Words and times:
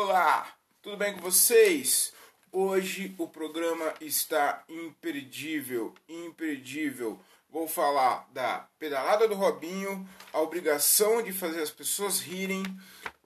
Olá, 0.00 0.56
tudo 0.80 0.96
bem 0.96 1.12
com 1.12 1.20
vocês? 1.20 2.12
Hoje 2.52 3.12
o 3.18 3.26
programa 3.26 3.92
está 4.00 4.62
imperdível, 4.68 5.92
imperdível. 6.08 7.18
Vou 7.50 7.66
falar 7.66 8.24
da 8.32 8.68
pedalada 8.78 9.26
do 9.26 9.34
Robinho, 9.34 10.08
a 10.32 10.40
obrigação 10.40 11.20
de 11.20 11.32
fazer 11.32 11.60
as 11.60 11.72
pessoas 11.72 12.20
rirem 12.20 12.62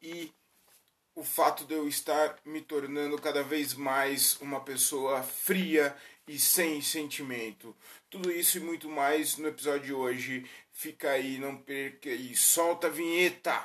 e 0.01 0.33
o 1.15 1.23
fato 1.23 1.67
de 1.67 1.75
eu 1.75 1.87
estar 1.87 2.39
me 2.43 2.63
tornando 2.63 3.21
cada 3.21 3.43
vez 3.43 3.75
mais 3.75 4.41
uma 4.41 4.61
pessoa 4.61 5.23
fria 5.23 5.95
e 6.27 6.39
sem 6.39 6.81
sentimento. 6.81 7.77
Tudo 8.09 8.33
isso 8.33 8.57
e 8.57 8.63
muito 8.63 8.89
mais 8.89 9.37
no 9.37 9.47
episódio 9.47 9.89
de 9.89 9.93
hoje. 9.93 10.51
Fica 10.71 11.11
aí, 11.11 11.37
não 11.37 11.55
perca 11.55 12.09
e 12.09 12.35
solta 12.35 12.87
a 12.87 12.91
vinheta! 12.91 13.63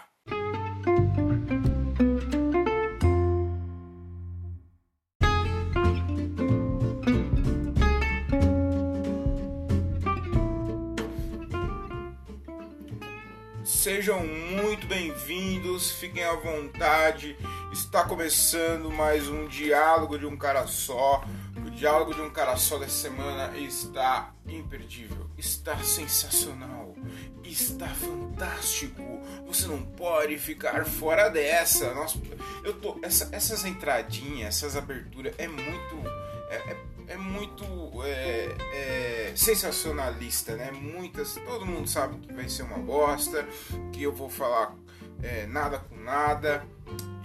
Bem-vindos, 15.37 15.91
fiquem 15.91 16.23
à 16.23 16.33
vontade. 16.33 17.37
Está 17.71 18.03
começando 18.03 18.89
mais 18.89 19.27
um 19.29 19.47
diálogo 19.47 20.17
de 20.17 20.25
um 20.25 20.35
cara 20.35 20.65
só. 20.65 21.23
O 21.55 21.69
diálogo 21.69 22.15
de 22.15 22.21
um 22.21 22.29
cara 22.31 22.57
só 22.57 22.79
dessa 22.79 23.07
semana 23.07 23.55
está 23.55 24.33
imperdível, 24.47 25.29
está 25.37 25.77
sensacional, 25.77 26.95
está 27.43 27.87
fantástico. 27.87 29.21
Você 29.45 29.67
não 29.67 29.83
pode 29.83 30.39
ficar 30.39 30.83
fora 30.85 31.29
dessa. 31.29 31.93
Nossa, 31.93 32.17
eu 32.63 32.73
tô 32.73 32.97
essa, 33.03 33.29
essas 33.31 33.63
entradinhas, 33.63 34.55
essas 34.55 34.75
aberturas 34.75 35.35
é 35.37 35.47
muito 35.47 36.01
é, 36.49 36.55
é, 36.55 36.77
é 37.09 37.17
muito 37.17 37.63
é, 38.03 38.55
é, 38.73 39.33
sensacionalista, 39.35 40.55
né? 40.55 40.71
Muitas, 40.71 41.35
todo 41.35 41.63
mundo 41.63 41.87
sabe 41.87 42.17
que 42.25 42.33
vai 42.33 42.49
ser 42.49 42.63
uma 42.63 42.79
bosta, 42.79 43.47
que 43.93 44.01
eu 44.01 44.11
vou 44.11 44.29
falar 44.29 44.73
é, 45.23 45.45
nada 45.47 45.79
com 45.79 45.95
nada 45.97 46.65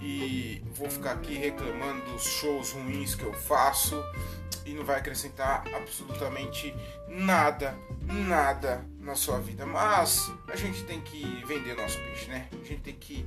e 0.01 0.61
vou 0.75 0.89
ficar 0.89 1.13
aqui 1.13 1.35
reclamando 1.35 2.03
dos 2.11 2.23
shows 2.23 2.71
ruins 2.71 3.15
que 3.15 3.23
eu 3.23 3.33
faço 3.33 4.03
e 4.65 4.73
não 4.73 4.83
vai 4.83 4.97
acrescentar 4.97 5.63
absolutamente 5.75 6.73
nada, 7.07 7.75
nada 8.01 8.85
na 8.99 9.15
sua 9.15 9.39
vida. 9.39 9.65
Mas 9.65 10.31
a 10.47 10.55
gente 10.55 10.83
tem 10.85 11.01
que 11.01 11.43
vender 11.45 11.75
nosso 11.75 11.97
peixe, 11.99 12.29
né? 12.29 12.47
A 12.51 12.65
gente 12.65 12.81
tem 12.81 12.93
que, 12.93 13.25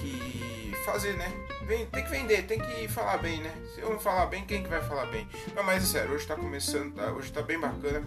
que 0.00 0.72
fazer, 0.84 1.14
né? 1.14 1.32
Tem 1.66 2.04
que 2.04 2.10
vender, 2.10 2.42
tem 2.46 2.60
que 2.60 2.88
falar 2.88 3.18
bem, 3.18 3.40
né? 3.40 3.54
Se 3.74 3.80
eu 3.80 3.90
não 3.90 3.98
falar 3.98 4.26
bem, 4.26 4.44
quem 4.44 4.62
que 4.62 4.68
vai 4.68 4.82
falar 4.82 5.06
bem? 5.06 5.26
Não, 5.54 5.62
mas 5.62 5.82
é 5.82 5.86
sério, 5.86 6.14
hoje 6.14 6.26
tá 6.26 6.36
começando, 6.36 6.94
tá? 6.94 7.12
hoje 7.12 7.32
tá 7.32 7.42
bem 7.42 7.58
bacana 7.58 8.02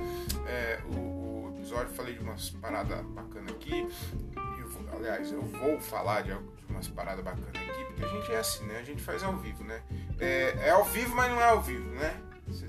é, 0.48 0.80
o, 0.86 1.00
o, 1.00 1.56
episódio. 1.58 1.94
Falei 1.94 2.14
de 2.14 2.20
umas 2.20 2.50
paradas 2.52 3.04
bacanas 3.08 3.52
aqui. 3.52 3.88
Aliás, 4.98 5.32
eu 5.32 5.42
vou 5.44 5.80
falar 5.80 6.24
de, 6.24 6.30
de 6.30 6.72
umas 6.74 6.88
paradas 6.88 7.24
bacanas 7.24 7.50
aqui, 7.50 7.86
porque 7.86 8.04
a 8.04 8.08
gente 8.08 8.32
é 8.32 8.40
assim, 8.40 8.66
né? 8.66 8.80
A 8.80 8.84
gente 8.84 9.02
faz 9.02 9.22
ao 9.22 9.38
vivo, 9.38 9.64
né? 9.64 9.82
É, 10.20 10.58
é 10.60 10.70
ao 10.72 10.84
vivo, 10.86 11.16
mas 11.16 11.30
não 11.30 11.40
é 11.40 11.46
ao 11.46 11.62
vivo, 11.62 11.88
né? 11.92 12.20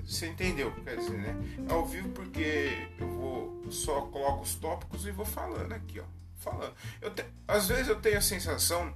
Você 0.05 0.27
entendeu 0.27 0.67
o 0.67 0.71
que 0.73 0.81
quer 0.81 0.97
dizer, 0.97 1.17
né? 1.17 1.35
É 1.67 1.73
ao 1.73 1.85
vivo 1.85 2.09
porque 2.09 2.87
eu 2.99 3.07
vou 3.07 3.71
só 3.71 4.01
coloco 4.01 4.43
os 4.43 4.53
tópicos 4.55 5.07
e 5.07 5.11
vou 5.11 5.25
falando 5.25 5.73
aqui, 5.73 5.99
ó. 5.99 6.03
Falando. 6.35 6.73
Eu 7.01 7.11
te, 7.11 7.25
às 7.47 7.67
vezes 7.67 7.87
eu 7.87 7.99
tenho 7.99 8.17
a 8.17 8.21
sensação 8.21 8.93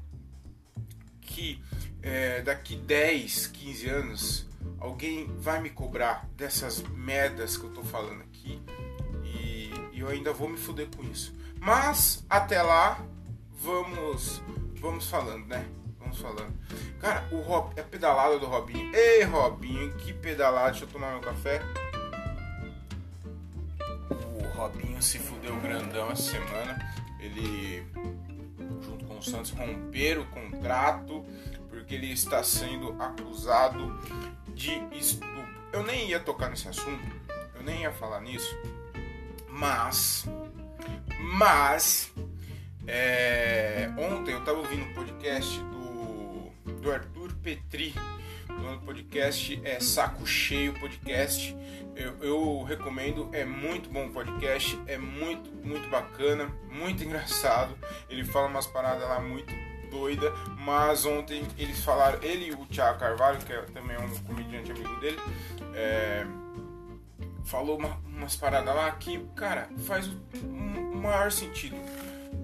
que 1.22 1.64
é, 2.03 2.42
daqui 2.42 2.75
10, 2.75 3.47
15 3.47 3.90
anos 3.90 4.47
alguém 4.80 5.28
vai 5.40 5.59
me 5.59 5.70
cobrar 5.70 6.28
dessas 6.36 6.81
merdas 6.81 7.58
que 7.58 7.64
eu 7.64 7.72
tô 7.72 7.84
falando 7.84 8.22
aqui 8.22 8.62
e, 9.23 9.72
e 9.92 10.00
eu 10.00 10.08
ainda 10.08 10.31
vou 10.31 10.47
me 10.47 10.57
fuder 10.57 10.88
com 10.96 11.03
isso. 11.03 11.34
Mas 11.59 12.25
até 12.30 12.62
lá, 12.62 13.02
vamos 13.63 14.41
vamos 14.79 15.09
falando, 15.09 15.46
né? 15.47 15.66
Vamos 16.00 16.19
falando. 16.19 16.53
Cara, 17.00 17.28
o 17.31 17.41
Rob, 17.41 17.74
é 17.78 17.81
a 17.81 17.84
pedalada 17.84 18.38
do 18.38 18.46
Robinho. 18.46 18.94
Ei, 18.94 19.24
Robinho, 19.24 19.96
que 19.96 20.13
pedalada. 20.13 20.72
Deixa 20.72 20.85
eu 20.85 20.90
tomar 20.90 21.12
meu 21.12 21.22
café. 21.22 21.62
O 24.09 24.57
Robinho 24.57 25.01
se 25.01 25.19
fudeu 25.19 25.56
grandão 25.62 26.12
essa 26.12 26.31
semana. 26.31 26.96
Ele, 27.19 27.85
junto 28.81 29.06
com 29.06 29.18
o 29.18 29.24
Santos, 29.24 29.51
romperam 29.51 30.24
o 30.24 30.28
contrato 30.28 31.25
porque 31.69 31.95
ele 31.95 32.12
está 32.12 32.44
sendo 32.44 32.95
acusado 33.01 33.97
de 34.53 34.72
estupro. 34.97 35.47
Eu 35.72 35.84
nem 35.84 36.09
ia 36.09 36.19
tocar 36.19 36.50
nesse 36.50 36.68
assunto, 36.68 37.03
eu 37.56 37.63
nem 37.63 37.81
ia 37.81 37.91
falar 37.91 38.22
nisso, 38.22 38.56
mas, 39.50 40.25
mas, 41.19 42.13
é, 42.88 43.89
ontem 43.97 44.31
eu 44.31 44.39
estava 44.39 44.57
ouvindo 44.59 44.83
um 44.83 44.94
podcast 44.94 45.59
do, 45.59 46.73
do 46.73 46.91
Arthur 46.91 47.33
Petri, 47.35 47.94
do 48.47 48.85
podcast 48.85 49.61
é 49.63 49.79
Saco 49.79 50.25
Cheio 50.25 50.73
Podcast. 50.79 51.55
Eu, 51.95 52.17
eu, 52.21 52.63
recomendo, 52.63 53.29
é 53.31 53.45
muito 53.45 53.89
bom 53.89 54.09
podcast, 54.09 54.79
é 54.88 54.97
muito, 54.97 55.51
muito 55.66 55.88
bacana, 55.89 56.51
muito 56.71 57.03
engraçado. 57.03 57.77
Ele 58.09 58.23
fala 58.23 58.47
umas 58.47 58.66
paradas 58.66 59.07
lá 59.07 59.19
muito 59.19 59.53
doida, 59.91 60.33
mas 60.57 61.05
ontem 61.05 61.45
eles 61.57 61.83
falaram, 61.83 62.19
ele 62.23 62.47
e 62.47 62.51
o 62.51 62.65
Thiago 62.65 63.00
Carvalho, 63.00 63.38
que 63.39 63.53
é 63.53 63.61
também 63.61 63.95
um 63.97 64.09
comediante 64.23 64.71
amigo 64.71 64.95
dele, 65.00 65.19
é, 65.75 66.25
falou 67.45 67.77
uma, 67.77 68.00
umas 68.07 68.35
paradas 68.35 68.75
lá 68.75 68.89
que, 68.91 69.19
cara, 69.35 69.69
faz 69.85 70.07
o, 70.07 70.17
um, 70.44 70.95
maior 70.95 71.31
sentido. 71.31 71.75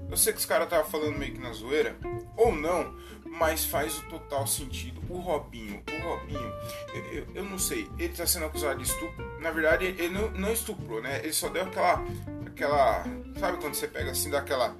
Eu 0.10 0.18
sei 0.18 0.34
que 0.34 0.40
os 0.40 0.46
caras 0.46 0.66
estavam 0.66 0.90
falando 0.90 1.18
meio 1.18 1.34
que 1.34 1.40
na 1.40 1.54
zoeira, 1.54 1.96
ou 2.36 2.52
não, 2.52 2.96
mas 3.26 3.66
faz 3.66 4.00
o 4.00 4.04
total 4.04 4.48
sentido. 4.48 5.00
O 5.08 5.20
Robinho, 5.20 5.84
o 5.88 6.08
Robinho, 6.08 6.54
eu, 6.94 7.04
eu, 7.14 7.28
eu 7.36 7.44
não 7.44 7.60
sei, 7.60 7.88
ele 7.98 8.12
está 8.12 8.26
sendo 8.26 8.46
acusado 8.46 8.78
de 8.78 8.84
estupro. 8.84 9.40
Na 9.40 9.52
verdade, 9.52 9.86
ele 9.86 10.10
não, 10.10 10.32
não 10.32 10.52
estuprou, 10.52 11.02
né? 11.02 11.20
Ele 11.20 11.34
só 11.34 11.48
deu 11.50 11.64
aquela, 11.64 12.04
aquela, 12.48 13.04
sabe 13.40 13.58
quando 13.60 13.76
você 13.76 13.88
pega 13.88 14.12
assim, 14.12 14.32
daquela, 14.32 14.76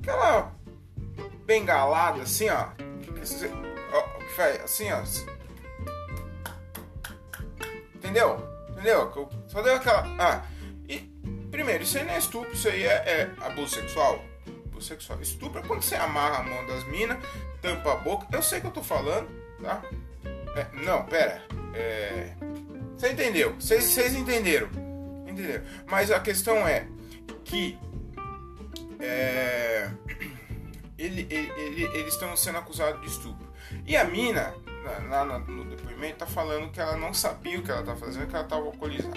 aquela 0.00 0.52
bengalada, 1.46 2.22
assim, 2.22 2.48
ó. 2.48 2.68
Assim, 4.64 4.90
ó. 4.92 5.02
Entendeu? 7.94 8.50
Entendeu? 8.70 9.28
Só 9.48 9.62
deu 9.62 9.74
aquela. 9.74 10.04
Ah, 10.18 10.42
e 10.88 10.98
primeiro, 11.50 11.84
isso 11.84 11.98
aí 11.98 12.04
não 12.04 12.14
é 12.14 12.18
estupro, 12.18 12.52
isso 12.52 12.68
aí 12.68 12.82
é, 12.82 12.88
é 12.90 13.30
abuso 13.44 13.74
sexual. 13.74 14.24
Abuso 14.80 14.88
sexual. 14.88 15.20
Estupro 15.20 15.60
é 15.60 15.62
quando 15.62 15.82
você 15.82 15.94
amarra 15.94 16.38
a 16.38 16.42
mão 16.42 16.66
das 16.66 16.84
minas, 16.84 17.18
tampa 17.60 17.92
a 17.92 17.96
boca. 17.96 18.26
Eu 18.32 18.42
sei 18.42 18.60
que 18.60 18.66
eu 18.66 18.70
tô 18.70 18.82
falando, 18.82 19.28
tá? 19.62 19.82
É, 20.56 20.66
não, 20.84 21.04
pera. 21.04 21.42
É, 21.74 22.34
você 22.96 23.12
entendeu? 23.12 23.54
Vocês 23.54 24.14
entenderam? 24.14 24.68
Entenderam? 25.26 25.64
Mas 25.86 26.10
a 26.10 26.18
questão 26.18 26.66
é 26.66 26.88
que. 27.44 27.78
É 28.98 29.90
ele, 30.98 31.26
ele, 31.30 31.50
ele, 31.56 31.84
eles 31.96 32.12
estão 32.12 32.36
sendo 32.36 32.58
acusados 32.58 33.00
de 33.00 33.06
estupro. 33.06 33.48
E 33.86 33.96
a 33.96 34.04
mina, 34.04 34.54
lá 35.08 35.24
no 35.24 35.64
depoimento, 35.64 36.18
tá 36.18 36.26
falando 36.26 36.70
que 36.70 36.78
ela 36.78 36.94
não 36.94 37.14
sabia 37.14 37.58
o 37.58 37.62
que 37.62 37.70
ela 37.70 37.82
tá 37.82 37.96
fazendo, 37.96 38.26
que 38.26 38.34
ela 38.34 38.44
estava 38.44 38.66
alcoolizada. 38.66 39.16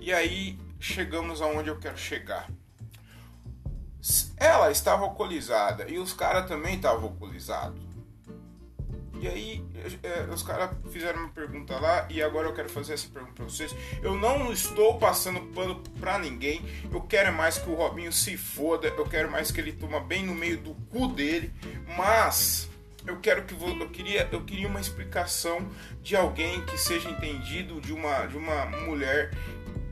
E 0.00 0.10
aí 0.10 0.58
chegamos 0.80 1.42
aonde 1.42 1.68
eu 1.68 1.78
quero 1.78 1.98
chegar. 1.98 2.48
Ela 4.36 4.70
estava 4.70 5.02
alcoolizada 5.02 5.88
e 5.88 5.98
os 5.98 6.12
caras 6.12 6.46
também 6.46 6.76
estavam 6.76 7.04
alcoolizados. 7.04 7.88
E 9.20 9.26
aí, 9.26 9.64
é, 10.02 10.32
os 10.32 10.44
caras 10.44 10.70
fizeram 10.92 11.20
uma 11.20 11.28
pergunta 11.30 11.76
lá 11.78 12.06
e 12.08 12.22
agora 12.22 12.46
eu 12.46 12.54
quero 12.54 12.68
fazer 12.68 12.94
essa 12.94 13.08
pergunta 13.08 13.34
pra 13.34 13.44
vocês. 13.46 13.74
Eu 14.00 14.14
não 14.14 14.52
estou 14.52 14.96
passando 14.96 15.40
pano 15.52 15.82
pra 15.98 16.18
ninguém. 16.18 16.64
Eu 16.90 17.00
quero 17.00 17.32
mais 17.32 17.58
que 17.58 17.68
o 17.68 17.74
Robinho 17.74 18.12
se 18.12 18.36
foda. 18.36 18.86
Eu 18.86 19.04
quero 19.06 19.28
mais 19.28 19.50
que 19.50 19.60
ele 19.60 19.72
toma 19.72 19.98
bem 19.98 20.24
no 20.24 20.34
meio 20.34 20.58
do 20.58 20.74
cu 20.88 21.08
dele. 21.08 21.52
Mas 21.96 22.68
eu 23.06 23.18
quero 23.18 23.44
que 23.44 23.54
eu 23.54 23.88
queria 23.90 24.28
eu 24.30 24.44
queria 24.44 24.68
uma 24.68 24.80
explicação 24.80 25.68
de 26.00 26.14
alguém 26.14 26.64
que 26.66 26.78
seja 26.78 27.08
entendido 27.08 27.80
de 27.80 27.92
uma 27.92 28.26
de 28.26 28.36
uma 28.36 28.66
mulher 28.66 29.32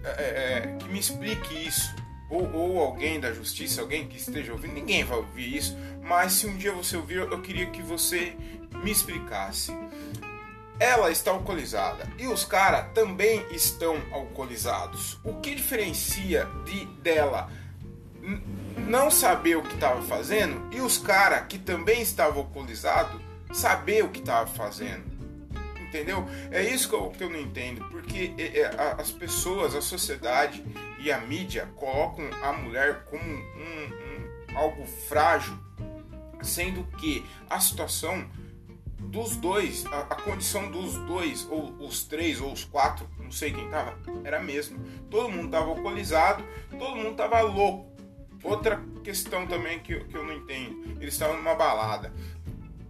é, 0.04 0.08
é, 0.08 0.76
que 0.78 0.88
me 0.88 0.98
explique 0.98 1.66
isso 1.66 1.94
ou, 2.28 2.52
ou 2.52 2.78
alguém 2.81 3.20
da 3.20 3.32
justiça, 3.32 3.81
alguém 3.81 4.06
que 4.06 4.17
esteja 4.17 4.52
ouvindo, 4.52 4.75
ninguém 4.75 5.05
vai 5.05 5.19
ouvir 5.19 5.56
isso, 5.56 5.76
mas 6.02 6.32
se 6.32 6.46
um 6.46 6.56
dia 6.56 6.73
você 6.73 6.96
ouvir, 6.96 7.17
eu 7.17 7.43
queria 7.43 7.67
que 7.67 7.82
você 7.82 8.37
me 8.82 8.90
explicasse. 8.90 9.76
Ela 10.78 11.11
está 11.11 11.31
alcoolizada 11.31 12.06
e 12.19 12.26
os 12.26 12.44
caras 12.44 12.93
também 12.93 13.43
estão 13.50 13.96
alcoolizados. 14.12 15.19
O 15.25 15.34
que 15.40 15.55
diferencia 15.55 16.46
de 16.67 16.84
dela 17.00 17.50
não 18.76 19.11
saber 19.11 19.56
o 19.56 19.62
que 19.62 19.75
estava 19.75 20.02
fazendo 20.02 20.69
e 20.75 20.81
os 20.81 20.99
caras 20.99 21.46
que 21.49 21.58
também 21.58 22.02
estavam 22.02 22.40
alcoolizados 22.40 23.20
saber 23.52 24.05
o 24.05 24.08
que 24.08 24.20
estava 24.20 24.46
fazendo. 24.46 25.05
Entendeu? 25.81 26.28
É 26.50 26.62
isso 26.62 26.88
que 26.88 26.94
eu, 26.94 27.11
que 27.11 27.25
eu 27.25 27.31
não 27.31 27.40
entendo. 27.40 27.84
Porque 27.88 28.34
é, 28.37 28.61
é, 28.61 28.70
as 28.99 29.11
pessoas, 29.11 29.75
a 29.75 29.81
sociedade 29.81 30.62
e 31.06 31.12
a 31.12 31.20
mídia 31.20 31.68
colocam 31.76 32.28
a 32.42 32.52
mulher 32.52 33.04
como 33.04 33.22
um, 33.22 33.38
um, 33.38 34.56
algo 34.56 34.84
frágil, 34.84 35.56
sendo 36.42 36.82
que 36.98 37.24
a 37.48 37.60
situação 37.60 38.28
dos 38.98 39.36
dois, 39.36 39.86
a, 39.86 40.00
a, 40.00 40.16
condição 40.16 40.68
dos 40.68 40.94
dois, 41.06 41.46
ou 41.48 41.76
os 41.78 42.02
três, 42.02 42.40
ou 42.40 42.52
os 42.52 42.64
quatro, 42.64 43.08
não 43.20 43.30
sei 43.30 43.52
quem 43.52 43.70
tava, 43.70 43.96
era 44.24 44.38
a 44.38 44.42
mesma. 44.42 44.76
Todo 45.08 45.28
mundo 45.28 45.48
tava 45.48 45.68
alcoolizado, 45.68 46.44
todo 46.76 46.96
mundo 46.96 47.14
tava 47.14 47.40
louco. 47.40 47.86
Outra 48.42 48.82
questão 49.04 49.46
também 49.46 49.78
que, 49.78 50.00
que 50.06 50.16
eu 50.16 50.24
não 50.24 50.32
entendo, 50.32 51.00
eles 51.00 51.14
estavam 51.14 51.36
numa 51.36 51.54
balada. 51.54 52.12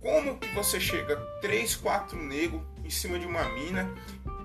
Como 0.00 0.38
que 0.38 0.48
você 0.54 0.80
chega 0.80 1.16
três, 1.42 1.76
quatro 1.76 2.16
negros 2.18 2.62
em 2.82 2.88
cima 2.88 3.18
de 3.18 3.26
uma 3.26 3.46
mina 3.50 3.92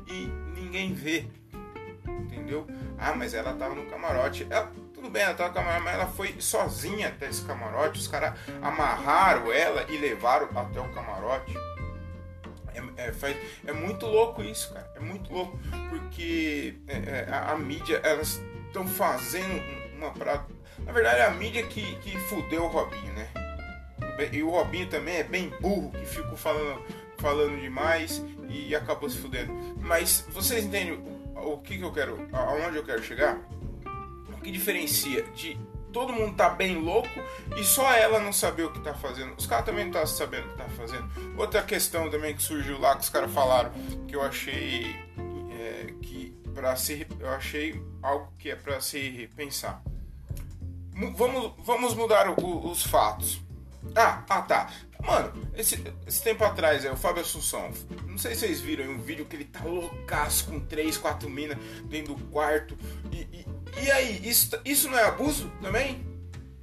e 0.08 0.26
ninguém 0.60 0.94
vê? 0.94 1.26
Ah, 2.98 3.14
mas 3.16 3.34
ela 3.34 3.54
tava 3.54 3.76
no 3.76 3.86
camarote. 3.86 4.48
Ela, 4.50 4.72
tudo 4.94 5.10
bem, 5.10 5.24
ela 5.24 5.34
tava 5.34 5.50
no 5.50 5.56
camarote, 5.56 5.84
mas 5.84 5.94
ela 5.94 6.08
foi 6.08 6.36
sozinha 6.40 7.10
até 7.10 7.30
esse 7.30 7.44
camarote. 7.44 8.00
Os 8.00 8.08
caras 8.08 8.34
amarraram 8.62 9.52
ela 9.52 9.86
e 9.90 9.98
levaram 9.98 10.50
até 10.56 10.80
o 10.80 10.90
camarote. 10.94 11.54
É, 12.74 13.08
é, 13.08 13.12
faz, 13.12 13.38
é 13.66 13.74
muito 13.74 14.06
louco 14.06 14.42
isso, 14.42 14.74
cara. 14.74 14.90
É 14.96 15.00
muito 15.00 15.32
louco. 15.32 15.60
Porque 15.90 16.76
é, 16.88 16.96
é 16.96 17.28
a, 17.30 17.52
a, 17.52 17.58
mídia, 17.58 18.00
elas 18.04 18.42
estão 18.68 18.88
fazendo 18.88 19.62
uma 19.96 20.12
pra. 20.12 20.46
Na 20.80 20.92
verdade, 20.92 21.20
é 21.20 21.26
a 21.26 21.32
mídia 21.32 21.64
que, 21.64 21.96
que 21.98 22.18
fudeu 22.22 22.64
o 22.64 22.68
Robinho, 22.68 23.14
né? 23.14 23.30
E 24.32 24.44
o 24.44 24.50
Robinho 24.50 24.88
também 24.88 25.18
é 25.18 25.24
bem 25.24 25.50
burro, 25.62 25.92
que 25.92 26.06
ficou 26.06 26.38
falando, 26.38 26.84
falando 27.18 27.60
demais 27.60 28.24
e 28.50 28.76
acabou 28.76 29.10
se 29.10 29.18
fudendo. 29.18 29.54
Mas 29.80 30.26
vocês 30.30 30.66
entendem 30.66 31.21
o, 31.44 31.58
que, 31.60 31.78
que 31.78 31.84
eu 31.84 31.92
quero, 31.92 32.28
aonde 32.32 32.78
eu 32.78 32.84
quero 32.84 33.04
chegar? 33.04 33.40
O 34.30 34.42
que 34.42 34.52
diferencia 34.52 35.24
de 35.36 35.58
todo 35.92 36.14
mundo 36.14 36.36
tá 36.36 36.50
bem 36.50 36.76
louco 36.78 37.10
e 37.58 37.64
só 37.64 37.92
ela 37.94 38.20
não 38.20 38.32
saber 38.32 38.64
o 38.64 38.72
que 38.72 38.80
tá 38.80 38.94
fazendo. 38.94 39.34
Os 39.36 39.46
caras 39.46 39.66
também 39.66 39.86
não 39.86 39.92
tá 39.92 40.06
sabendo 40.06 40.48
o 40.48 40.52
que 40.52 40.58
tá 40.58 40.70
fazendo. 40.70 41.10
Outra 41.38 41.62
questão 41.62 42.10
também 42.10 42.36
que 42.36 42.42
surgiu 42.42 42.80
lá 42.80 42.96
que 42.96 43.04
os 43.04 43.10
caras 43.10 43.32
falaram 43.32 43.72
que 44.08 44.16
eu 44.16 44.22
achei 44.22 44.96
é, 45.52 45.94
que 46.02 46.32
para 46.54 46.76
se 46.76 47.08
eu 47.20 47.30
achei 47.30 47.82
algo 48.02 48.32
que 48.38 48.50
é 48.50 48.56
para 48.56 48.80
se 48.82 49.30
pensar. 49.36 49.82
Vamos, 51.16 51.54
vamos 51.60 51.94
mudar 51.96 52.30
o, 52.30 52.70
os 52.70 52.84
fatos. 52.84 53.42
Ah, 53.96 54.24
ah 54.30 54.42
tá. 54.42 54.70
Mano, 55.06 55.34
esse, 55.56 55.84
esse 56.06 56.24
tempo 56.24 56.44
atrás, 56.44 56.86
é 56.86 56.92
o 56.92 56.96
Fábio 56.96 57.22
Assunção. 57.22 57.72
Não 58.08 58.18
sei 58.18 58.34
se 58.34 58.42
vocês 58.42 58.62
viram 58.62 58.86
um 58.86 59.00
vídeo 59.00 59.26
que 59.26 59.36
ele 59.36 59.46
tá 59.46 59.64
loucaço 59.64 60.46
com 60.46 60.60
3, 60.60 60.98
4 60.98 61.30
minas 61.30 61.58
dentro 61.86 62.16
do 62.16 62.24
quarto. 62.26 62.78
E, 63.12 63.18
e, 63.18 63.46
e, 63.84 63.92
aí, 63.92 64.22
isso, 64.28 64.60
isso 64.64 64.90
não 64.90 64.98
é 64.98 65.04
abuso 65.04 65.52
também? 65.62 66.06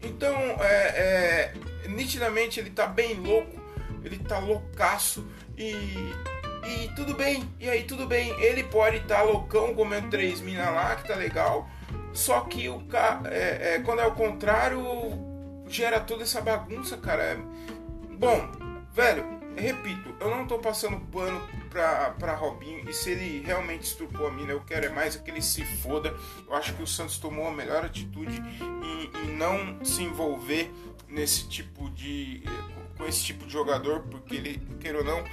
Então, 0.03 0.35
é, 0.61 1.53
é, 1.85 1.89
nitidamente 1.89 2.61
ele 2.61 2.71
tá 2.71 2.87
bem 2.87 3.15
louco, 3.15 3.61
ele 4.05 4.19
tá 4.19 4.39
loucaço 4.39 5.27
e, 5.57 5.73
e 5.73 6.89
tudo 6.95 7.15
bem. 7.15 7.43
E 7.59 7.69
aí, 7.69 7.83
tudo 7.85 8.07
bem. 8.07 8.31
Ele 8.41 8.63
pode 8.63 8.99
estar 8.99 9.17
tá 9.17 9.23
loucão 9.23 9.75
comendo 9.75 10.09
três 10.09 10.41
minas 10.41 10.67
lá, 10.67 10.95
que 10.97 11.09
tá 11.09 11.17
legal. 11.17 11.69
Só 12.13 12.41
que 12.43 12.69
o 12.69 12.81
ca... 12.87 13.21
É, 13.27 13.75
é, 13.75 13.83
quando 13.85 14.01
é 14.01 14.07
o 14.07 14.13
contrário, 14.13 14.81
gera 15.69 16.01
toda 16.01 16.23
essa 16.23 16.41
bagunça, 16.41 16.97
cara. 16.97 17.23
É... 17.23 17.39
Bom, 18.19 18.51
velho, 18.93 19.25
repito, 19.57 20.13
eu 20.19 20.29
não 20.29 20.45
tô 20.45 20.59
passando 20.59 20.99
pano 21.07 21.41
pra, 21.71 22.11
pra 22.19 22.35
Robinho 22.35 22.91
e 22.91 22.93
se 22.93 23.11
ele 23.11 23.45
realmente 23.47 23.85
estupou 23.85 24.27
a 24.27 24.33
mina, 24.33 24.51
eu 24.51 24.61
quero 24.61 24.87
é 24.87 24.89
mais 24.89 25.15
que 25.15 25.31
ele 25.31 25.41
se 25.41 25.65
foda. 25.65 26.13
Eu 26.45 26.55
acho 26.55 26.75
que 26.75 26.83
o 26.83 26.87
Santos 26.87 27.17
tomou 27.19 27.47
a 27.47 27.53
melhor 27.53 27.85
atitude 27.85 28.43
em, 28.83 29.29
em 29.29 29.37
não 29.37 29.85
se 29.85 30.03
envolver 30.03 30.69
nesse 31.07 31.49
tipo 31.49 31.89
de 31.91 32.43
com 32.99 33.07
esse 33.07 33.25
tipo 33.25 33.47
de 33.47 33.53
jogador, 33.53 34.01
porque 34.11 34.35
ele, 34.35 34.61
quer 34.81 34.97
ou 34.97 35.05
não, 35.05 35.25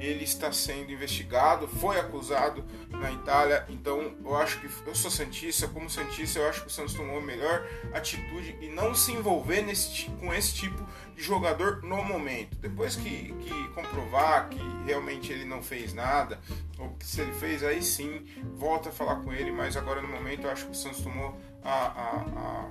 ele 0.00 0.24
está 0.24 0.52
sendo 0.52 0.90
investigado, 0.90 1.68
foi 1.68 1.98
acusado 1.98 2.64
na 2.90 3.12
Itália. 3.12 3.64
Então, 3.68 4.14
eu 4.22 4.36
acho 4.36 4.60
que 4.60 4.66
eu 4.86 4.94
sou 4.94 5.10
santista, 5.10 5.68
como 5.68 5.88
santista, 5.88 6.40
eu 6.40 6.48
acho 6.48 6.62
que 6.62 6.66
o 6.66 6.70
Santos 6.70 6.92
tomou 6.92 7.18
a 7.18 7.22
melhor 7.22 7.66
atitude 7.92 8.58
e 8.60 8.68
não 8.68 8.94
se 8.94 9.12
envolver 9.12 9.62
nesse, 9.62 10.10
com 10.10 10.34
esse 10.34 10.54
tipo 10.54 10.84
de 11.14 11.22
jogador 11.22 11.82
no 11.82 12.02
momento. 12.02 12.56
Depois 12.58 12.96
que, 12.96 13.32
que 13.32 13.68
comprovar 13.68 14.48
que 14.48 14.58
realmente 14.84 15.32
ele 15.32 15.44
não 15.44 15.62
fez 15.62 15.94
nada, 15.94 16.40
ou 16.78 16.90
que 16.90 17.06
se 17.06 17.20
ele 17.20 17.32
fez, 17.32 17.62
aí 17.62 17.80
sim, 17.80 18.24
volta 18.56 18.88
a 18.88 18.92
falar 18.92 19.16
com 19.16 19.32
ele, 19.32 19.52
mas 19.52 19.76
agora 19.76 20.02
no 20.02 20.08
momento 20.08 20.46
eu 20.46 20.50
acho 20.50 20.66
que 20.66 20.72
o 20.72 20.74
Santos 20.74 21.00
tomou 21.00 21.38
a, 21.62 21.70
a, 21.70 22.20
a 22.20 22.70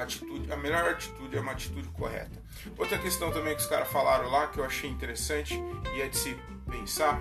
a 0.00 0.04
atitude, 0.04 0.52
a 0.52 0.56
melhor 0.56 0.90
atitude 0.90 1.36
é 1.36 1.40
uma 1.40 1.52
atitude 1.52 1.88
correta. 1.88 2.42
Outra 2.76 2.98
questão 2.98 3.30
também 3.30 3.54
que 3.54 3.60
os 3.60 3.66
caras 3.66 3.88
falaram 3.88 4.30
lá 4.30 4.46
que 4.48 4.58
eu 4.58 4.64
achei 4.64 4.88
interessante 4.88 5.62
e 5.94 6.00
é 6.00 6.08
de 6.08 6.16
se 6.16 6.36
pensar. 6.70 7.20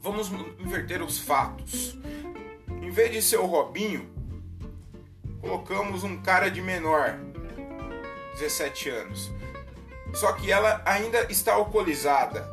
Vamos 0.00 0.30
inverter 0.58 1.02
os 1.02 1.18
fatos. 1.18 1.98
Em 2.82 2.90
vez 2.90 3.12
de 3.12 3.22
ser 3.22 3.38
o 3.38 3.46
Robinho, 3.46 4.10
colocamos 5.40 6.04
um 6.04 6.20
cara 6.20 6.50
de 6.50 6.60
menor, 6.60 7.18
17 8.34 8.90
anos. 8.90 9.30
Só 10.14 10.32
que 10.32 10.52
ela 10.52 10.82
ainda 10.84 11.30
está 11.30 11.54
alcoolizada. 11.54 12.46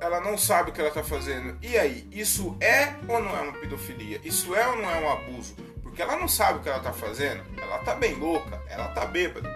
Ela 0.00 0.20
não 0.20 0.38
sabe 0.38 0.70
o 0.70 0.72
que 0.72 0.80
ela 0.80 0.88
está 0.88 1.02
fazendo. 1.02 1.58
E 1.60 1.76
aí, 1.76 2.08
isso 2.10 2.56
é 2.60 2.94
ou 3.08 3.20
não 3.20 3.36
é 3.36 3.40
uma 3.40 3.52
pedofilia? 3.52 4.20
Isso 4.24 4.54
é 4.54 4.66
ou 4.66 4.76
não 4.76 4.90
é 4.90 5.00
um 5.00 5.10
abuso? 5.10 5.56
Porque 5.96 6.10
ela 6.10 6.20
não 6.20 6.28
sabe 6.28 6.58
o 6.58 6.62
que 6.62 6.68
ela 6.68 6.80
tá 6.80 6.92
fazendo. 6.92 7.42
Ela 7.56 7.78
tá 7.78 7.94
bem 7.94 8.16
louca, 8.16 8.60
ela 8.68 8.88
tá 8.88 9.06
bêbada. 9.06 9.50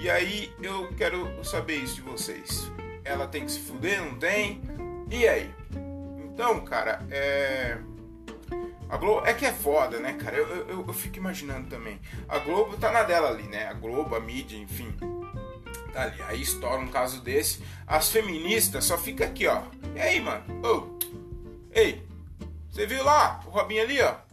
E 0.00 0.08
aí 0.08 0.50
eu 0.62 0.90
quero 0.96 1.44
saber 1.44 1.76
isso 1.76 1.96
de 1.96 2.00
vocês. 2.00 2.72
Ela 3.04 3.26
tem 3.26 3.44
que 3.44 3.52
se 3.52 3.60
fuder, 3.60 4.02
não 4.02 4.14
tem? 4.14 4.62
E 5.10 5.28
aí? 5.28 5.54
Então, 6.24 6.64
cara, 6.64 7.06
é. 7.10 7.76
A 8.88 8.96
Globo. 8.96 9.26
É 9.26 9.34
que 9.34 9.44
é 9.44 9.52
foda, 9.52 10.00
né, 10.00 10.14
cara? 10.14 10.38
Eu, 10.38 10.46
eu, 10.68 10.86
eu 10.88 10.94
fico 10.94 11.18
imaginando 11.18 11.68
também. 11.68 12.00
A 12.30 12.38
Globo 12.38 12.78
tá 12.78 12.90
na 12.90 13.02
dela 13.02 13.28
ali, 13.28 13.42
né? 13.42 13.68
A 13.68 13.74
Globo, 13.74 14.16
a 14.16 14.20
mídia, 14.20 14.56
enfim. 14.56 14.90
Tá 15.92 16.04
ali. 16.04 16.22
Aí 16.22 16.40
estoura 16.40 16.80
um 16.80 16.88
caso 16.88 17.20
desse. 17.20 17.62
As 17.86 18.08
feministas 18.08 18.86
só 18.86 18.96
fica 18.96 19.26
aqui, 19.26 19.46
ó. 19.46 19.60
E 19.94 20.00
aí, 20.00 20.18
mano? 20.18 20.98
Ei! 21.70 22.02
Você 22.70 22.86
viu 22.86 23.04
lá? 23.04 23.40
O 23.44 23.50
Robinho 23.50 23.82
ali, 23.82 24.00
ó 24.00 24.24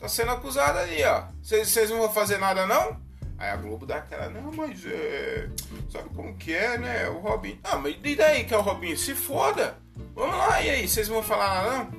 tá 0.00 0.08
sendo 0.08 0.32
acusado 0.32 0.78
ali, 0.78 1.04
ó. 1.04 1.24
Vocês 1.42 1.90
não 1.90 1.98
vão 1.98 2.12
fazer 2.12 2.38
nada, 2.38 2.66
não? 2.66 3.00
Aí 3.38 3.48
a 3.48 3.56
Globo 3.56 3.86
dá 3.86 3.96
aquela, 3.96 4.28
não, 4.28 4.52
mas 4.52 4.84
é. 4.84 5.48
Sabe 5.90 6.08
como 6.10 6.36
que 6.36 6.54
é, 6.54 6.76
né? 6.76 7.08
O 7.08 7.20
Robinho. 7.20 7.58
Ah, 7.64 7.76
mas 7.76 7.96
e 8.02 8.16
daí 8.16 8.44
que 8.44 8.52
é 8.52 8.58
o 8.58 8.62
Robinho? 8.62 8.96
Se 8.96 9.14
foda! 9.14 9.78
Vamos 10.14 10.36
lá, 10.36 10.60
e 10.62 10.70
aí? 10.70 10.88
Vocês 10.88 11.08
vão 11.08 11.22
falar 11.22 11.54
nada, 11.54 11.70
não? 11.70 11.90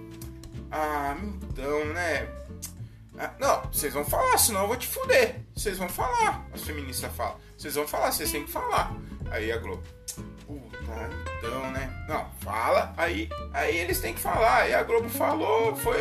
Ah, 0.72 1.16
então, 1.50 1.86
né? 1.86 2.28
Ah, 3.18 3.32
não, 3.40 3.62
vocês 3.72 3.94
vão 3.94 4.06
falar, 4.06 4.38
senão 4.38 4.62
eu 4.62 4.68
vou 4.68 4.78
te 4.78 4.88
fuder. 4.88 5.36
Vocês 5.56 5.78
vão 5.78 5.90
falar. 5.90 6.46
As 6.54 6.62
feministas 6.62 7.12
falam. 7.14 7.38
Vocês 7.58 7.76
vão 7.76 7.88
falar, 7.88 8.12
vocês 8.12 8.32
têm 8.32 8.46
que 8.46 8.52
falar. 8.52 8.96
Aí 9.30 9.52
a 9.52 9.58
Globo. 9.58 9.84
Puta, 10.48 11.10
então, 11.38 11.72
né? 11.72 12.06
Não, 12.08 12.30
fala. 12.42 12.94
Aí, 12.98 13.30
aí 13.54 13.78
eles 13.78 14.00
têm 14.00 14.14
que 14.14 14.20
falar. 14.20 14.62
Aí 14.62 14.74
a 14.74 14.84
Globo 14.84 15.10
falou, 15.10 15.76
foi. 15.76 16.00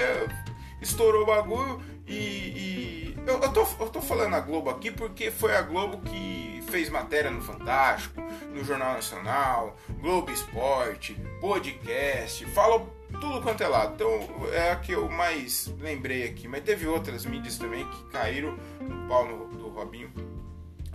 Estourou 0.80 1.22
o 1.22 1.26
bagulho. 1.26 1.80
E, 2.06 2.14
e 2.14 3.16
eu, 3.26 3.40
eu, 3.40 3.52
tô, 3.52 3.66
eu 3.78 3.88
tô 3.88 4.00
falando 4.00 4.34
a 4.34 4.40
Globo 4.40 4.70
aqui 4.70 4.90
porque 4.90 5.30
foi 5.30 5.54
a 5.54 5.62
Globo 5.62 5.98
que 5.98 6.62
fez 6.70 6.88
matéria 6.88 7.30
no 7.30 7.40
Fantástico, 7.42 8.20
no 8.54 8.64
Jornal 8.64 8.94
Nacional, 8.94 9.76
Globo 10.00 10.30
Esporte, 10.30 11.16
podcast, 11.40 12.44
falou 12.46 12.96
tudo 13.20 13.42
quanto 13.42 13.62
é 13.62 13.68
lado. 13.68 13.94
Então 13.94 14.46
é 14.52 14.70
a 14.70 14.76
que 14.76 14.92
eu 14.92 15.08
mais 15.08 15.72
lembrei 15.80 16.24
aqui. 16.24 16.46
Mas 16.48 16.62
teve 16.62 16.86
outras 16.86 17.24
mídias 17.24 17.58
também 17.58 17.86
que 17.88 18.04
caíram 18.10 18.56
no 18.80 19.08
pau 19.08 19.26
no, 19.26 19.46
do 19.56 19.68
Robinho. 19.68 20.10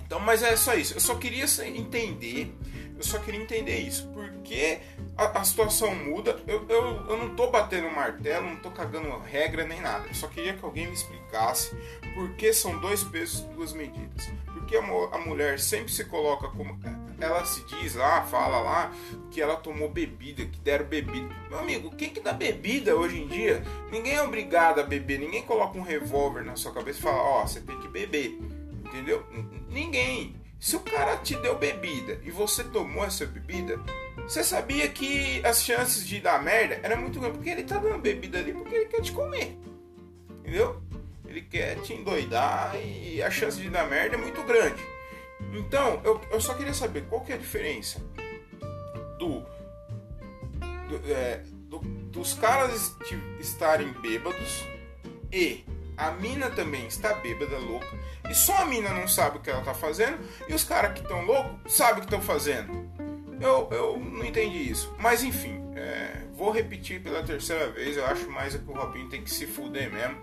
Então, 0.05 0.19
mas 0.19 0.43
é 0.43 0.55
só 0.55 0.75
isso. 0.75 0.93
Eu 0.93 0.99
só 0.99 1.15
queria 1.15 1.45
entender 1.65 2.55
eu 2.97 3.03
só 3.03 3.19
queria 3.19 3.41
entender 3.41 3.77
isso. 3.79 4.07
Porque 4.13 4.79
a, 5.17 5.39
a 5.39 5.43
situação 5.43 5.93
muda. 5.95 6.39
Eu, 6.47 6.65
eu, 6.67 7.07
eu 7.09 7.17
não 7.17 7.35
tô 7.35 7.49
batendo 7.49 7.89
martelo, 7.89 8.47
não 8.47 8.57
tô 8.57 8.71
cagando 8.71 9.17
regra 9.19 9.65
nem 9.65 9.81
nada. 9.81 10.07
Eu 10.07 10.15
só 10.15 10.27
queria 10.27 10.53
que 10.53 10.63
alguém 10.63 10.87
me 10.87 10.93
explicasse 10.93 11.75
por 12.13 12.31
que 12.35 12.53
são 12.53 12.79
dois 12.79 13.03
pesos 13.03 13.41
e 13.41 13.53
duas 13.53 13.73
medidas. 13.73 14.29
Porque 14.45 14.77
a, 14.77 14.81
a 14.81 15.19
mulher 15.19 15.59
sempre 15.59 15.91
se 15.91 16.05
coloca 16.05 16.47
como. 16.49 16.79
Ela 17.19 17.45
se 17.45 17.63
diz 17.65 17.95
lá, 17.95 18.23
fala 18.23 18.59
lá, 18.59 18.91
que 19.31 19.41
ela 19.41 19.55
tomou 19.55 19.89
bebida, 19.89 20.45
que 20.45 20.59
deram 20.59 20.85
bebida. 20.85 21.33
Meu 21.49 21.59
amigo, 21.59 21.95
quem 21.95 22.09
que 22.09 22.19
dá 22.19 22.33
bebida 22.33 22.93
hoje 22.95 23.21
em 23.21 23.27
dia? 23.27 23.63
Ninguém 23.89 24.15
é 24.15 24.21
obrigado 24.21 24.79
a 24.79 24.83
beber, 24.83 25.19
ninguém 25.19 25.43
coloca 25.43 25.77
um 25.77 25.81
revólver 25.81 26.43
na 26.43 26.57
sua 26.57 26.73
cabeça 26.73 26.99
e 26.99 27.01
fala, 27.01 27.17
ó, 27.17 27.43
oh, 27.43 27.47
você 27.47 27.61
tem 27.61 27.79
que 27.79 27.87
beber. 27.87 28.37
Entendeu? 28.83 29.25
Ninguém. 29.69 30.35
Se 30.65 30.75
o 30.75 30.79
cara 30.79 31.17
te 31.17 31.35
deu 31.35 31.55
bebida 31.55 32.19
e 32.23 32.31
você 32.31 32.63
tomou 32.63 33.05
essa 33.05 33.23
bebida, 33.23 33.79
Você 34.23 34.43
sabia 34.43 34.89
que 34.89 35.39
as 35.45 35.63
chances 35.63 36.07
de 36.07 36.19
dar 36.19 36.41
merda 36.41 36.79
era 36.81 36.95
muito 36.95 37.19
grande, 37.19 37.37
porque 37.37 37.51
ele 37.51 37.63
tá 37.63 37.77
dando 37.77 37.99
bebida 37.99 38.39
ali 38.39 38.51
porque 38.51 38.73
ele 38.73 38.85
quer 38.85 38.99
te 38.99 39.11
comer. 39.11 39.55
Entendeu? 40.39 40.81
Ele 41.27 41.41
quer 41.41 41.79
te 41.81 41.93
endoidar 41.93 42.75
e 42.83 43.21
a 43.21 43.29
chance 43.29 43.61
de 43.61 43.69
dar 43.69 43.87
merda 43.87 44.15
é 44.15 44.17
muito 44.17 44.41
grande. 44.41 44.81
Então, 45.53 46.01
eu, 46.03 46.19
eu 46.31 46.41
só 46.41 46.55
queria 46.55 46.73
saber 46.73 47.03
qual 47.03 47.21
que 47.21 47.31
é 47.31 47.35
a 47.35 47.37
diferença 47.37 47.99
do, 49.19 49.41
do, 50.89 51.11
é, 51.11 51.43
do 51.69 51.77
dos 52.09 52.33
caras 52.33 52.95
estarem 53.39 53.93
bêbados 54.01 54.65
e 55.31 55.63
a 55.97 56.11
mina 56.11 56.49
também 56.49 56.87
está 56.87 57.13
bêbada, 57.13 57.57
louca, 57.57 57.97
e 58.29 58.33
só 58.33 58.57
a 58.57 58.65
mina 58.65 58.89
não 58.89 59.07
sabe 59.07 59.37
o 59.37 59.41
que 59.41 59.49
ela 59.49 59.61
tá 59.61 59.73
fazendo, 59.73 60.19
e 60.47 60.53
os 60.53 60.63
caras 60.63 60.93
que 60.93 61.01
estão 61.01 61.23
loucos 61.23 61.73
sabem 61.73 61.95
o 61.95 61.97
que 61.99 62.05
estão 62.05 62.21
fazendo. 62.21 62.89
Eu, 63.39 63.67
eu 63.71 63.99
não 63.99 64.25
entendi 64.25 64.69
isso. 64.69 64.93
Mas 64.97 65.23
enfim, 65.23 65.61
é, 65.75 66.25
vou 66.33 66.51
repetir 66.51 67.01
pela 67.01 67.23
terceira 67.23 67.69
vez. 67.69 67.97
Eu 67.97 68.05
acho 68.05 68.29
mais 68.29 68.55
é 68.55 68.57
que 68.57 68.69
o 68.69 68.73
Robinho 68.73 69.09
tem 69.09 69.21
que 69.21 69.29
se 69.29 69.45
fuder 69.45 69.91
mesmo. 69.91 70.17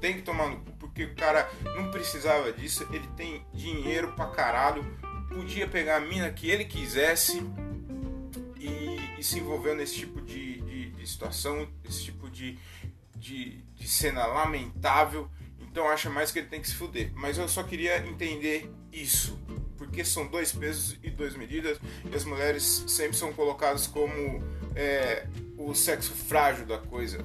Tem 0.00 0.14
que 0.14 0.22
tomar 0.22 0.48
no 0.48 0.56
cu, 0.60 0.72
porque 0.78 1.04
o 1.04 1.14
cara 1.14 1.48
não 1.76 1.90
precisava 1.90 2.52
disso. 2.52 2.86
Ele 2.92 3.06
tem 3.16 3.44
dinheiro 3.52 4.12
pra 4.12 4.26
caralho. 4.26 4.84
Podia 5.28 5.66
pegar 5.66 5.96
a 5.96 6.00
mina 6.00 6.30
que 6.30 6.50
ele 6.50 6.64
quisesse 6.64 7.42
e, 8.58 8.98
e 9.18 9.22
se 9.22 9.38
envolver 9.38 9.74
nesse 9.74 9.96
tipo 9.96 10.20
de, 10.20 10.60
de, 10.60 10.90
de 10.90 11.06
situação, 11.06 11.68
esse 11.88 12.04
tipo 12.04 12.28
de, 12.28 12.58
de, 13.20 13.62
de 13.76 13.86
cena 13.86 14.26
lamentável. 14.26 15.30
Então 15.60 15.88
acha 15.88 16.10
mais 16.10 16.32
que 16.32 16.40
ele 16.40 16.48
tem 16.48 16.60
que 16.60 16.68
se 16.68 16.74
fuder. 16.74 17.12
Mas 17.14 17.38
eu 17.38 17.48
só 17.48 17.62
queria 17.62 17.98
entender 17.98 18.68
isso. 18.92 19.38
Porque 19.76 20.04
são 20.04 20.26
dois 20.26 20.52
pesos 20.52 20.98
e 21.02 21.10
duas 21.10 21.36
medidas. 21.36 21.78
E 22.10 22.14
as 22.14 22.24
mulheres 22.24 22.84
sempre 22.88 23.16
são 23.16 23.32
colocadas 23.32 23.86
como 23.86 24.42
é, 24.74 25.26
o 25.56 25.74
sexo 25.74 26.12
frágil 26.12 26.66
da 26.66 26.78
coisa, 26.78 27.24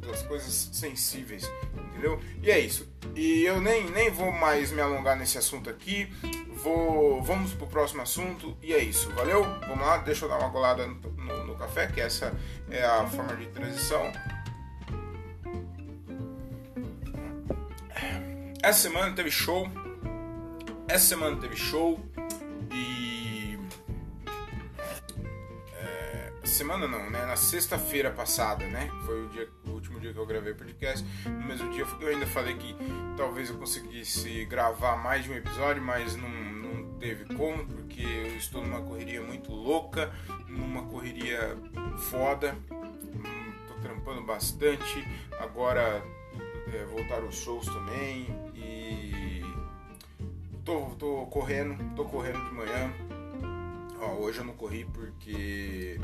das 0.00 0.22
coisas 0.22 0.70
sensíveis. 0.72 1.50
Entendeu? 1.90 2.18
E 2.42 2.50
é 2.50 2.58
isso. 2.58 2.90
E 3.14 3.42
eu 3.42 3.60
nem, 3.60 3.84
nem 3.90 4.10
vou 4.10 4.32
mais 4.32 4.72
me 4.72 4.80
alongar 4.80 5.16
nesse 5.16 5.36
assunto 5.36 5.68
aqui. 5.68 6.10
Vou, 6.62 7.22
vamos 7.22 7.52
pro 7.52 7.66
próximo 7.66 8.00
assunto. 8.00 8.56
E 8.62 8.72
é 8.72 8.78
isso. 8.78 9.10
Valeu? 9.10 9.44
Vamos 9.68 9.80
lá, 9.80 9.98
deixa 9.98 10.24
eu 10.24 10.28
dar 10.30 10.38
uma 10.38 10.48
golada 10.48 10.86
no, 10.86 10.94
no, 10.94 11.46
no 11.48 11.54
café, 11.56 11.88
que 11.88 12.00
essa 12.00 12.34
é 12.70 12.82
a 12.84 13.06
forma 13.06 13.36
de 13.36 13.46
transição. 13.48 14.10
Essa 18.62 18.82
semana 18.82 19.12
teve 19.12 19.28
show. 19.28 19.68
Essa 20.86 21.06
semana 21.06 21.36
teve 21.36 21.56
show. 21.56 21.98
E. 22.72 23.58
É, 25.74 26.32
semana 26.44 26.86
não, 26.86 27.10
né? 27.10 27.26
Na 27.26 27.34
sexta-feira 27.34 28.12
passada, 28.12 28.64
né? 28.68 28.88
Foi 29.04 29.24
o, 29.24 29.28
dia, 29.30 29.48
o 29.66 29.70
último 29.70 29.98
dia 29.98 30.12
que 30.12 30.18
eu 30.18 30.24
gravei 30.24 30.52
o 30.52 30.56
podcast. 30.56 31.04
No 31.28 31.44
mesmo 31.44 31.72
dia 31.72 31.84
eu 32.00 32.08
ainda 32.08 32.24
falei 32.24 32.54
que 32.54 32.76
talvez 33.16 33.50
eu 33.50 33.58
conseguisse 33.58 34.44
gravar 34.44 34.96
mais 34.96 35.24
de 35.24 35.32
um 35.32 35.34
episódio, 35.34 35.82
mas 35.82 36.14
não, 36.14 36.28
não 36.30 36.98
teve 37.00 37.34
como, 37.34 37.66
porque 37.66 38.02
eu 38.02 38.36
estou 38.36 38.64
numa 38.64 38.80
correria 38.82 39.20
muito 39.22 39.50
louca, 39.50 40.12
numa 40.46 40.84
correria 40.84 41.58
foda. 42.12 42.56
Hum, 42.70 43.52
tô 43.66 43.74
trampando 43.80 44.22
bastante. 44.22 45.04
Agora 45.40 46.00
é, 46.74 46.84
voltaram 46.84 47.28
os 47.28 47.36
shows 47.36 47.66
também 47.66 48.26
e 48.54 49.42
tô, 50.64 50.86
tô 50.98 51.26
correndo, 51.26 51.94
tô 51.94 52.04
correndo 52.04 52.44
de 52.48 52.54
manhã. 52.54 52.92
Ó, 54.00 54.14
hoje 54.14 54.38
eu 54.38 54.44
não 54.44 54.54
corri 54.54 54.84
porque 54.86 55.98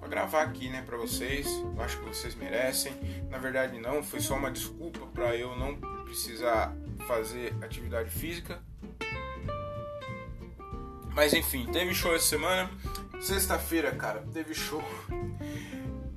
pra 0.00 0.08
gravar 0.08 0.42
aqui, 0.42 0.68
né, 0.68 0.82
para 0.82 0.96
vocês. 0.96 1.46
Eu 1.46 1.82
acho 1.82 1.98
que 1.98 2.04
vocês 2.04 2.34
merecem. 2.34 2.92
Na 3.30 3.38
verdade 3.38 3.78
não, 3.78 4.02
foi 4.02 4.20
só 4.20 4.34
uma 4.34 4.50
desculpa 4.50 5.06
para 5.06 5.36
eu 5.36 5.56
não 5.56 5.76
precisar 6.04 6.74
fazer 7.06 7.54
atividade 7.62 8.10
física. 8.10 8.60
Mas 11.14 11.34
enfim, 11.34 11.66
teve 11.70 11.94
show 11.94 12.14
essa 12.14 12.26
semana. 12.26 12.70
Sexta-feira, 13.20 13.92
cara, 13.92 14.24
teve 14.32 14.54
show. 14.54 14.82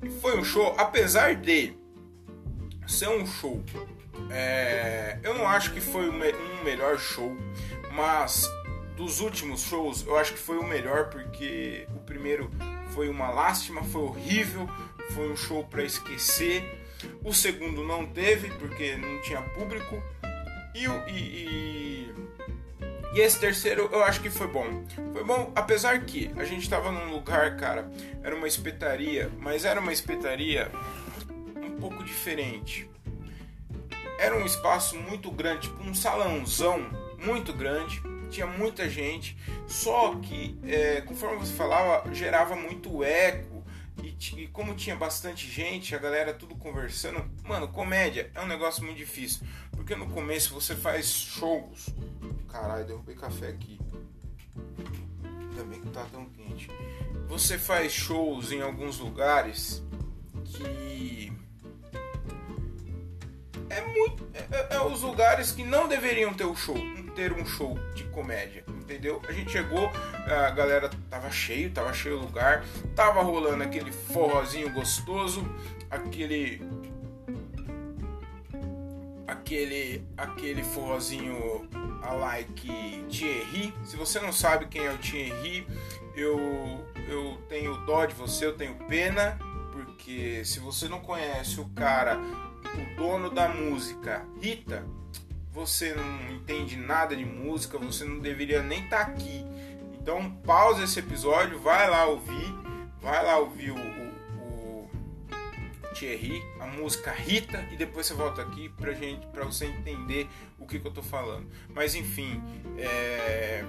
E 0.02 0.10
foi 0.20 0.38
um 0.38 0.44
show, 0.44 0.74
apesar 0.76 1.36
de 1.36 1.76
ser 2.86 3.08
um 3.08 3.26
show. 3.26 3.62
É, 4.30 5.18
eu 5.22 5.34
não 5.34 5.46
acho 5.46 5.72
que 5.72 5.80
foi 5.80 6.08
um 6.08 6.64
melhor 6.64 6.98
show, 6.98 7.36
mas 7.92 8.48
dos 8.96 9.20
últimos 9.20 9.60
shows 9.60 10.06
eu 10.06 10.16
acho 10.16 10.32
que 10.32 10.38
foi 10.38 10.58
o 10.58 10.64
melhor 10.64 11.10
porque 11.10 11.86
o 11.94 12.00
primeiro 12.00 12.50
foi 12.92 13.08
uma 13.08 13.28
lástima, 13.28 13.82
foi 13.84 14.02
horrível, 14.02 14.68
foi 15.10 15.30
um 15.30 15.36
show 15.36 15.64
para 15.64 15.82
esquecer. 15.82 16.82
O 17.22 17.32
segundo 17.32 17.84
não 17.84 18.06
teve 18.06 18.48
porque 18.52 18.96
não 18.96 19.20
tinha 19.20 19.42
público 19.42 20.02
e, 20.74 20.86
e, 20.86 21.12
e, 21.12 22.14
e 23.14 23.20
esse 23.20 23.38
terceiro 23.38 23.88
eu 23.92 24.02
acho 24.02 24.20
que 24.20 24.30
foi 24.30 24.46
bom. 24.46 24.84
Foi 25.12 25.22
bom, 25.24 25.52
apesar 25.54 26.00
que 26.00 26.30
a 26.36 26.44
gente 26.44 26.62
estava 26.62 26.90
num 26.90 27.12
lugar, 27.12 27.56
cara, 27.56 27.90
era 28.22 28.34
uma 28.34 28.48
espetaria, 28.48 29.30
mas 29.38 29.64
era 29.64 29.78
uma 29.78 29.92
espetaria 29.92 30.70
pouco 31.88 32.02
diferente. 32.02 32.90
Era 34.18 34.36
um 34.36 34.44
espaço 34.44 34.96
muito 34.96 35.30
grande, 35.30 35.68
tipo 35.68 35.82
um 35.84 35.94
salãozão 35.94 36.80
muito 37.24 37.52
grande, 37.52 38.02
tinha 38.28 38.46
muita 38.46 38.88
gente, 38.88 39.36
só 39.68 40.16
que 40.16 40.58
é, 40.64 41.00
conforme 41.02 41.36
você 41.38 41.52
falava, 41.52 42.12
gerava 42.12 42.56
muito 42.56 43.04
eco. 43.04 43.64
E, 44.02 44.14
e, 44.36 44.48
como 44.48 44.74
tinha 44.74 44.96
bastante 44.96 45.48
gente, 45.48 45.94
a 45.94 45.98
galera 45.98 46.34
tudo 46.34 46.56
conversando, 46.56 47.24
mano, 47.44 47.68
comédia 47.68 48.30
é 48.34 48.40
um 48.40 48.46
negócio 48.46 48.84
muito 48.84 48.98
difícil. 48.98 49.46
Porque 49.70 49.94
no 49.94 50.08
começo 50.08 50.52
você 50.52 50.74
faz 50.74 51.06
shows. 51.06 51.94
Caralho, 52.48 52.84
derrubei 52.84 53.14
café 53.14 53.48
aqui. 53.48 53.78
Também 55.54 55.80
que 55.80 55.88
tá 55.90 56.04
tão 56.10 56.26
quente. 56.26 56.68
Você 57.28 57.58
faz 57.58 57.92
shows 57.92 58.52
em 58.52 58.60
alguns 58.60 58.98
lugares 58.98 59.82
que 60.44 61.32
é 63.68 63.80
muito. 63.80 64.28
É, 64.34 64.74
é, 64.74 64.76
é, 64.76 64.80
os 64.80 65.02
lugares 65.02 65.52
que 65.52 65.64
não 65.64 65.88
deveriam 65.88 66.32
ter 66.32 66.44
o 66.44 66.50
um 66.50 66.56
show, 66.56 66.76
ter 67.14 67.32
um 67.32 67.44
show 67.46 67.78
de 67.94 68.04
comédia, 68.04 68.64
entendeu? 68.68 69.20
A 69.28 69.32
gente 69.32 69.50
chegou, 69.50 69.90
a 70.26 70.50
galera 70.50 70.90
tava 71.10 71.30
cheio, 71.30 71.70
tava 71.70 71.92
cheio 71.92 72.18
o 72.18 72.20
lugar, 72.20 72.64
tava 72.94 73.22
rolando 73.22 73.62
aquele 73.62 73.92
forrozinho 73.92 74.70
gostoso, 74.72 75.44
aquele. 75.90 76.62
Aquele, 79.26 80.04
aquele 80.16 80.62
forrozinho 80.62 81.68
a 82.02 82.12
like 82.12 83.04
Thierry. 83.08 83.74
Se 83.84 83.96
você 83.96 84.20
não 84.20 84.32
sabe 84.32 84.66
quem 84.66 84.84
é 84.86 84.92
o 84.92 84.98
Thierry, 84.98 85.66
eu, 86.16 86.38
eu 87.08 87.36
tenho 87.48 87.76
dó 87.86 88.04
de 88.06 88.14
você, 88.14 88.46
eu 88.46 88.56
tenho 88.56 88.74
pena, 88.86 89.38
porque 89.72 90.44
se 90.44 90.60
você 90.60 90.88
não 90.88 91.00
conhece 91.00 91.60
o 91.60 91.68
cara 91.70 92.18
o 92.80 92.96
dono 92.96 93.30
da 93.30 93.48
música 93.48 94.24
Rita, 94.40 94.84
você 95.52 95.94
não 95.94 96.30
entende 96.32 96.76
nada 96.76 97.16
de 97.16 97.24
música, 97.24 97.78
você 97.78 98.04
não 98.04 98.18
deveria 98.18 98.62
nem 98.62 98.84
estar 98.84 99.06
tá 99.06 99.12
aqui. 99.12 99.44
Então 100.00 100.30
pausa 100.44 100.84
esse 100.84 100.98
episódio, 100.98 101.58
vai 101.58 101.88
lá 101.88 102.04
ouvir, 102.04 102.54
vai 103.00 103.24
lá 103.24 103.38
ouvir 103.38 103.70
o, 103.70 103.76
o, 103.76 104.84
o 104.84 104.90
Thierry, 105.94 106.42
a 106.60 106.66
música 106.66 107.10
Rita 107.10 107.66
e 107.72 107.76
depois 107.76 108.06
você 108.06 108.14
volta 108.14 108.42
aqui 108.42 108.68
pra 108.68 108.92
gente, 108.92 109.26
para 109.28 109.44
você 109.44 109.64
entender 109.66 110.28
o 110.58 110.66
que, 110.66 110.78
que 110.78 110.86
eu 110.86 110.92
tô 110.92 111.02
falando. 111.02 111.48
Mas 111.74 111.94
enfim, 111.94 112.42
é... 112.76 113.64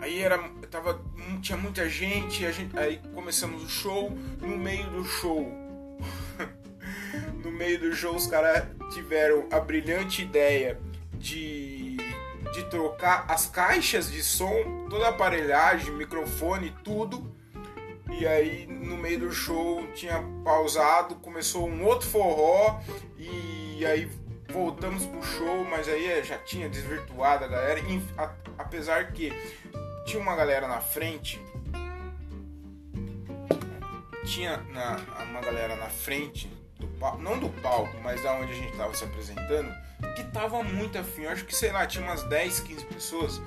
aí 0.00 0.20
era, 0.20 0.38
tava, 0.70 1.00
tinha 1.40 1.56
muita 1.56 1.88
gente, 1.88 2.52
gente, 2.52 2.76
aí 2.76 3.00
começamos 3.14 3.62
o 3.62 3.68
show, 3.68 4.10
no 4.40 4.58
meio 4.58 4.90
do 4.90 5.04
show 5.04 5.46
no 7.42 7.50
meio 7.50 7.78
do 7.78 7.94
show 7.94 8.14
os 8.14 8.26
caras 8.26 8.64
tiveram 8.92 9.46
a 9.50 9.60
brilhante 9.60 10.22
ideia 10.22 10.78
de, 11.14 11.96
de 12.52 12.64
trocar 12.70 13.24
as 13.28 13.46
caixas 13.46 14.10
de 14.10 14.22
som, 14.22 14.86
toda 14.88 15.06
a 15.06 15.10
aparelhagem, 15.10 15.92
microfone, 15.92 16.74
tudo. 16.84 17.32
E 18.10 18.26
aí 18.26 18.66
no 18.66 18.96
meio 18.96 19.20
do 19.20 19.32
show 19.32 19.86
tinha 19.94 20.22
pausado, 20.44 21.16
começou 21.16 21.68
um 21.68 21.84
outro 21.84 22.08
forró. 22.08 22.80
E 23.16 23.84
aí 23.86 24.10
voltamos 24.48 25.06
pro 25.06 25.22
show, 25.22 25.64
mas 25.64 25.88
aí 25.88 26.22
já 26.22 26.38
tinha 26.38 26.68
desvirtuado 26.68 27.44
a 27.44 27.48
galera, 27.48 27.80
apesar 28.58 29.12
que 29.12 29.32
tinha 30.04 30.20
uma 30.20 30.36
galera 30.36 30.68
na 30.68 30.80
frente. 30.80 31.40
Tinha 34.24 34.58
na, 34.72 35.00
uma 35.30 35.40
galera 35.40 35.74
na 35.74 35.88
frente 35.88 36.61
palco, 37.02 37.20
não 37.20 37.36
do 37.36 37.48
palco, 37.60 37.96
mas 38.00 38.22
da 38.22 38.32
onde 38.34 38.52
a 38.52 38.54
gente 38.54 38.70
estava 38.70 38.94
se 38.94 39.02
apresentando, 39.02 39.74
que 40.14 40.22
tava 40.24 40.62
muito 40.62 40.96
afim. 40.96 41.22
Eu 41.22 41.30
acho 41.30 41.44
que, 41.44 41.54
sei 41.54 41.72
lá, 41.72 41.84
tinha 41.84 42.04
umas 42.04 42.22
10, 42.22 42.60
15 42.60 42.84
pessoas 42.86 43.42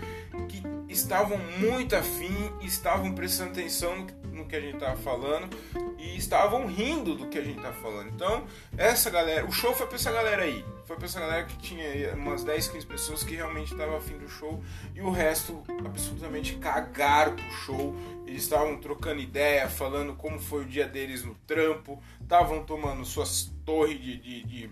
que 0.49 0.61
estavam 0.89 1.37
muito 1.37 1.95
afim, 1.95 2.51
estavam 2.61 3.13
prestando 3.13 3.51
atenção 3.51 4.05
no 4.25 4.45
que 4.45 4.55
a 4.55 4.59
gente 4.59 4.77
tava 4.77 4.97
falando 4.97 5.49
e 5.97 6.17
estavam 6.17 6.67
rindo 6.67 7.15
do 7.15 7.27
que 7.27 7.37
a 7.37 7.41
gente 7.41 7.61
tava 7.61 7.73
falando. 7.75 8.09
Então, 8.09 8.43
essa 8.77 9.09
galera, 9.09 9.45
o 9.45 9.51
show 9.51 9.73
foi 9.73 9.87
pra 9.87 9.95
essa 9.95 10.11
galera 10.11 10.43
aí. 10.43 10.65
Foi 10.85 10.97
pra 10.97 11.05
essa 11.05 11.19
galera 11.19 11.45
que 11.45 11.57
tinha 11.57 12.13
umas 12.13 12.43
10, 12.43 12.67
15 12.67 12.85
pessoas 12.85 13.23
que 13.23 13.35
realmente 13.35 13.71
estavam 13.71 13.95
afim 13.95 14.17
do 14.17 14.27
show 14.27 14.61
e 14.93 15.01
o 15.01 15.09
resto 15.09 15.63
absolutamente 15.83 16.55
cagaram 16.55 17.35
pro 17.35 17.51
show. 17.51 17.95
Eles 18.25 18.43
estavam 18.43 18.77
trocando 18.77 19.21
ideia, 19.21 19.69
falando 19.69 20.15
como 20.15 20.39
foi 20.39 20.63
o 20.63 20.67
dia 20.67 20.87
deles 20.87 21.23
no 21.23 21.35
trampo, 21.47 22.01
estavam 22.21 22.63
tomando 22.63 23.05
suas 23.05 23.51
torres 23.65 24.01
de, 24.01 24.17
de, 24.17 24.43
de 24.43 24.69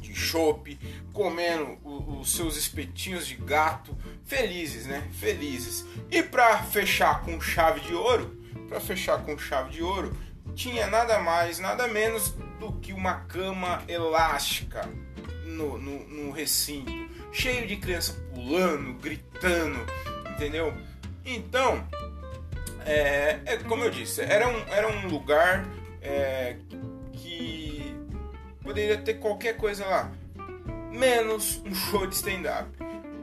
de 0.00 0.14
chope, 0.14 0.78
comendo 1.12 1.78
os 1.84 2.34
seus 2.34 2.56
espetinhos 2.56 3.26
de 3.26 3.36
gato, 3.36 3.96
felizes, 4.24 4.86
né? 4.86 5.08
Felizes. 5.20 5.84
E 6.10 6.22
para 6.22 6.62
fechar 6.62 7.22
com 7.22 7.40
chave 7.40 7.80
de 7.80 7.94
ouro, 7.94 8.36
para 8.68 8.80
fechar 8.80 9.22
com 9.22 9.36
chave 9.38 9.70
de 9.72 9.82
ouro, 9.82 10.16
tinha 10.54 10.86
nada 10.86 11.20
mais, 11.20 11.58
nada 11.58 11.86
menos 11.86 12.34
do 12.58 12.72
que 12.74 12.92
uma 12.92 13.14
cama 13.20 13.82
elástica 13.86 14.88
no, 15.44 15.78
no, 15.78 16.08
no 16.08 16.30
recinto, 16.30 16.92
cheio 17.32 17.66
de 17.66 17.76
criança 17.76 18.14
pulando, 18.34 18.94
gritando, 18.94 19.78
entendeu? 20.32 20.72
Então, 21.24 21.86
é, 22.86 23.40
é, 23.44 23.56
como 23.58 23.84
eu 23.84 23.90
disse, 23.90 24.20
era 24.22 24.48
um, 24.48 24.58
era 24.68 24.88
um 24.88 25.08
lugar 25.08 25.66
é, 26.00 26.56
que 27.12 27.96
poderia 28.62 28.98
ter 28.98 29.14
qualquer 29.14 29.56
coisa 29.56 29.86
lá, 29.86 30.10
menos 30.90 31.62
um 31.64 31.74
show 31.74 32.06
de 32.06 32.14
stand-up. 32.14 32.68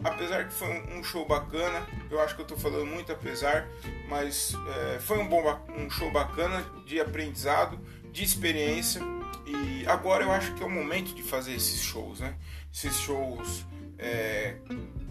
Apesar 0.03 0.47
que 0.47 0.53
foi 0.53 0.69
um 0.95 1.03
show 1.03 1.25
bacana, 1.25 1.85
eu 2.09 2.21
acho 2.21 2.35
que 2.35 2.41
eu 2.41 2.43
estou 2.43 2.57
falando 2.57 2.85
muito 2.85 3.11
apesar, 3.11 3.67
mas 4.07 4.53
é, 4.95 4.99
foi 4.99 5.17
um, 5.17 5.27
bom, 5.27 5.43
um 5.75 5.89
show 5.89 6.11
bacana 6.11 6.63
de 6.85 6.99
aprendizado, 6.99 7.79
de 8.11 8.23
experiência. 8.23 9.01
E 9.45 9.85
agora 9.87 10.23
eu 10.23 10.31
acho 10.31 10.53
que 10.53 10.63
é 10.63 10.65
o 10.65 10.69
momento 10.69 11.15
de 11.15 11.23
fazer 11.23 11.53
esses 11.53 11.81
shows, 11.81 12.19
né? 12.19 12.35
Esses 12.71 12.95
shows 12.97 13.65
é, 13.97 14.55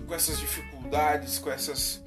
com 0.07 0.15
essas 0.15 0.39
dificuldades, 0.39 1.39
com 1.39 1.51
essas. 1.51 2.03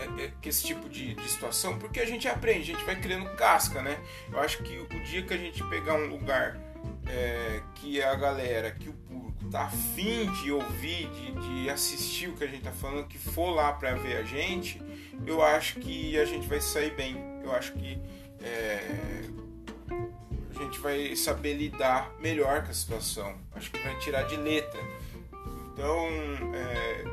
É, 0.00 0.24
é, 0.24 0.32
esse 0.44 0.64
tipo 0.64 0.88
de, 0.88 1.14
de, 1.14 1.28
situação, 1.28 1.78
porque 1.78 2.00
a 2.00 2.06
gente 2.06 2.26
aprende, 2.26 2.72
a 2.72 2.74
gente 2.74 2.84
vai 2.86 2.96
criando 2.96 3.28
casca, 3.36 3.82
né? 3.82 3.98
Eu 4.32 4.40
acho 4.40 4.62
que 4.62 4.78
o 4.78 5.04
dia 5.04 5.22
que 5.22 5.34
a 5.34 5.36
gente 5.36 5.62
pegar 5.64 5.94
um 5.94 6.06
lugar 6.06 6.58
é, 7.06 7.60
que 7.74 8.02
a 8.02 8.14
galera, 8.14 8.70
que 8.70 8.88
o 8.88 8.92
público 8.92 9.50
tá 9.50 9.64
afim 9.64 10.30
de 10.40 10.52
ouvir, 10.52 11.08
de, 11.10 11.32
de, 11.32 11.70
assistir 11.70 12.28
o 12.28 12.34
que 12.34 12.44
a 12.44 12.46
gente 12.46 12.62
tá 12.62 12.72
falando, 12.72 13.06
que 13.06 13.18
for 13.18 13.50
lá 13.50 13.72
para 13.72 13.94
ver 13.94 14.16
a 14.16 14.22
gente, 14.22 14.80
eu 15.26 15.42
acho 15.42 15.80
que 15.80 16.18
a 16.18 16.24
gente 16.24 16.46
vai 16.46 16.60
sair 16.60 16.94
bem. 16.94 17.16
Eu 17.42 17.52
acho 17.52 17.72
que 17.72 18.00
é, 18.40 19.28
a 20.54 20.62
gente 20.62 20.78
vai 20.80 21.14
saber 21.16 21.54
lidar 21.54 22.10
melhor 22.20 22.62
com 22.64 22.70
a 22.70 22.74
situação. 22.74 23.36
Acho 23.52 23.70
que 23.70 23.78
vai 23.80 23.98
tirar 23.98 24.22
de 24.22 24.36
letra. 24.36 24.80
Então, 25.72 26.08
é, 26.54 27.04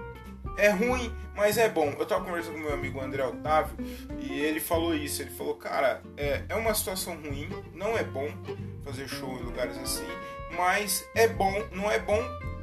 é 0.58 0.70
ruim, 0.70 1.14
mas 1.36 1.58
é 1.58 1.70
bom. 1.70 1.96
Eu 1.98 2.06
tava 2.06 2.26
conversando 2.26 2.56
com 2.56 2.62
meu 2.62 2.74
amigo 2.74 3.00
André 3.00 3.24
Otávio 3.24 3.78
e 4.20 4.40
ele 4.40 4.60
falou 4.60 4.94
isso. 4.96 5.22
Ele 5.22 5.32
falou, 5.32 5.56
cara, 5.56 6.02
é, 6.18 6.44
é 6.50 6.56
uma 6.56 6.74
situação 6.74 7.16
ruim, 7.16 7.50
não 7.74 7.98
é 7.98 8.04
bom 8.04 8.28
fazer 8.84 9.08
show 9.08 9.38
em 9.40 9.44
lugares 9.44 9.78
assim, 9.78 10.08
mas 10.56 11.06
é 11.14 11.28
bom, 11.28 11.54
não 11.72 11.92
é 11.92 12.00
bom 12.00 12.22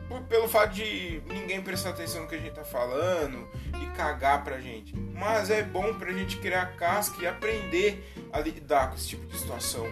por, 0.09 0.23
pelo 0.23 0.49
fato 0.49 0.75
de 0.75 1.23
ninguém 1.27 1.61
prestar 1.63 1.91
atenção 1.91 2.23
no 2.23 2.29
que 2.29 2.35
a 2.35 2.39
gente 2.39 2.53
tá 2.53 2.65
falando 2.65 3.49
e 3.83 3.87
cagar 3.97 4.43
pra 4.45 4.61
gente. 4.61 4.97
Mas 4.97 5.51
é 5.51 5.63
bom 5.63 5.95
pra 5.95 6.13
gente 6.13 6.39
criar 6.39 6.77
casca 6.77 7.23
e 7.23 7.27
aprender 7.27 8.03
a 8.33 8.41
lidar 8.41 8.91
com 8.91 8.97
esse 8.97 9.09
tipo 9.09 9.27
de 9.27 9.39
situação. 9.39 9.87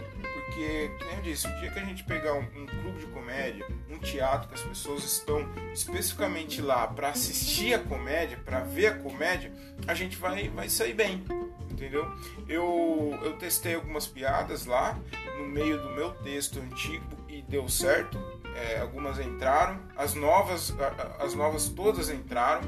Porque, 0.53 0.91
como 0.99 1.11
eu 1.13 1.23
disse, 1.23 1.47
o 1.47 1.61
dia 1.61 1.71
que 1.71 1.79
a 1.79 1.85
gente 1.85 2.05
pegar 2.05 2.35
um, 2.35 2.43
um 2.43 2.67
clube 2.67 2.99
de 2.99 3.07
comédia, 3.07 3.67
um 3.89 3.99
teatro 3.99 4.49
que 4.49 4.55
as 4.55 4.61
pessoas 4.61 5.03
estão 5.03 5.49
especificamente 5.73 6.61
lá 6.61 6.87
para 6.87 7.09
assistir 7.09 7.73
a 7.73 7.79
comédia, 7.79 8.39
para 8.45 8.61
ver 8.61 8.87
a 8.89 8.99
comédia, 8.99 9.51
a 9.87 9.95
gente 9.95 10.17
vai, 10.19 10.51
vai 10.51 10.69
sair 10.69 10.93
bem, 10.93 11.25
entendeu? 11.71 12.07
Eu, 12.47 13.19
eu 13.23 13.39
testei 13.39 13.75
algumas 13.75 14.07
piadas 14.07 14.67
lá 14.67 14.99
no 15.39 15.47
meio 15.47 15.81
do 15.81 15.89
meu 15.91 16.11
texto 16.17 16.61
antigo 16.61 17.07
e 17.29 17.41
deu 17.41 17.67
certo. 17.67 18.19
É, 18.55 18.81
algumas 18.81 19.19
entraram, 19.19 19.81
as 19.97 20.13
novas, 20.13 20.75
as 21.19 21.35
novas 21.35 21.71
todas 21.71 22.11
entraram 22.11 22.61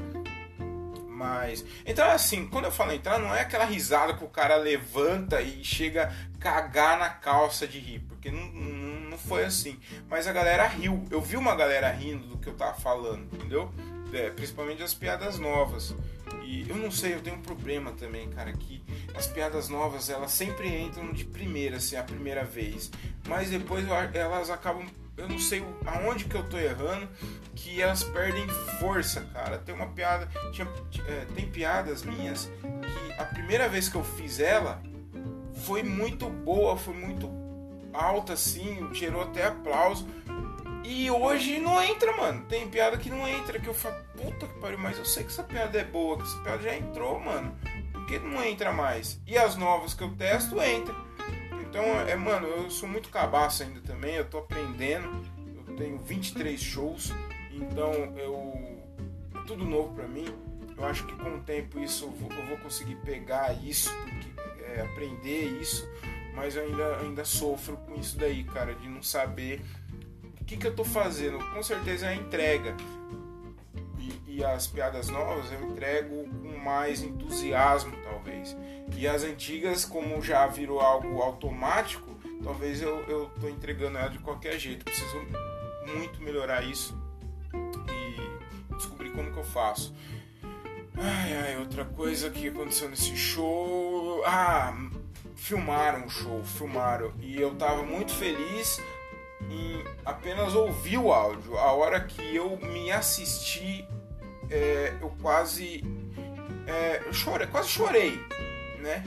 mas. 1.15 1.65
Então, 1.85 2.09
assim, 2.11 2.45
quando 2.47 2.65
eu 2.65 2.71
falo 2.71 2.91
entrar, 2.91 3.17
não 3.17 3.33
é 3.33 3.41
aquela 3.41 3.63
risada 3.63 4.13
que 4.13 4.23
o 4.23 4.27
cara 4.27 4.57
levanta 4.57 5.41
e 5.41 5.63
chega 5.63 6.13
a 6.35 6.37
cagar 6.37 6.99
na 6.99 7.09
calça 7.09 7.65
de 7.65 7.79
rir, 7.79 8.01
porque 8.01 8.29
não, 8.29 8.45
não, 8.47 9.09
não 9.11 9.17
foi 9.17 9.45
assim. 9.45 9.79
Mas 10.09 10.27
a 10.27 10.33
galera 10.33 10.67
riu. 10.67 11.05
Eu 11.09 11.21
vi 11.21 11.37
uma 11.37 11.55
galera 11.55 11.89
rindo 11.89 12.27
do 12.27 12.37
que 12.37 12.47
eu 12.49 12.53
tava 12.53 12.73
falando, 12.73 13.23
entendeu? 13.33 13.73
É, 14.13 14.29
principalmente 14.29 14.83
as 14.83 14.93
piadas 14.93 15.39
novas. 15.39 15.95
E 16.43 16.69
eu 16.69 16.75
não 16.75 16.91
sei, 16.91 17.13
eu 17.13 17.21
tenho 17.21 17.37
um 17.37 17.41
problema 17.41 17.91
também, 17.93 18.29
cara, 18.29 18.51
que 18.51 18.83
as 19.15 19.25
piadas 19.25 19.69
novas 19.69 20.09
elas 20.09 20.31
sempre 20.31 20.67
entram 20.67 21.11
de 21.11 21.25
primeira, 21.25 21.77
assim, 21.77 21.95
a 21.95 22.03
primeira 22.03 22.43
vez. 22.43 22.91
Mas 23.27 23.49
depois 23.49 23.85
elas 24.13 24.49
acabam 24.49 24.85
eu 25.17 25.27
não 25.29 25.39
sei 25.39 25.63
aonde 25.85 26.25
que 26.25 26.35
eu 26.35 26.43
tô 26.47 26.57
errando, 26.57 27.07
que 27.55 27.81
elas 27.81 28.03
perdem 28.03 28.47
força, 28.79 29.21
cara. 29.33 29.57
Tem 29.57 29.73
uma 29.73 29.87
piada, 29.87 30.27
tinha, 30.51 30.67
é, 31.07 31.25
tem 31.33 31.49
piadas 31.49 32.03
minhas 32.03 32.51
que 32.61 33.21
a 33.21 33.25
primeira 33.25 33.69
vez 33.69 33.87
que 33.87 33.95
eu 33.95 34.03
fiz 34.03 34.39
ela 34.39 34.81
foi 35.65 35.83
muito 35.83 36.29
boa, 36.29 36.77
foi 36.77 36.93
muito 36.93 37.29
alta 37.93 38.33
assim, 38.33 38.87
gerou 38.93 39.21
até 39.21 39.45
aplauso. 39.45 40.07
E 40.83 41.09
hoje 41.09 41.59
não 41.59 41.81
entra, 41.81 42.15
mano. 42.15 42.45
Tem 42.45 42.69
piada 42.69 42.95
que 42.97 43.09
não 43.09 43.27
entra, 43.27 43.59
que 43.59 43.67
eu 43.67 43.73
falo, 43.73 43.95
puta 44.15 44.47
que 44.47 44.59
pariu, 44.59 44.77
mas 44.77 44.97
eu 44.97 45.05
sei 45.05 45.23
que 45.23 45.31
essa 45.31 45.43
piada 45.43 45.79
é 45.79 45.83
boa, 45.83 46.17
que 46.17 46.23
essa 46.23 46.37
piada 46.39 46.61
já 46.61 46.75
entrou, 46.75 47.19
mano. 47.19 47.55
Por 47.91 48.05
que 48.05 48.19
não 48.19 48.43
entra 48.43 48.71
mais? 48.71 49.19
E 49.25 49.35
as 49.35 49.55
novas 49.55 49.95
que 49.95 50.03
eu 50.03 50.15
testo 50.15 50.61
entra. 50.61 50.93
Então, 51.69 51.83
é, 52.07 52.15
mano, 52.15 52.47
eu 52.47 52.69
sou 52.69 52.87
muito 52.87 53.09
cabaço 53.09 53.63
ainda 53.63 53.81
também, 53.81 54.15
eu 54.15 54.25
tô 54.25 54.39
aprendendo. 54.39 55.09
Eu 55.67 55.75
tenho 55.75 55.97
23 55.97 56.59
shows, 56.59 57.11
então 57.51 57.91
eu 58.17 58.53
é 59.35 59.45
tudo 59.45 59.65
novo 59.65 59.93
para 59.93 60.07
mim. 60.07 60.25
Eu 60.77 60.85
acho 60.85 61.05
que 61.05 61.15
com 61.15 61.35
o 61.35 61.41
tempo 61.41 61.79
isso 61.79 62.05
eu 62.05 62.11
vou, 62.11 62.31
eu 62.31 62.45
vou 62.47 62.57
conseguir 62.57 62.95
pegar 62.97 63.53
isso, 63.63 63.89
porque, 64.03 64.63
é, 64.63 64.81
aprender 64.81 65.45
isso, 65.61 65.87
mas 66.33 66.55
eu 66.55 66.63
ainda, 66.63 66.97
ainda 66.97 67.25
sofro 67.25 67.77
com 67.77 67.95
isso 67.95 68.17
daí, 68.17 68.43
cara, 68.43 68.73
de 68.73 68.87
não 68.89 69.01
saber 69.01 69.61
o 70.41 70.45
que, 70.45 70.57
que 70.57 70.67
eu 70.67 70.75
tô 70.75 70.83
fazendo. 70.83 71.39
Com 71.53 71.63
certeza 71.63 72.07
é 72.07 72.09
a 72.09 72.15
entrega. 72.15 72.75
As 74.43 74.67
piadas 74.67 75.09
novas 75.09 75.51
eu 75.51 75.71
entrego 75.71 76.27
com 76.29 76.57
mais 76.57 77.01
entusiasmo, 77.01 77.95
talvez. 78.03 78.55
E 78.95 79.07
as 79.07 79.23
antigas, 79.23 79.85
como 79.85 80.21
já 80.21 80.45
virou 80.47 80.79
algo 80.79 81.21
automático, 81.21 82.15
talvez 82.43 82.81
eu, 82.81 83.03
eu 83.07 83.29
tô 83.39 83.47
entregando 83.47 83.97
ela 83.97 84.09
de 84.09 84.19
qualquer 84.19 84.57
jeito. 84.59 84.85
Preciso 84.85 85.17
muito 85.95 86.21
melhorar 86.21 86.63
isso 86.63 86.97
e 87.53 88.73
descobrir 88.75 89.11
como 89.11 89.31
que 89.31 89.39
eu 89.39 89.43
faço. 89.43 89.93
Ai, 90.97 91.33
ai, 91.35 91.57
outra 91.57 91.83
coisa 91.83 92.29
que 92.29 92.47
aconteceu 92.47 92.89
nesse 92.89 93.15
show. 93.15 94.23
Ah, 94.25 94.73
filmaram 95.35 96.05
o 96.05 96.09
show, 96.09 96.43
filmaram. 96.43 97.13
E 97.19 97.39
eu 97.39 97.53
tava 97.55 97.83
muito 97.83 98.13
feliz 98.13 98.81
em 99.49 99.83
apenas 100.05 100.55
ouvir 100.55 100.97
o 100.97 101.11
áudio. 101.11 101.57
A 101.57 101.71
hora 101.73 101.99
que 101.99 102.35
eu 102.35 102.57
me 102.57 102.91
assisti, 102.91 103.85
é, 104.49 104.93
eu 105.01 105.09
quase. 105.21 105.83
É, 106.67 107.03
eu 107.05 107.13
chorei, 107.13 107.47
quase 107.47 107.69
chorei 107.69 108.19
né? 108.85 109.03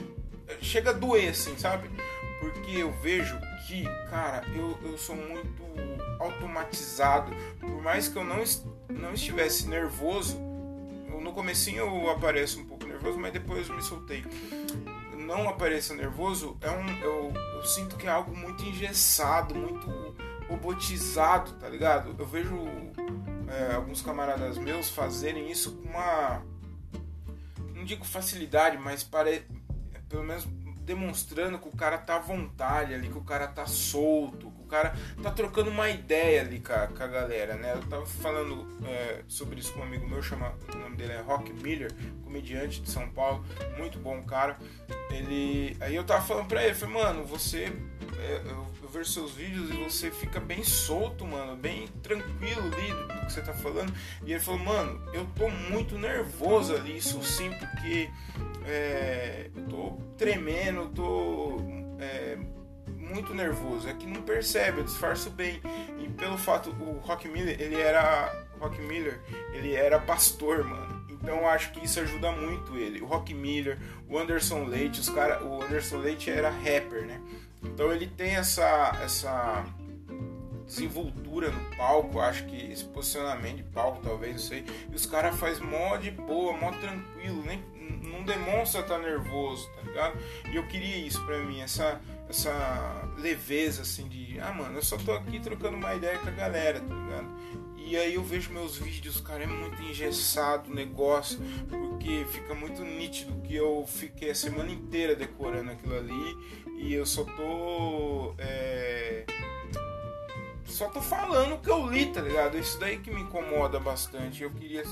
Chega 0.61 0.89
a 0.89 0.93
doer, 0.93 1.29
assim, 1.29 1.57
sabe? 1.57 1.89
Porque 2.39 2.71
eu 2.77 2.91
vejo 2.91 3.39
que, 3.67 3.83
cara, 4.09 4.45
eu, 4.53 4.77
eu 4.83 4.97
sou 4.97 5.15
muito 5.15 5.63
automatizado. 6.19 7.31
Por 7.59 7.81
mais 7.81 8.07
que 8.07 8.17
eu 8.17 8.23
não, 8.23 8.43
não 8.89 9.13
estivesse 9.13 9.67
nervoso, 9.67 10.37
no 11.21 11.33
comecinho 11.33 11.79
eu 11.79 12.09
apareço 12.09 12.59
um 12.59 12.65
pouco 12.65 12.85
nervoso, 12.85 13.17
mas 13.17 13.31
depois 13.31 13.69
eu 13.69 13.75
me 13.75 13.81
soltei. 13.81 14.23
Não 15.17 15.47
apareça 15.47 15.93
nervoso, 15.93 16.57
é 16.61 16.71
um, 16.71 16.89
eu, 17.01 17.33
eu 17.55 17.63
sinto 17.63 17.95
que 17.97 18.07
é 18.07 18.09
algo 18.09 18.35
muito 18.35 18.63
engessado, 18.63 19.53
muito 19.53 20.15
robotizado, 20.49 21.53
tá 21.53 21.69
ligado? 21.69 22.15
Eu 22.17 22.25
vejo 22.25 22.57
é, 23.47 23.75
alguns 23.75 24.01
camaradas 24.01 24.57
meus 24.57 24.89
fazerem 24.89 25.49
isso 25.51 25.73
com 25.73 25.87
uma. 25.87 26.41
Não 27.75 27.85
digo 27.85 28.03
facilidade, 28.03 28.77
mas 28.77 29.03
pare, 29.03 29.45
pelo 30.09 30.23
menos 30.23 30.45
demonstrando 30.81 31.59
que 31.59 31.67
o 31.67 31.71
cara 31.71 31.99
tá 31.99 32.15
à 32.15 32.19
vontade 32.19 32.95
ali, 32.95 33.09
que 33.09 33.17
o 33.17 33.23
cara 33.23 33.47
tá 33.47 33.67
solto, 33.67 34.48
cara 34.69 34.95
tá 35.21 35.31
trocando 35.31 35.69
uma 35.69 35.89
ideia 35.89 36.41
ali 36.41 36.59
com 36.59 36.73
a, 36.73 36.87
com 36.87 37.03
a 37.03 37.07
galera, 37.07 37.55
né? 37.55 37.73
Eu 37.73 37.81
tava 37.87 38.05
falando 38.05 38.67
é, 38.85 39.21
sobre 39.27 39.59
isso 39.59 39.73
com 39.73 39.79
um 39.79 39.83
amigo 39.83 40.07
meu, 40.07 40.21
chama, 40.21 40.53
o 40.73 40.77
nome 40.77 40.95
dele 40.95 41.13
é 41.13 41.21
Rock 41.21 41.51
Miller, 41.51 41.91
comediante 42.23 42.81
de 42.81 42.89
São 42.89 43.09
Paulo, 43.09 43.43
muito 43.77 43.99
bom 43.99 44.21
cara. 44.23 44.57
Ele, 45.11 45.75
aí 45.79 45.95
eu 45.95 46.03
tava 46.03 46.23
falando 46.25 46.47
pra 46.47 46.63
ele, 46.63 46.75
falei, 46.75 46.95
mano, 46.95 47.25
você, 47.25 47.71
é, 48.19 48.41
eu, 48.45 48.69
vejo 48.91 49.11
seus 49.11 49.33
vídeos 49.33 49.69
e 49.69 49.83
você 49.83 50.09
fica 50.09 50.39
bem 50.39 50.63
solto, 50.63 51.25
mano, 51.25 51.55
bem 51.55 51.87
tranquilo 52.01 52.61
ali 52.73 52.91
do 52.91 53.25
que 53.25 53.33
você 53.33 53.41
tá 53.41 53.53
falando. 53.53 53.93
E 54.25 54.31
ele 54.31 54.39
falou, 54.39 54.59
mano, 54.59 55.01
eu 55.13 55.25
tô 55.35 55.49
muito 55.49 55.97
nervoso 55.97 56.75
ali, 56.75 56.97
isso 56.97 57.21
sim, 57.23 57.51
porque 57.51 58.09
é, 58.65 59.49
eu 59.55 59.63
tô 59.65 59.91
tremendo, 60.17 60.89
tô 60.89 61.57
é, 61.99 62.37
muito 62.97 63.33
nervoso. 63.33 63.87
É 63.87 63.93
que 63.93 64.05
não 64.05 64.21
percebe, 64.21 64.79
eu 64.79 64.83
disfarço 64.83 65.29
bem. 65.29 65.61
E 65.99 66.09
pelo 66.09 66.37
fato, 66.37 66.69
o 66.71 66.99
Rock 66.99 67.27
Miller, 67.27 67.59
ele 67.59 67.75
era. 67.75 68.47
Rock 68.59 68.81
Miller, 68.81 69.19
ele 69.53 69.73
era 69.73 69.99
pastor, 69.99 70.63
mano. 70.65 71.05
Então 71.09 71.47
acho 71.47 71.71
que 71.71 71.85
isso 71.85 71.99
ajuda 71.99 72.31
muito 72.31 72.77
ele. 72.77 73.01
O 73.01 73.05
Rock 73.05 73.33
Miller, 73.33 73.77
o 74.07 74.17
Anderson 74.17 74.65
Leite, 74.65 74.99
os 74.99 75.09
cara, 75.09 75.43
o 75.43 75.61
Anderson 75.63 75.97
Leite 75.97 76.29
era 76.29 76.49
rapper, 76.49 77.05
né? 77.05 77.21
Então 77.63 77.91
ele 77.91 78.07
tem 78.07 78.35
essa 78.35 78.97
essa 79.01 79.65
desenvoltura 80.65 81.49
no 81.49 81.75
palco, 81.75 82.19
acho 82.19 82.45
que 82.45 82.71
esse 82.71 82.85
posicionamento 82.85 83.57
de 83.57 83.63
palco, 83.63 84.01
talvez, 84.03 84.33
não 84.33 84.39
sei. 84.39 84.65
E 84.91 84.95
os 84.95 85.05
caras 85.05 85.35
faz 85.35 85.59
mó 85.59 85.97
de 85.97 86.11
boa, 86.11 86.55
mó 86.55 86.71
tranquilo, 86.71 87.43
nem 87.43 87.63
não 88.03 88.23
demonstra 88.23 88.81
estar 88.81 88.95
tá 88.95 89.01
nervoso, 89.01 89.67
tá 89.75 89.81
ligado? 89.81 90.17
E 90.51 90.55
eu 90.55 90.67
queria 90.67 90.97
isso 90.97 91.23
pra 91.25 91.39
mim, 91.39 91.59
essa 91.61 91.99
essa 92.29 93.09
leveza 93.17 93.81
assim 93.81 94.07
de, 94.07 94.39
ah, 94.39 94.53
mano, 94.53 94.77
eu 94.77 94.83
só 94.83 94.97
tô 94.97 95.11
aqui 95.13 95.39
trocando 95.39 95.75
uma 95.75 95.95
ideia 95.95 96.17
com 96.19 96.27
a 96.27 96.31
galera, 96.31 96.79
tá 96.79 96.93
ligado? 96.93 97.27
E 97.77 97.97
aí 97.97 98.13
eu 98.13 98.23
vejo 98.23 98.51
meus 98.51 98.77
vídeos, 98.77 99.19
cara, 99.19 99.43
é 99.43 99.47
muito 99.47 99.81
engessado 99.81 100.69
o 100.69 100.75
negócio, 100.75 101.39
porque 101.67 102.23
fica 102.31 102.53
muito 102.53 102.83
nítido 102.83 103.41
que 103.41 103.55
eu 103.55 103.83
fiquei 103.87 104.29
a 104.29 104.35
semana 104.35 104.69
inteira 104.69 105.15
decorando 105.15 105.71
aquilo 105.71 105.97
ali 105.97 106.37
e 106.77 106.93
eu 106.93 107.03
só 107.03 107.23
tô. 107.23 108.35
É... 108.37 109.25
Só 110.65 110.87
tô 110.87 111.01
falando 111.01 111.55
o 111.55 111.57
que 111.57 111.69
eu 111.69 111.89
li, 111.89 112.05
tá 112.05 112.21
ligado? 112.21 112.59
Isso 112.59 112.79
daí 112.79 112.99
que 112.99 113.11
me 113.11 113.21
incomoda 113.21 113.79
bastante. 113.79 114.43
Eu 114.43 114.51
queria 114.51 114.83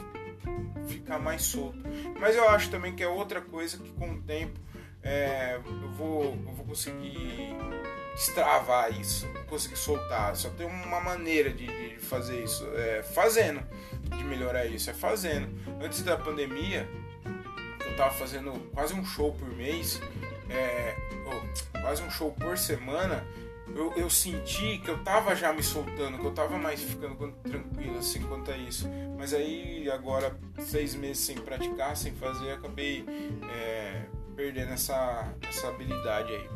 ficar 0.88 1.20
mais 1.20 1.44
solto. 1.44 1.78
Mas 2.20 2.36
eu 2.36 2.50
acho 2.50 2.72
também 2.72 2.96
que 2.96 3.04
é 3.04 3.08
outra 3.08 3.42
coisa 3.42 3.78
que 3.78 3.92
com 3.92 4.10
o 4.10 4.22
tempo 4.24 4.60
é, 5.08 5.56
eu, 5.56 5.90
vou, 5.92 6.24
eu 6.26 6.54
vou 6.54 6.66
conseguir 6.66 7.56
destravar 8.14 8.92
isso, 9.00 9.26
conseguir 9.48 9.78
soltar. 9.78 10.36
Só 10.36 10.50
tem 10.50 10.68
uma 10.68 11.00
maneira 11.00 11.50
de, 11.50 11.66
de 11.66 11.98
fazer 11.98 12.44
isso, 12.44 12.68
é 12.76 13.02
fazendo, 13.02 13.62
de 14.04 14.24
melhorar 14.26 14.66
isso, 14.66 14.90
é 14.90 14.94
fazendo. 14.94 15.48
Antes 15.82 16.04
da 16.04 16.18
pandemia, 16.18 16.90
eu 17.86 17.96
tava 17.96 18.14
fazendo 18.16 18.52
quase 18.74 18.94
um 18.94 19.06
show 19.06 19.32
por 19.32 19.48
mês, 19.48 20.02
é, 20.50 20.94
oh, 21.26 21.80
quase 21.80 22.04
um 22.04 22.12
show 22.12 22.32
por 22.34 22.58
semana. 22.58 23.26
Eu, 23.74 23.94
eu, 23.96 24.10
senti 24.10 24.80
que 24.80 24.90
eu 24.90 25.04
tava 25.04 25.36
já 25.36 25.54
me 25.54 25.62
soltando, 25.62 26.18
que 26.18 26.26
eu 26.26 26.32
tava 26.32 26.58
mais 26.58 26.82
ficando 26.82 27.32
tranquilo 27.44 28.00
assim 28.00 28.22
quanto 28.24 28.50
a 28.50 28.58
isso. 28.58 28.90
Mas 29.18 29.34
aí 29.34 29.90
agora, 29.90 30.36
seis 30.60 30.96
meses 30.96 31.20
sem 31.20 31.38
praticar, 31.38 31.96
sem 31.96 32.14
fazer, 32.14 32.52
acabei 32.52 33.06
é, 33.54 34.06
perdendo 34.38 34.72
essa, 34.72 35.34
essa 35.50 35.68
habilidade 35.68 36.32
aí. 36.32 36.50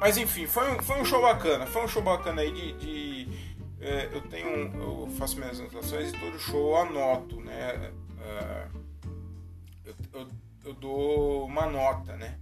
Mas 0.00 0.16
enfim, 0.16 0.46
foi 0.46 0.72
um, 0.72 0.82
foi 0.82 1.00
um 1.00 1.04
show 1.04 1.20
bacana. 1.20 1.66
Foi 1.66 1.84
um 1.84 1.88
show 1.88 2.02
bacana 2.02 2.40
aí 2.40 2.50
de. 2.50 2.72
de 2.78 3.28
é, 3.80 4.08
eu 4.10 4.22
tenho. 4.22 4.74
Eu 4.74 5.08
faço 5.18 5.36
minhas 5.36 5.60
anotações 5.60 6.12
e 6.12 6.18
todo 6.18 6.38
show 6.38 6.70
eu 6.70 6.76
anoto, 6.76 7.40
né? 7.40 7.92
É, 8.20 8.66
eu, 9.84 9.94
eu, 10.14 10.28
eu, 10.64 10.74
dou 10.74 11.44
uma 11.44 11.66
nota, 11.66 12.16
né? 12.16 12.38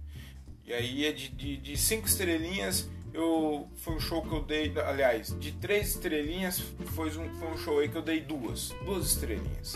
E 0.65 0.73
aí 0.73 1.05
é 1.05 1.11
de, 1.11 1.29
de, 1.29 1.57
de 1.57 1.77
cinco 1.77 2.07
estrelinhas. 2.07 2.89
Eu, 3.13 3.67
foi 3.77 3.95
um 3.95 3.99
show 3.99 4.21
que 4.21 4.33
eu 4.33 4.43
dei, 4.43 4.71
aliás, 4.79 5.35
de 5.39 5.51
três 5.53 5.89
estrelinhas 5.89 6.59
foi 6.93 7.09
um, 7.17 7.33
foi 7.35 7.47
um 7.49 7.57
show 7.57 7.79
aí 7.79 7.89
que 7.89 7.95
eu 7.95 8.01
dei 8.01 8.21
duas, 8.21 8.69
duas 8.85 9.07
estrelinhas. 9.07 9.75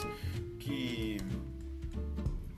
Que, 0.60 1.18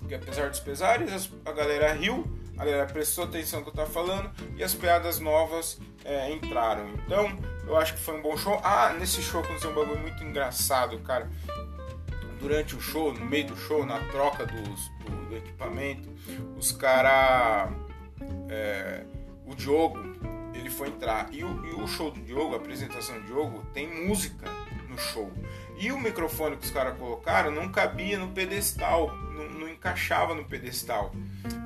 que 0.08 0.16
apesar 0.16 0.50
dos 0.50 0.60
pesares, 0.60 1.32
a 1.46 1.52
galera 1.54 1.94
riu, 1.94 2.28
galera 2.58 2.86
prestou 2.86 3.24
atenção 3.24 3.60
no 3.60 3.66
que 3.66 3.72
eu 3.72 3.76
tava 3.76 3.90
falando 3.90 4.30
e 4.56 4.64
as 4.64 4.74
piadas 4.74 5.20
novas 5.20 5.80
é, 6.06 6.32
entraram. 6.32 6.90
Então, 7.06 7.38
eu 7.66 7.78
acho 7.78 7.94
que 7.94 8.00
foi 8.00 8.18
um 8.18 8.22
bom 8.22 8.38
show. 8.38 8.60
Ah, 8.64 8.94
nesse 8.98 9.22
show 9.22 9.42
aconteceu 9.42 9.72
um 9.72 9.76
bagulho 9.76 10.00
muito 10.00 10.24
engraçado, 10.24 11.00
cara. 11.00 11.30
Durante 12.40 12.76
o 12.76 12.82
show, 12.82 13.14
no 13.14 13.26
meio 13.26 13.48
do 13.48 13.56
show, 13.56 13.86
na 13.86 14.00
troca 14.10 14.46
dos, 14.46 14.90
do, 15.06 15.30
do 15.30 15.38
equipamento, 15.38 16.10
os 16.58 16.72
caras. 16.72 17.72
É, 18.50 19.06
o 19.46 19.56
Diogo, 19.56 19.98
ele 20.54 20.70
foi 20.70 20.90
entrar. 20.90 21.30
E 21.32 21.44
o, 21.44 21.66
e 21.66 21.74
o 21.74 21.88
show 21.88 22.12
do 22.12 22.20
Diogo, 22.22 22.54
a 22.54 22.58
apresentação 22.58 23.16
do 23.22 23.26
Diogo, 23.26 23.64
tem 23.74 24.08
música 24.08 24.48
no 24.90 24.98
show. 24.98 25.32
E 25.78 25.92
o 25.92 26.00
microfone 26.00 26.58
que 26.58 26.66
os 26.66 26.72
caras 26.72 26.98
colocaram 26.98 27.52
não 27.52 27.70
cabia 27.70 28.18
no 28.18 28.30
pedestal, 28.30 29.16
não, 29.34 29.50
não, 29.50 29.70
encaixava 29.70 30.34
no 30.34 30.46
pedestal. 30.46 31.12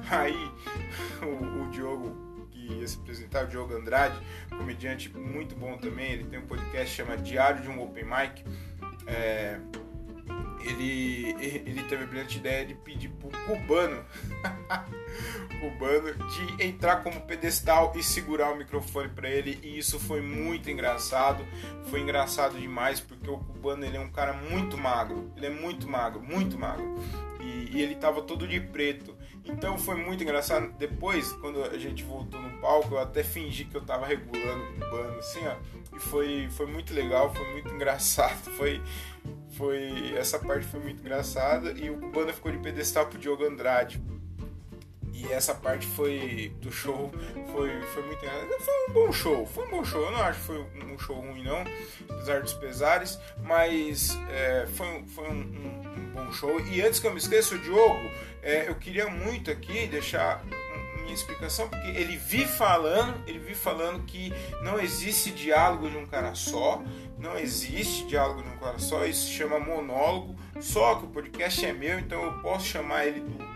Aí 0.10 0.52
o, 1.22 1.64
o 1.64 1.70
Diogo, 1.70 2.48
que 2.52 2.74
ia 2.74 2.88
se 2.88 2.98
apresentar, 2.98 3.46
o 3.46 3.48
Diogo 3.48 3.76
Andrade, 3.76 4.18
comediante 4.50 5.10
muito 5.16 5.56
bom 5.56 5.78
também, 5.78 6.14
ele 6.14 6.24
tem 6.24 6.40
um 6.40 6.48
podcast 6.48 6.96
chamado 6.96 7.22
Diário 7.22 7.62
de 7.62 7.70
um 7.70 7.82
Open 7.82 8.06
Mic. 8.06 8.44
É, 9.06 9.60
ele, 10.62 11.36
ele 11.42 11.84
teve 11.84 12.04
a 12.04 12.08
brilhante 12.08 12.38
ideia 12.38 12.66
de 12.66 12.74
pedir 12.74 13.10
pro 13.10 13.30
cubano, 13.46 14.04
cubano 15.60 16.14
de 16.30 16.64
entrar 16.64 17.04
como 17.04 17.22
pedestal 17.22 17.94
e 17.96 18.04
segurar 18.04 18.52
o 18.52 18.58
microfone 18.58 19.10
para 19.10 19.30
ele. 19.30 19.60
E 19.64 19.78
isso 19.78 20.00
foi 20.00 20.22
muito 20.22 20.70
engraçado, 20.70 21.46
foi 21.90 22.02
engraçado 22.02 22.60
demais 22.60 23.00
porque 23.00 23.30
o 23.30 23.38
cubano 23.38 23.86
ele 23.86 23.98
é 23.98 24.00
um 24.00 24.12
cara 24.12 24.34
muito 24.34 24.78
magro, 24.78 25.32
ele 25.36 25.48
é 25.48 25.52
muito 25.52 25.88
magro, 25.88 26.22
muito 26.22 26.58
magro. 26.58 26.96
E, 27.40 27.78
e 27.78 27.82
ele 27.82 27.96
tava 27.96 28.22
todo 28.22 28.48
de 28.48 28.60
preto, 28.60 29.17
então 29.50 29.78
foi 29.78 29.96
muito 29.96 30.24
engraçado. 30.24 30.72
Depois, 30.78 31.32
quando 31.34 31.64
a 31.64 31.78
gente 31.78 32.04
voltou 32.04 32.42
no 32.42 32.60
palco, 32.60 32.96
eu 32.96 33.00
até 33.00 33.24
fingi 33.24 33.66
que 33.66 33.76
eu 33.76 33.82
tava 33.82 34.06
regulando 34.06 34.64
o 34.64 34.74
cubano 34.74 35.18
assim, 35.18 35.40
ó, 35.46 35.96
e 35.96 36.00
foi, 36.00 36.48
foi 36.52 36.66
muito 36.66 36.94
legal, 36.94 37.34
foi 37.34 37.52
muito 37.52 37.70
engraçado, 37.74 38.52
foi 38.52 38.82
foi 39.52 40.14
essa 40.16 40.38
parte 40.38 40.66
foi 40.68 40.80
muito 40.80 41.00
engraçada 41.00 41.72
e 41.72 41.90
o 41.90 41.98
Cubana 41.98 42.32
ficou 42.32 42.52
de 42.52 42.60
pedestal 42.60 43.08
pro 43.08 43.18
Diogo 43.18 43.44
Andrade. 43.44 44.00
E 45.18 45.34
essa 45.34 45.56
parte 45.56 45.88
foi 45.88 46.54
do 46.62 46.72
show 46.72 47.12
foi, 47.52 47.82
foi 47.82 48.04
muito. 48.04 48.18
Foi 48.60 48.74
um 48.88 48.94
bom 48.94 49.12
show, 49.12 49.46
foi 49.48 49.66
um 49.66 49.70
bom 49.72 49.84
show. 49.84 50.04
Eu 50.04 50.12
não 50.12 50.22
acho 50.22 50.40
que 50.40 50.46
foi 50.46 50.60
um 50.60 51.00
show 51.00 51.16
ruim 51.16 51.44
não, 51.44 51.64
apesar 52.10 52.42
dos 52.42 52.54
pesares, 52.54 53.18
mas 53.44 54.16
é, 54.30 54.68
foi, 54.76 55.04
foi 55.08 55.28
um, 55.28 55.42
um, 55.42 56.00
um, 56.00 56.12
bom 56.14 56.32
show. 56.32 56.60
E 56.60 56.82
antes 56.82 57.00
que 57.00 57.08
eu 57.08 57.12
me 57.12 57.18
esqueça, 57.18 57.56
o 57.56 57.58
Diogo, 57.58 58.12
é, 58.44 58.70
eu 58.70 58.76
queria 58.76 59.10
muito 59.10 59.50
aqui 59.50 59.88
deixar 59.88 60.44
minha 61.08 61.16
explicação, 61.16 61.70
porque 61.70 61.88
ele 61.88 62.18
vi 62.18 62.46
falando, 62.46 63.24
ele 63.28 63.40
vi 63.40 63.56
falando 63.56 64.04
que 64.06 64.32
não 64.62 64.78
existe 64.78 65.32
diálogo 65.32 65.90
de 65.90 65.98
um 65.98 66.06
cara 66.06 66.36
só, 66.36 66.84
não 67.18 67.38
existe 67.40 68.06
diálogo 68.06 68.44
de 68.44 68.50
um 68.50 68.58
cara 68.58 68.78
só, 68.78 69.06
isso 69.06 69.28
se 69.28 69.32
chama 69.32 69.58
monólogo, 69.58 70.36
só 70.60 70.96
que 70.96 71.06
o 71.06 71.08
podcast 71.08 71.66
é 71.66 71.72
meu, 71.72 71.98
então 71.98 72.22
eu 72.24 72.34
posso 72.40 72.66
chamar 72.66 73.06
ele 73.06 73.22
do 73.22 73.47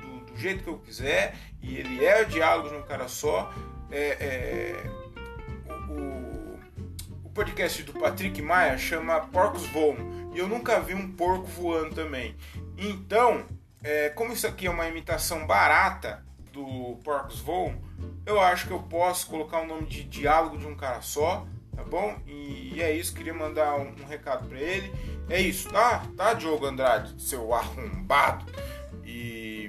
jeito 0.41 0.63
que 0.63 0.69
eu 0.69 0.79
quiser, 0.79 1.35
e 1.61 1.77
ele 1.77 2.03
é 2.03 2.21
o 2.21 2.25
diálogo 2.25 2.69
de 2.69 2.75
um 2.75 2.83
cara 2.83 3.07
só. 3.07 3.53
É, 3.91 4.17
é, 4.19 4.83
o, 5.89 7.27
o, 7.27 7.29
podcast 7.29 7.83
do 7.83 7.93
Patrick 7.93 8.41
Maia 8.41 8.77
chama 8.77 9.19
Porcos 9.19 9.65
Voam, 9.67 10.31
e 10.33 10.39
eu 10.39 10.47
nunca 10.47 10.79
vi 10.79 10.93
um 10.93 11.11
porco 11.11 11.45
voando 11.45 11.95
também. 11.95 12.35
Então, 12.77 13.45
é, 13.83 14.09
como 14.09 14.33
isso 14.33 14.47
aqui 14.47 14.67
é 14.67 14.69
uma 14.69 14.87
imitação 14.87 15.45
barata 15.45 16.25
do 16.51 16.99
Porcos 17.03 17.39
Voam, 17.39 17.75
eu 18.25 18.39
acho 18.39 18.67
que 18.67 18.73
eu 18.73 18.79
posso 18.79 19.27
colocar 19.27 19.61
o 19.61 19.67
nome 19.67 19.85
de 19.87 20.03
diálogo 20.03 20.57
de 20.57 20.65
um 20.65 20.75
cara 20.75 21.01
só 21.01 21.45
tá 21.75 21.83
bom? 21.83 22.17
E, 22.27 22.73
e 22.75 22.81
é 22.81 22.93
isso, 22.93 23.13
queria 23.13 23.33
mandar 23.33 23.75
um, 23.75 23.89
um 23.89 24.05
recado 24.07 24.47
para 24.47 24.59
ele. 24.59 24.91
É 25.29 25.39
isso, 25.39 25.69
tá? 25.69 26.05
Tá, 26.15 26.33
Diogo 26.33 26.65
Andrade, 26.65 27.19
seu 27.21 27.53
arrombado. 27.53 28.45
E 29.03 29.60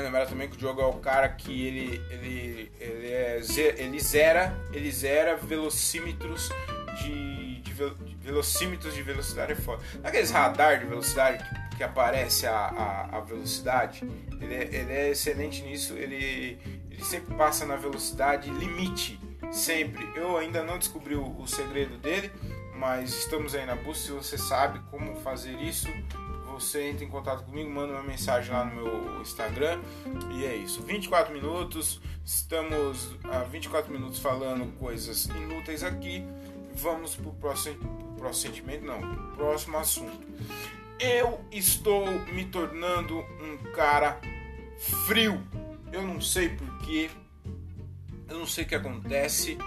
lembrar 0.00 0.26
também 0.26 0.48
que 0.48 0.54
o 0.54 0.58
Diogo 0.58 0.80
é 0.80 0.86
o 0.86 0.94
cara 0.94 1.28
que 1.28 1.66
ele 1.66 2.02
ele 2.10 2.72
ele, 2.80 3.06
é, 3.08 3.40
ele 3.78 4.00
zera 4.00 4.56
ele 4.72 4.90
zera 4.90 5.36
velocímetros 5.36 6.50
de, 7.02 7.60
de, 7.60 7.72
de 7.72 8.16
velocímetros 8.16 8.94
de 8.94 9.02
velocidade 9.02 9.52
é 9.52 9.56
foda. 9.56 9.82
Aqueles 10.02 10.30
radar 10.30 10.78
de 10.78 10.86
velocidade 10.86 11.42
que, 11.42 11.76
que 11.76 11.82
aparece 11.82 12.46
a, 12.46 12.52
a, 12.52 13.16
a 13.18 13.20
velocidade, 13.20 14.08
ele 14.40 14.54
é, 14.54 14.62
ele 14.62 14.92
é 14.92 15.10
excelente 15.10 15.62
nisso. 15.62 15.94
Ele 15.94 16.58
ele 16.92 17.04
sempre 17.04 17.34
passa 17.34 17.66
na 17.66 17.76
velocidade 17.76 18.50
limite 18.50 19.18
sempre. 19.50 20.08
Eu 20.14 20.36
ainda 20.36 20.62
não 20.62 20.78
descobri 20.78 21.14
o, 21.14 21.40
o 21.40 21.46
segredo 21.46 21.96
dele, 21.98 22.30
mas 22.76 23.14
estamos 23.14 23.54
aí 23.54 23.66
na 23.66 23.74
busca. 23.74 24.04
Se 24.04 24.12
você 24.12 24.38
sabe 24.38 24.80
como 24.90 25.16
fazer 25.16 25.58
isso, 25.60 25.88
você 26.62 26.88
entra 26.88 27.04
em 27.04 27.08
contato 27.08 27.44
comigo, 27.44 27.70
manda 27.70 27.92
uma 27.92 28.02
mensagem 28.02 28.52
lá 28.52 28.64
no 28.64 28.74
meu 28.74 29.20
Instagram. 29.20 29.80
E 30.30 30.44
é 30.44 30.56
isso. 30.56 30.82
24 30.82 31.32
minutos. 31.32 32.00
Estamos 32.24 33.10
a 33.24 33.40
24 33.40 33.92
minutos 33.92 34.18
falando 34.18 34.66
coisas 34.78 35.26
inúteis 35.26 35.82
aqui. 35.82 36.24
Vamos 36.74 37.16
pro 37.16 37.32
próximo 37.32 38.14
procedimento, 38.16 38.84
não, 38.84 39.00
pro 39.00 39.36
próximo 39.36 39.76
assunto. 39.76 40.26
Eu 40.98 41.40
estou 41.50 42.06
me 42.32 42.44
tornando 42.44 43.18
um 43.18 43.58
cara 43.74 44.20
frio. 45.06 45.42
Eu 45.92 46.02
não 46.02 46.20
sei 46.20 46.50
porquê. 46.50 47.10
Eu 48.28 48.38
não 48.38 48.46
sei 48.46 48.64
o 48.64 48.68
que 48.68 48.74
acontece. 48.74 49.58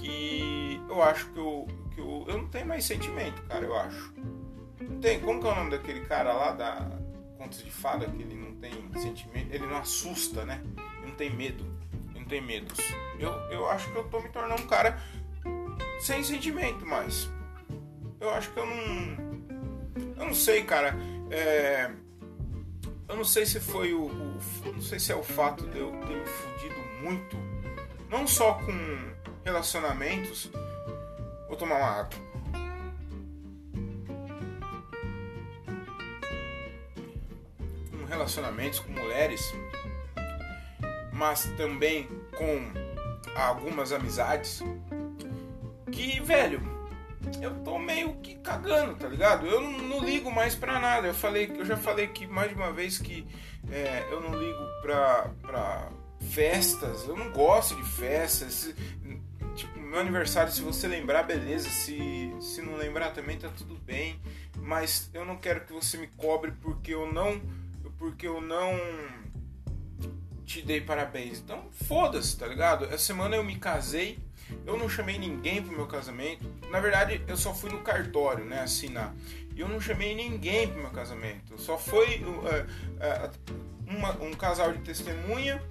Que 0.00 0.80
eu 0.88 1.02
acho 1.02 1.26
que 1.30 1.38
eu, 1.38 1.68
que 1.94 2.00
eu, 2.00 2.24
eu 2.28 2.38
não 2.38 2.48
tenho 2.48 2.66
mais 2.66 2.84
sentimento, 2.84 3.40
cara, 3.42 3.64
eu 3.64 3.76
acho. 3.76 4.12
Não 4.88 5.00
tem. 5.00 5.20
Como 5.20 5.40
que 5.40 5.46
é 5.46 5.50
o 5.50 5.54
nome 5.54 5.70
daquele 5.70 6.00
cara 6.00 6.32
lá 6.32 6.52
da 6.52 6.90
Contos 7.38 7.62
de 7.62 7.70
Fada 7.70 8.06
que 8.06 8.22
ele 8.22 8.34
não 8.34 8.54
tem 8.56 8.72
sentimento? 9.00 9.52
Ele 9.52 9.66
não 9.66 9.78
assusta, 9.78 10.44
né? 10.44 10.62
Ele 10.98 11.08
não 11.08 11.16
tem 11.16 11.30
medo. 11.30 11.64
Ele 12.10 12.20
não 12.20 12.26
tem 12.26 12.40
medos. 12.40 12.78
Eu, 13.18 13.30
eu 13.50 13.68
acho 13.70 13.90
que 13.90 13.96
eu 13.96 14.04
tô 14.08 14.20
me 14.20 14.28
tornando 14.28 14.62
um 14.62 14.66
cara 14.66 14.98
sem 16.00 16.22
sentimento 16.22 16.86
mais. 16.86 17.30
Eu 18.20 18.30
acho 18.30 18.50
que 18.52 18.58
eu 18.58 18.66
não. 18.66 19.34
Eu 20.16 20.26
não 20.26 20.34
sei, 20.34 20.64
cara. 20.64 20.96
É, 21.30 21.90
eu 23.08 23.16
não 23.16 23.24
sei 23.24 23.44
se 23.44 23.60
foi 23.60 23.92
o, 23.92 24.06
o, 24.06 24.72
Não 24.72 24.80
sei 24.80 24.98
se 24.98 25.12
é 25.12 25.16
o 25.16 25.22
fato 25.22 25.66
de 25.66 25.78
eu 25.78 25.90
ter 26.06 26.16
me 26.16 26.26
fudido 26.26 26.74
muito. 27.02 27.36
Não 28.08 28.26
só 28.26 28.54
com 28.54 29.14
relacionamentos. 29.44 30.50
Vou 31.48 31.56
tomar 31.56 31.76
uma 31.76 31.86
água. 31.86 32.23
Relacionamentos 38.14 38.78
com 38.80 38.92
mulheres. 38.92 39.52
Mas 41.12 41.44
também 41.56 42.08
com 42.36 42.72
algumas 43.36 43.92
amizades. 43.92 44.62
Que, 45.92 46.20
velho 46.20 46.74
eu 47.40 47.54
tô 47.62 47.78
meio 47.78 48.14
que 48.16 48.34
cagando, 48.36 48.94
tá 48.94 49.08
ligado? 49.08 49.46
Eu 49.46 49.60
não, 49.60 49.78
não, 49.78 50.04
ligo 50.04 50.30
mais 50.30 50.54
pra 50.54 50.78
nada. 50.78 51.06
Eu 51.06 51.14
falei, 51.14 51.50
eu 51.56 51.64
já 51.64 51.76
falei 51.76 52.08
que 52.08 52.26
mais 52.26 52.50
de 52.50 52.54
uma 52.54 52.72
vez 52.72 52.98
que 52.98 53.26
é, 53.70 54.06
eu 54.10 54.20
não 54.20 54.38
ligo 54.38 54.60
pra, 54.82 55.30
pra 55.42 55.88
festas. 56.30 57.06
Eu 57.06 57.16
não 57.16 57.30
gosto 57.30 57.74
de 57.76 57.82
festas. 57.82 58.74
Tipo, 59.54 59.78
meu 59.78 60.00
aniversário, 60.00 60.52
se 60.52 60.60
você 60.60 60.86
lembrar, 60.86 61.22
beleza. 61.22 61.68
Se, 61.68 62.34
se 62.40 62.62
não 62.62 62.76
lembrar 62.76 63.10
também 63.10 63.38
tá 63.38 63.48
tudo 63.48 63.74
bem. 63.76 64.20
Mas 64.58 65.10
eu 65.14 65.24
não 65.24 65.36
quero 65.36 65.60
que 65.64 65.72
você 65.72 65.96
me 65.96 66.08
cobre 66.08 66.52
porque 66.60 66.94
eu 66.94 67.10
não. 67.12 67.40
Porque 67.98 68.26
eu 68.26 68.40
não 68.40 68.78
te 70.44 70.62
dei 70.62 70.80
parabéns. 70.80 71.38
Então, 71.38 71.68
foda-se, 71.72 72.36
tá 72.36 72.46
ligado? 72.46 72.84
Essa 72.86 72.98
semana 72.98 73.36
eu 73.36 73.44
me 73.44 73.56
casei 73.56 74.18
eu 74.66 74.76
não 74.78 74.88
chamei 74.88 75.18
ninguém 75.18 75.62
pro 75.62 75.72
meu 75.72 75.86
casamento. 75.86 76.50
Na 76.70 76.80
verdade, 76.80 77.22
eu 77.26 77.36
só 77.36 77.54
fui 77.54 77.70
no 77.70 77.80
cartório, 77.80 78.44
né, 78.44 78.60
assinar. 78.60 79.14
E 79.54 79.60
eu 79.60 79.68
não 79.68 79.80
chamei 79.80 80.14
ninguém 80.14 80.68
pro 80.68 80.80
meu 80.80 80.90
casamento. 80.90 81.58
Só 81.60 81.78
foi 81.78 82.22
uh, 82.22 82.30
uh, 82.30 83.86
uma, 83.86 84.12
um 84.22 84.32
casal 84.32 84.72
de 84.72 84.80
testemunha 84.80 85.62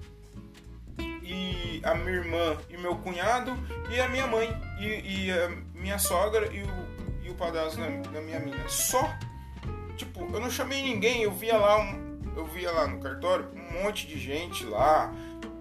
e 1.22 1.80
a 1.82 1.94
minha 1.94 2.18
irmã 2.18 2.56
e 2.68 2.76
meu 2.76 2.96
cunhado 2.96 3.52
e 3.90 4.00
a 4.00 4.08
minha 4.08 4.26
mãe 4.26 4.48
e, 4.78 5.26
e 5.26 5.30
a 5.30 5.48
minha 5.74 5.98
sogra 5.98 6.46
e 6.52 6.62
o, 6.62 7.26
e 7.26 7.30
o 7.30 7.34
padrasto 7.34 7.78
da, 7.78 7.88
da 8.10 8.20
minha 8.20 8.40
mina. 8.40 8.68
Só. 8.68 9.12
Tipo, 9.96 10.24
eu 10.32 10.40
não 10.40 10.50
chamei 10.50 10.82
ninguém. 10.82 11.22
Eu 11.22 11.32
via 11.32 11.56
lá 11.56 11.78
um, 11.78 12.13
eu 12.36 12.44
via 12.46 12.70
lá 12.70 12.86
no 12.86 13.00
cartório 13.00 13.48
um 13.54 13.82
monte 13.82 14.06
de 14.06 14.18
gente 14.18 14.64
lá 14.64 15.12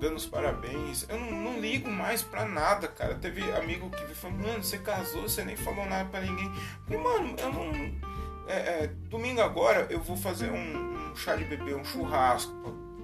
dando 0.03 0.17
os 0.17 0.25
parabéns. 0.25 1.05
Eu 1.07 1.17
não, 1.17 1.31
não, 1.31 1.59
ligo 1.59 1.89
mais 1.89 2.21
pra 2.21 2.45
nada, 2.45 2.87
cara. 2.87 3.15
Teve 3.15 3.41
amigo 3.53 3.89
que 3.89 4.13
falou, 4.13 4.37
mano, 4.37 4.63
você 4.63 4.77
casou, 4.77 5.23
você 5.23 5.43
nem 5.43 5.55
falou 5.55 5.85
nada 5.85 6.09
pra 6.09 6.21
ninguém. 6.21 6.51
Porque, 6.79 6.97
mano, 6.97 7.35
eu 7.39 7.51
não. 7.51 8.13
É, 8.45 8.55
é, 8.55 8.89
domingo 9.09 9.39
agora 9.39 9.87
eu 9.89 10.01
vou 10.01 10.17
fazer 10.17 10.51
um, 10.51 11.11
um, 11.11 11.15
chá 11.15 11.35
de 11.35 11.45
bebê, 11.45 11.73
um 11.73 11.85
churrasco. 11.85 12.53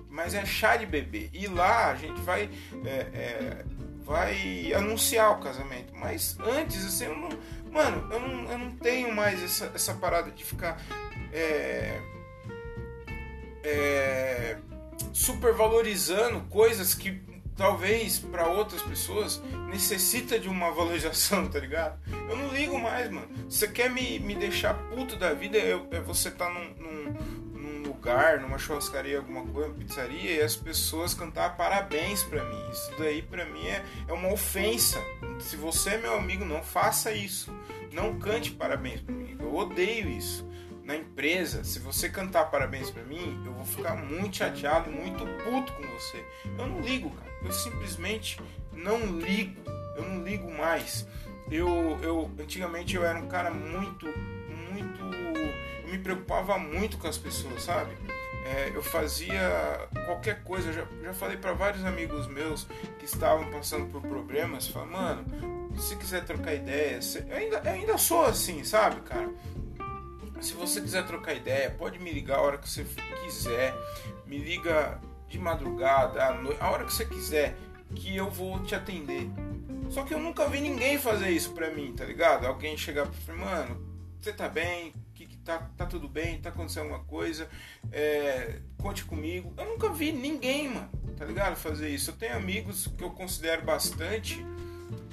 Mas 0.09 0.33
é 0.33 0.45
chá 0.45 0.75
de 0.75 0.85
bebê. 0.85 1.29
E 1.33 1.47
lá 1.47 1.91
a 1.91 1.95
gente 1.95 2.19
vai. 2.21 2.49
É, 2.85 2.89
é, 2.89 3.65
vai 4.03 4.73
anunciar 4.73 5.31
o 5.31 5.39
casamento. 5.39 5.93
Mas 5.95 6.37
antes, 6.39 6.85
assim, 6.85 7.05
eu 7.05 7.17
não. 7.17 7.29
Mano, 7.71 8.11
eu 8.11 8.19
não, 8.19 8.51
eu 8.51 8.57
não 8.57 8.71
tenho 8.71 9.15
mais 9.15 9.41
essa, 9.41 9.71
essa 9.73 9.93
parada 9.93 10.31
de 10.31 10.43
ficar. 10.43 10.81
É, 11.31 12.01
é, 13.63 14.57
supervalorizando 15.13 16.41
coisas 16.49 16.93
que 16.93 17.21
talvez 17.59 18.19
para 18.19 18.47
outras 18.47 18.81
pessoas 18.81 19.43
necessita 19.69 20.39
de 20.39 20.47
uma 20.47 20.71
valorização, 20.71 21.45
tá 21.47 21.59
ligado? 21.59 21.99
Eu 22.29 22.37
não 22.37 22.47
ligo 22.53 22.79
mais, 22.79 23.11
mano. 23.11 23.27
Você 23.49 23.67
quer 23.67 23.89
me, 23.89 24.17
me 24.19 24.33
deixar 24.33 24.73
puto 24.73 25.17
da 25.17 25.33
vida, 25.33 25.57
é, 25.57 25.99
você 25.99 26.31
tá 26.31 26.49
num, 26.49 26.73
num, 26.75 27.59
num, 27.59 27.81
lugar, 27.89 28.39
numa 28.39 28.57
churrascaria, 28.57 29.17
alguma 29.17 29.45
coisa, 29.47 29.73
pizzaria, 29.73 30.35
e 30.35 30.41
as 30.41 30.55
pessoas 30.55 31.13
cantar 31.13 31.57
parabéns 31.57 32.23
para 32.23 32.45
mim. 32.45 32.69
Isso 32.71 32.93
daí 32.97 33.21
para 33.21 33.43
mim 33.45 33.67
é, 33.67 33.83
é 34.07 34.13
uma 34.13 34.31
ofensa. 34.31 35.03
Se 35.39 35.57
você 35.57 35.91
é 35.91 35.97
meu 35.97 36.15
amigo, 36.15 36.45
não 36.45 36.63
faça 36.63 37.11
isso. 37.11 37.53
Não 37.91 38.17
cante 38.19 38.51
parabéns 38.51 39.01
para 39.01 39.13
mim. 39.13 39.35
Eu 39.37 39.53
odeio 39.53 40.07
isso 40.07 40.48
na 40.89 40.95
empresa, 40.95 41.63
se 41.63 41.77
você 41.77 42.09
cantar 42.09 42.45
parabéns 42.45 42.89
para 42.89 43.03
mim, 43.03 43.43
eu 43.45 43.53
vou 43.53 43.63
ficar 43.63 43.95
muito 43.95 44.37
chateado, 44.37 44.89
muito 44.89 45.23
puto 45.43 45.71
com 45.73 45.83
você. 45.83 46.25
Eu 46.57 46.65
não 46.65 46.81
ligo, 46.81 47.11
cara. 47.11 47.31
Eu 47.43 47.51
simplesmente 47.51 48.41
não 48.73 49.19
ligo. 49.19 49.61
Eu 49.95 50.03
não 50.03 50.23
ligo 50.23 50.51
mais. 50.51 51.07
Eu, 51.51 51.99
eu 52.01 52.31
antigamente 52.39 52.95
eu 52.95 53.05
era 53.05 53.19
um 53.19 53.27
cara 53.27 53.51
muito, 53.51 54.07
muito, 54.07 54.99
eu 55.83 55.91
me 55.91 55.99
preocupava 55.99 56.57
muito 56.57 56.97
com 56.97 57.07
as 57.07 57.19
pessoas, 57.19 57.61
sabe? 57.61 57.95
É, 58.47 58.71
eu 58.73 58.81
fazia 58.81 59.87
qualquer 60.07 60.41
coisa. 60.41 60.69
Eu 60.69 60.73
já, 60.73 60.87
já 61.03 61.13
falei 61.13 61.37
para 61.37 61.53
vários 61.53 61.85
amigos 61.85 62.25
meus 62.25 62.63
que 62.97 63.05
estavam 63.05 63.51
passando 63.51 63.91
por 63.91 64.01
problemas, 64.01 64.67
falar, 64.67 64.87
mano, 64.87 65.25
se 65.77 65.95
quiser 65.97 66.25
trocar 66.25 66.55
ideia, 66.55 66.99
eu 67.29 67.37
ainda, 67.37 67.69
ainda 67.69 67.95
sou 67.99 68.25
assim, 68.25 68.63
sabe, 68.63 69.01
cara? 69.01 69.29
Se 70.41 70.53
você 70.53 70.79
quiser 70.79 71.05
trocar 71.05 71.33
ideia, 71.33 71.69
pode 71.69 71.99
me 71.99 72.11
ligar 72.11 72.37
a 72.37 72.41
hora 72.41 72.57
que 72.57 72.69
você 72.69 72.85
quiser. 73.23 73.73
Me 74.25 74.37
liga 74.37 74.99
de 75.27 75.37
madrugada, 75.37 76.23
à 76.25 76.33
noite, 76.33 76.57
a 76.61 76.69
hora 76.69 76.85
que 76.85 76.93
você 76.93 77.05
quiser, 77.05 77.55
que 77.93 78.15
eu 78.15 78.29
vou 78.29 78.63
te 78.63 78.73
atender. 78.73 79.29
Só 79.89 80.03
que 80.03 80.13
eu 80.13 80.19
nunca 80.19 80.47
vi 80.47 80.61
ninguém 80.61 80.97
fazer 80.97 81.29
isso 81.29 81.51
pra 81.51 81.71
mim, 81.71 81.93
tá 81.93 82.05
ligado? 82.05 82.45
Alguém 82.45 82.77
chegar 82.77 83.07
pra 83.07 83.33
mim, 83.33 83.41
mano, 83.41 83.85
você 84.21 84.31
tá 84.31 84.47
bem? 84.47 84.93
Que, 85.13 85.25
que 85.25 85.37
tá, 85.37 85.69
tá 85.75 85.85
tudo 85.85 86.07
bem? 86.07 86.39
Tá 86.39 86.49
acontecendo 86.49 86.83
alguma 86.83 87.03
coisa? 87.03 87.49
É, 87.91 88.59
conte 88.81 89.03
comigo. 89.03 89.53
Eu 89.57 89.65
nunca 89.65 89.89
vi 89.89 90.13
ninguém, 90.13 90.69
mano, 90.69 90.89
tá 91.17 91.25
ligado? 91.25 91.57
Fazer 91.57 91.89
isso. 91.89 92.11
Eu 92.11 92.15
tenho 92.15 92.37
amigos 92.37 92.87
que 92.87 93.03
eu 93.03 93.09
considero 93.09 93.63
bastante. 93.63 94.45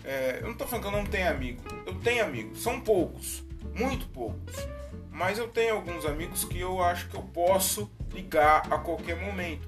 É, 0.05 0.39
eu 0.41 0.49
não 0.49 0.55
tô 0.55 0.67
falando 0.67 0.83
que 0.83 0.89
eu 0.89 0.99
não 1.03 1.07
tenho 1.07 1.29
amigo. 1.29 1.63
Eu 1.85 1.95
tenho 1.97 2.25
amigos, 2.25 2.63
são 2.63 2.81
poucos, 2.81 3.45
muito 3.75 4.07
poucos 4.09 4.55
mas 5.17 5.39
eu 5.39 5.49
tenho 5.49 5.75
alguns 5.75 6.05
amigos 6.05 6.45
que 6.45 6.61
eu 6.61 6.83
acho 6.83 7.09
que 7.09 7.17
eu 7.17 7.23
posso 7.23 7.91
ligar 8.13 8.71
a 8.71 8.77
qualquer 8.77 9.17
momento. 9.17 9.67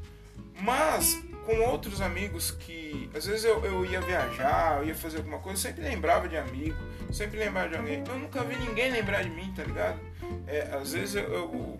Mas 0.61 1.19
com 1.47 1.59
outros 1.61 2.03
amigos 2.03 2.51
que 2.51 3.09
às 3.15 3.25
vezes 3.25 3.45
eu, 3.45 3.65
eu 3.65 3.83
ia 3.87 3.99
viajar, 4.03 4.79
eu 4.79 4.89
ia 4.89 4.95
fazer 4.95 5.17
alguma 5.17 5.39
coisa, 5.39 5.59
sempre 5.59 5.83
lembrava 5.83 6.29
de 6.29 6.37
amigo, 6.37 6.77
sempre 7.11 7.39
lembrava 7.39 7.71
de 7.71 7.77
alguém. 7.77 8.05
Eu 8.07 8.19
nunca 8.19 8.45
vi 8.45 8.57
ninguém 8.57 8.91
lembrar 8.91 9.23
de 9.23 9.31
mim, 9.31 9.51
tá 9.57 9.65
ligado? 9.65 9.99
É, 10.47 10.69
às 10.71 10.93
vezes 10.93 11.15
eu, 11.15 11.33
eu, 11.33 11.79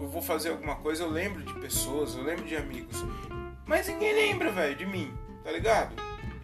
eu 0.00 0.08
vou 0.08 0.20
fazer 0.20 0.50
alguma 0.50 0.74
coisa, 0.74 1.04
eu 1.04 1.10
lembro 1.10 1.44
de 1.44 1.54
pessoas, 1.60 2.16
eu 2.16 2.24
lembro 2.24 2.44
de 2.44 2.56
amigos, 2.56 3.04
mas 3.64 3.86
ninguém 3.86 4.12
lembra, 4.14 4.50
velho, 4.50 4.74
de 4.74 4.84
mim, 4.84 5.14
tá 5.44 5.52
ligado? 5.52 5.94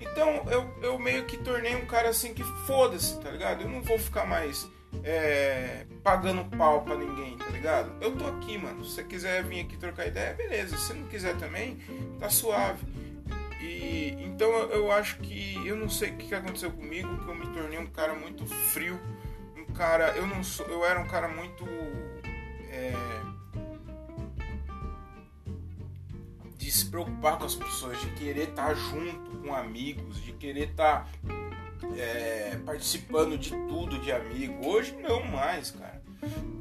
Então 0.01 0.45
eu, 0.49 0.73
eu 0.81 0.97
meio 0.97 1.25
que 1.25 1.37
tornei 1.39 1.75
um 1.75 1.87
cara 1.87 2.11
assim 2.11 2.33
que 2.33 2.45
foda-se, 2.69 3.19
tá 3.19 3.33
ligado? 3.33 3.63
Eu 3.63 3.69
não 3.69 3.83
vou 3.83 3.99
ficar 3.99 4.25
mais 4.25 4.65
é, 5.05 5.87
pagando 6.03 6.45
pau 6.57 6.83
pra 6.83 6.97
ninguém, 6.97 7.37
tá 7.37 7.47
ligado? 7.47 7.93
Eu 8.01 8.17
tô 8.17 8.27
aqui, 8.27 8.59
mano. 8.59 8.85
Se 8.85 8.95
você 8.95 9.05
quiser 9.05 9.45
vir 9.45 9.61
aqui 9.61 9.77
trocar 9.77 10.07
ideia, 10.07 10.35
beleza. 10.35 10.77
Se 10.77 10.93
não 10.93 11.07
quiser 11.09 11.37
também, 11.37 11.79
tá 12.19 12.29
suave. 12.29 12.87
E 13.61 14.15
então 14.21 14.51
eu 14.71 14.91
acho 14.93 15.19
que 15.19 15.67
eu 15.67 15.77
não 15.77 15.89
sei 15.89 16.11
o 16.11 16.17
que 16.17 16.35
aconteceu 16.35 16.71
comigo, 16.71 17.19
que 17.19 17.29
eu 17.29 17.35
me 17.35 17.47
tornei 17.49 17.79
um 17.79 17.87
cara 17.87 18.15
muito 18.15 18.47
frio, 18.47 19.01
um 19.57 19.73
cara, 19.73 20.17
eu 20.17 20.27
não 20.27 20.45
sou, 20.45 20.67
eu 20.67 20.85
era 20.85 21.01
um 21.01 21.09
cara 21.09 21.27
muito 21.27 21.67
é, 22.71 22.93
de 26.57 26.71
se 26.71 26.87
preocupar 26.89 27.37
com 27.37 27.45
as 27.45 27.57
pessoas, 27.57 28.01
de 28.01 28.11
querer 28.11 28.51
estar 28.51 28.69
tá 28.69 28.75
junto 28.75 29.39
com 29.39 29.53
amigos, 29.53 30.23
de 30.23 30.33
querer 30.33 30.71
estar 30.71 31.05
tá 31.05 31.48
é, 31.97 32.59
participando 32.65 33.39
de 33.39 33.51
tudo 33.51 33.99
de 33.99 34.13
amigo. 34.13 34.67
Hoje 34.67 34.97
não 35.01 35.23
mais, 35.25 35.71
cara. 35.71 36.03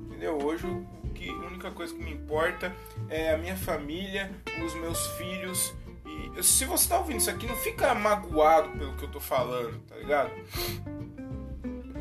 Entendeu? 0.07 0.37
Hoje 0.43 0.67
que 1.13 1.29
a 1.29 1.47
única 1.47 1.71
coisa 1.71 1.93
que 1.93 2.01
me 2.01 2.11
importa 2.11 2.73
é 3.09 3.33
a 3.33 3.37
minha 3.37 3.55
família, 3.55 4.31
os 4.63 4.73
meus 4.75 5.05
filhos. 5.17 5.73
E 6.05 6.43
se 6.43 6.65
você 6.65 6.87
tá 6.87 6.99
ouvindo 6.99 7.17
isso 7.17 7.29
aqui, 7.29 7.47
não 7.47 7.55
fica 7.55 7.93
magoado 7.95 8.69
pelo 8.77 8.95
que 8.95 9.03
eu 9.03 9.11
tô 9.11 9.19
falando, 9.19 9.79
tá 9.87 9.95
ligado? 9.95 10.31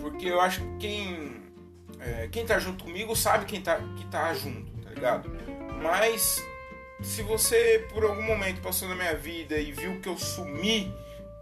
Porque 0.00 0.26
eu 0.26 0.40
acho 0.40 0.61
que 0.61 0.76
quem, 0.79 1.42
é, 1.98 2.29
quem 2.29 2.44
tá 2.46 2.59
junto 2.59 2.85
comigo 2.85 3.16
sabe 3.16 3.46
quem 3.46 3.61
tá, 3.61 3.81
que 3.96 4.07
tá 4.07 4.33
junto, 4.35 4.70
tá 4.83 4.90
ligado? 4.90 5.31
Mas 5.83 6.44
se 7.02 7.22
você 7.22 7.87
por 7.92 8.05
algum 8.05 8.22
momento 8.22 8.61
passou 8.61 8.88
na 8.88 8.94
minha 8.94 9.14
vida 9.14 9.59
e 9.59 9.72
viu 9.72 10.00
que 10.00 10.09
eu 10.09 10.16
sumi, 10.16 10.92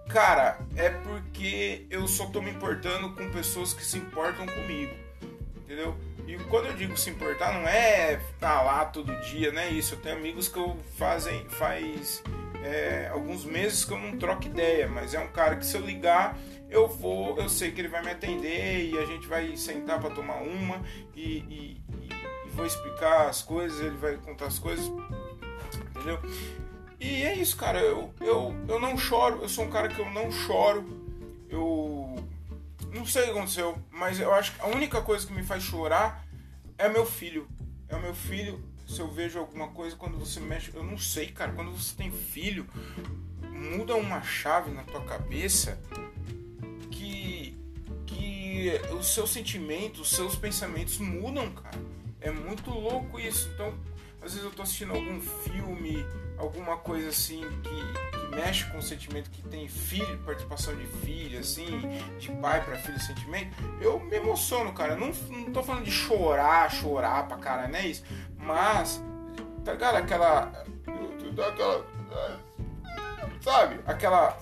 cara, 0.09 0.59
é 0.77 0.91
porque 0.91 1.87
eu 1.91 2.07
só 2.07 2.27
tô 2.27 2.41
me 2.41 2.51
importando 2.51 3.11
com 3.15 3.31
pessoas 3.31 3.73
que 3.73 3.85
se 3.85 3.99
importam 3.99 4.47
comigo, 4.47 4.95
entendeu? 5.57 5.97
E 6.27 6.37
quando 6.45 6.67
eu 6.67 6.73
digo 6.75 6.97
se 6.97 7.11
importar, 7.11 7.53
não 7.53 7.69
é 7.69 8.15
estar 8.15 8.57
tá 8.57 8.63
lá 8.63 8.85
todo 8.87 9.15
dia, 9.21 9.53
não 9.53 9.61
é 9.61 9.69
isso. 9.69 9.95
Eu 9.95 10.01
tenho 10.01 10.17
amigos 10.17 10.49
que 10.49 10.59
eu 10.59 10.77
fazem, 10.97 11.45
faz 11.51 12.23
é, 12.65 13.09
alguns 13.13 13.45
meses 13.45 13.85
que 13.85 13.93
eu 13.93 13.99
não 13.99 14.17
troco 14.17 14.47
ideia, 14.47 14.89
mas 14.89 15.13
é 15.13 15.21
um 15.21 15.29
cara 15.29 15.57
que 15.57 15.67
se 15.67 15.77
eu 15.77 15.83
ligar, 15.83 16.39
eu 16.71 16.89
vou, 16.89 17.39
eu 17.39 17.49
sei 17.49 17.71
que 17.71 17.81
ele 17.81 17.89
vai 17.89 18.03
me 18.03 18.11
atender 18.11 18.89
e 18.89 18.99
a 18.99 19.05
gente 19.05 19.27
vai 19.27 19.55
sentar 19.57 20.01
para 20.01 20.11
tomar 20.11 20.37
uma 20.37 20.83
e, 21.15 21.39
e, 21.39 21.83
e 22.47 22.51
vou 22.55 22.65
explicar 22.65 23.29
as 23.29 23.43
coisas, 23.43 23.79
ele 23.81 23.97
vai 23.97 24.17
contar 24.17 24.47
as 24.47 24.59
coisas, 24.59 24.87
entendeu? 25.91 26.19
E 27.05 27.23
é 27.23 27.35
isso, 27.35 27.55
cara. 27.59 27.79
Eu, 27.81 28.15
eu, 28.19 28.55
eu 28.67 28.81
não 28.81 28.97
choro, 28.97 29.43
eu 29.43 29.49
sou 29.49 29.67
um 29.67 29.71
cara 29.71 29.89
que 29.89 30.01
eu 30.01 30.11
não 30.11 30.33
choro. 30.33 30.83
Eu 31.51 32.27
não 32.95 33.05
sei 33.05 33.23
o 33.23 33.25
que 33.27 33.31
aconteceu, 33.33 33.79
mas 33.91 34.19
eu 34.19 34.33
acho 34.33 34.55
que 34.55 34.61
a 34.63 34.69
única 34.69 35.03
coisa 35.03 35.27
que 35.27 35.33
me 35.35 35.43
faz 35.43 35.63
chorar 35.63 36.25
é 36.79 36.89
meu 36.89 37.05
filho. 37.05 37.47
É 37.91 37.95
o 37.95 38.01
meu 38.01 38.15
filho. 38.15 38.65
Se 38.89 39.01
eu 39.01 39.11
vejo 39.11 39.39
alguma 39.39 39.69
coisa 39.69 39.95
quando 39.95 40.19
você 40.19 40.41
mexe, 40.41 40.71
eu 40.75 40.83
não 40.83 40.97
sei, 40.97 41.27
cara. 41.27 41.53
Quando 41.53 41.73
você 41.73 41.95
tem 41.95 42.11
filho, 42.11 42.67
muda 43.51 43.95
uma 43.97 44.23
chave 44.23 44.71
na 44.71 44.83
tua 44.83 45.03
cabeça 45.05 45.79
que 46.91 47.55
que 48.07 48.81
os 48.99 49.13
seus 49.13 49.31
sentimentos, 49.31 50.01
os 50.01 50.11
seus 50.11 50.37
pensamentos 50.37 50.97
mudam, 50.97 51.51
cara. 51.51 51.79
É 52.19 52.31
muito 52.31 52.71
louco 52.71 53.21
isso. 53.21 53.51
Então, 53.53 53.75
às 54.23 54.33
vezes 54.33 54.43
eu 54.43 54.51
tô 54.51 54.63
assistindo 54.63 54.95
algum 54.95 55.21
filme, 55.21 56.03
alguma 56.39 56.77
coisa 56.77 57.09
assim 57.09 57.43
que, 57.63 58.19
que 58.19 58.37
mexe 58.37 58.65
com 58.71 58.79
o 58.79 58.83
sentimento 58.83 59.31
que 59.31 59.43
tem 59.43 59.69
filho, 59.69 60.19
participação 60.19 60.75
de 60.75 60.87
filho, 60.87 61.39
assim, 61.39 61.67
de 62.19 62.31
pai 62.33 62.65
para 62.65 62.77
filho, 62.77 63.01
sentimento, 63.01 63.57
eu 63.81 64.01
me 64.01 64.17
emociono, 64.17 64.73
cara. 64.73 64.97
Não, 64.97 65.13
não 65.31 65.53
tô 65.53 65.63
falando 65.63 65.85
de 65.85 65.93
chorar, 65.93 66.71
chorar 66.71 67.27
pra 67.29 67.37
cara, 67.37 67.69
não 67.69 67.79
é 67.79 67.87
isso. 67.87 68.05
Mas, 68.39 69.03
tá 69.65 69.73
ligado? 69.73 69.97
Aquela. 69.97 70.65
sabe? 73.41 73.81
Aquela. 73.87 74.37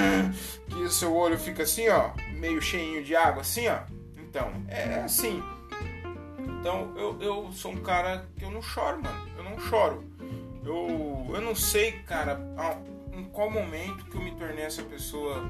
que 0.68 0.88
seu 0.90 1.14
olho 1.14 1.38
fica 1.38 1.62
assim, 1.62 1.88
ó, 1.88 2.10
meio 2.32 2.60
cheinho 2.60 3.04
de 3.04 3.14
água, 3.14 3.42
assim, 3.42 3.68
ó. 3.68 3.78
Então, 4.18 4.50
é 4.68 5.00
assim. 5.00 5.42
Então 6.62 6.96
eu, 6.96 7.20
eu 7.20 7.52
sou 7.52 7.72
um 7.72 7.82
cara 7.82 8.26
que 8.38 8.44
eu 8.44 8.50
não 8.50 8.62
choro, 8.62 9.02
mano. 9.02 9.28
Eu 9.36 9.44
não 9.44 9.58
choro. 9.58 10.11
Eu, 10.64 11.26
eu 11.34 11.40
não 11.40 11.54
sei, 11.54 11.92
cara, 12.06 12.40
em 13.12 13.24
qual 13.24 13.50
momento 13.50 14.04
que 14.06 14.16
eu 14.16 14.22
me 14.22 14.32
tornei 14.32 14.64
essa 14.64 14.82
pessoa 14.82 15.42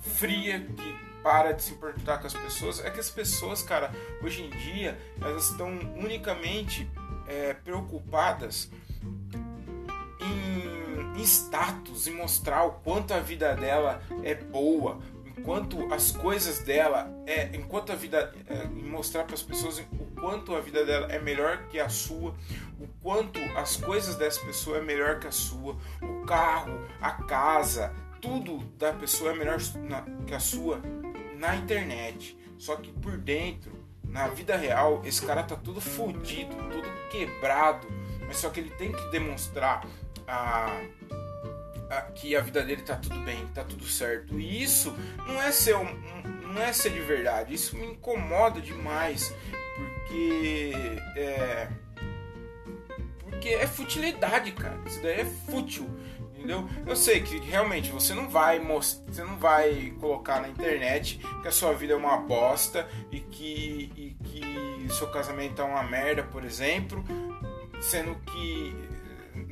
fria 0.00 0.60
que 0.60 1.08
para 1.22 1.52
de 1.52 1.62
se 1.62 1.72
importar 1.72 2.18
com 2.18 2.26
as 2.26 2.34
pessoas. 2.34 2.84
É 2.84 2.90
que 2.90 3.00
as 3.00 3.10
pessoas, 3.10 3.62
cara, 3.62 3.90
hoje 4.22 4.42
em 4.42 4.50
dia, 4.50 4.98
elas 5.20 5.50
estão 5.50 5.68
unicamente 5.96 6.88
é, 7.26 7.54
preocupadas 7.54 8.70
em, 10.20 11.20
em 11.20 11.22
status, 11.22 12.06
em 12.06 12.14
mostrar 12.14 12.64
o 12.64 12.72
quanto 12.72 13.12
a 13.12 13.20
vida 13.20 13.54
dela 13.54 14.00
é 14.22 14.34
boa, 14.34 14.98
enquanto 15.24 15.92
as 15.92 16.10
coisas 16.10 16.60
dela 16.60 17.10
é 17.26 17.54
enquanto 17.54 17.92
a 17.92 17.94
vida 17.94 18.34
é, 18.46 18.64
mostrar 18.66 19.24
para 19.24 19.34
as 19.34 19.42
pessoas 19.42 19.78
o 19.78 20.06
quanto 20.20 20.54
a 20.54 20.60
vida 20.60 20.84
dela 20.84 21.10
é 21.10 21.18
melhor 21.18 21.66
que 21.68 21.78
a 21.78 21.88
sua 21.88 22.34
o 22.78 22.86
quanto 23.02 23.40
as 23.56 23.76
coisas 23.76 24.16
dessa 24.16 24.44
pessoa 24.44 24.78
é 24.78 24.82
melhor 24.82 25.18
que 25.18 25.26
a 25.26 25.32
sua 25.32 25.76
o 26.02 26.24
carro 26.26 26.86
a 27.00 27.12
casa 27.12 27.92
tudo 28.20 28.58
da 28.76 28.92
pessoa 28.92 29.32
é 29.32 29.34
melhor 29.34 29.58
que 30.26 30.34
a 30.34 30.40
sua 30.40 30.80
na 31.36 31.56
internet 31.56 32.36
só 32.58 32.76
que 32.76 32.92
por 32.92 33.16
dentro 33.16 33.72
na 34.04 34.28
vida 34.28 34.56
real 34.56 35.02
esse 35.04 35.24
cara 35.24 35.42
tá 35.42 35.56
tudo 35.56 35.80
fodido 35.80 36.54
tudo 36.54 36.88
quebrado 37.10 37.86
mas 38.26 38.36
só 38.38 38.50
que 38.50 38.60
ele 38.60 38.70
tem 38.70 38.92
que 38.92 39.10
demonstrar 39.10 39.86
a 40.26 40.80
que 42.14 42.36
a 42.36 42.40
vida 42.40 42.62
dele 42.62 42.82
tá 42.82 42.96
tudo 42.96 43.18
bem, 43.20 43.46
tá 43.54 43.64
tudo 43.64 43.84
certo. 43.84 44.38
E 44.38 44.62
isso 44.62 44.94
não 45.26 45.40
é 45.40 45.50
ser 45.50 45.76
um, 45.76 45.86
não 46.42 46.60
é 46.60 46.72
ser 46.72 46.90
de 46.90 47.00
verdade. 47.00 47.54
Isso 47.54 47.76
me 47.76 47.86
incomoda 47.86 48.60
demais, 48.60 49.34
porque 50.08 50.72
é 51.16 51.68
porque 53.22 53.48
é 53.50 53.66
futilidade, 53.66 54.52
cara. 54.52 54.78
Isso 54.86 55.00
daí 55.02 55.20
é 55.20 55.24
fútil, 55.24 55.88
entendeu? 56.34 56.68
Eu 56.86 56.96
sei 56.96 57.20
que 57.20 57.38
realmente 57.38 57.90
você 57.90 58.14
não 58.14 58.28
vai 58.28 58.58
mostrar, 58.58 59.12
você 59.12 59.22
não 59.22 59.36
vai 59.36 59.94
colocar 60.00 60.40
na 60.40 60.48
internet 60.48 61.20
que 61.42 61.48
a 61.48 61.52
sua 61.52 61.72
vida 61.72 61.92
é 61.92 61.96
uma 61.96 62.16
bosta 62.16 62.88
e 63.12 63.20
que 63.20 63.92
e 63.96 64.16
que 64.24 64.92
seu 64.94 65.08
casamento 65.08 65.60
é 65.60 65.64
uma 65.64 65.82
merda, 65.82 66.22
por 66.22 66.44
exemplo, 66.44 67.04
sendo 67.80 68.14
que 68.16 68.74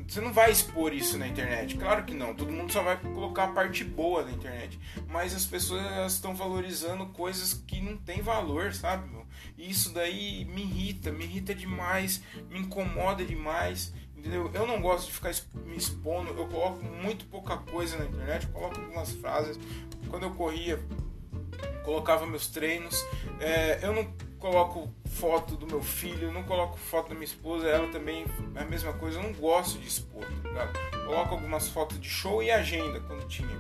você 0.09 0.21
não 0.21 0.33
vai 0.33 0.51
expor 0.51 0.93
isso 0.93 1.19
na 1.19 1.27
internet. 1.27 1.77
Claro 1.77 2.05
que 2.05 2.15
não. 2.15 2.35
Todo 2.35 2.53
mundo 2.53 2.73
só 2.73 2.83
vai 2.83 2.97
colocar 2.97 3.45
a 3.45 3.49
parte 3.49 3.85
boa 3.85 4.23
da 4.23 4.31
internet. 4.31 4.79
Mas 5.09 5.35
as 5.35 5.45
pessoas 5.45 6.13
estão 6.13 6.35
valorizando 6.35 7.07
coisas 7.07 7.55
que 7.55 7.81
não 7.81 7.97
tem 7.97 8.23
valor, 8.23 8.73
sabe? 8.73 9.09
Meu? 9.11 9.26
E 9.57 9.71
isso 9.71 9.93
daí 9.93 10.45
me 10.45 10.63
irrita, 10.63 11.11
me 11.11 11.25
irrita 11.25 11.55
demais, 11.55 12.23
me 12.51 12.61
incomoda 12.61 13.25
demais. 13.25 13.93
Entendeu? 14.17 14.51
Eu 14.55 14.67
não 14.67 14.81
gosto 14.81 15.07
de 15.07 15.13
ficar 15.13 15.33
me 15.55 15.77
expondo. 15.77 16.31
Eu 16.31 16.47
coloco 16.49 16.85
muito 16.85 17.27
pouca 17.27 17.57
coisa 17.57 17.97
na 17.99 18.07
internet. 18.07 18.47
Coloco 18.49 18.81
algumas 18.81 19.13
frases. 19.13 19.59
Quando 20.09 20.25
eu 20.25 20.31
corria, 20.35 20.81
colocava 21.85 22.27
meus 22.27 22.49
treinos. 22.49 23.05
É, 23.41 23.79
eu 23.83 23.93
não 23.93 24.05
coloco 24.39 24.93
foto 25.07 25.57
do 25.57 25.67
meu 25.67 25.83
filho, 25.83 26.33
não 26.33 26.43
coloco 26.43 26.77
foto 26.77 27.09
da 27.09 27.15
minha 27.15 27.25
esposa, 27.25 27.67
ela 27.67 27.89
também 27.89 28.25
é 28.55 28.61
a 28.61 28.65
mesma 28.65 28.93
coisa, 28.93 29.19
eu 29.19 29.23
não 29.23 29.33
gosto 29.33 29.79
de 29.79 29.89
expor, 29.89 30.25
tá 30.43 30.49
ligado? 30.49 30.79
Coloco 31.07 31.35
algumas 31.35 31.69
fotos 31.69 31.99
de 31.99 32.09
show 32.09 32.43
e 32.43 32.51
agenda 32.51 33.01
quando 33.01 33.27
tinha. 33.27 33.59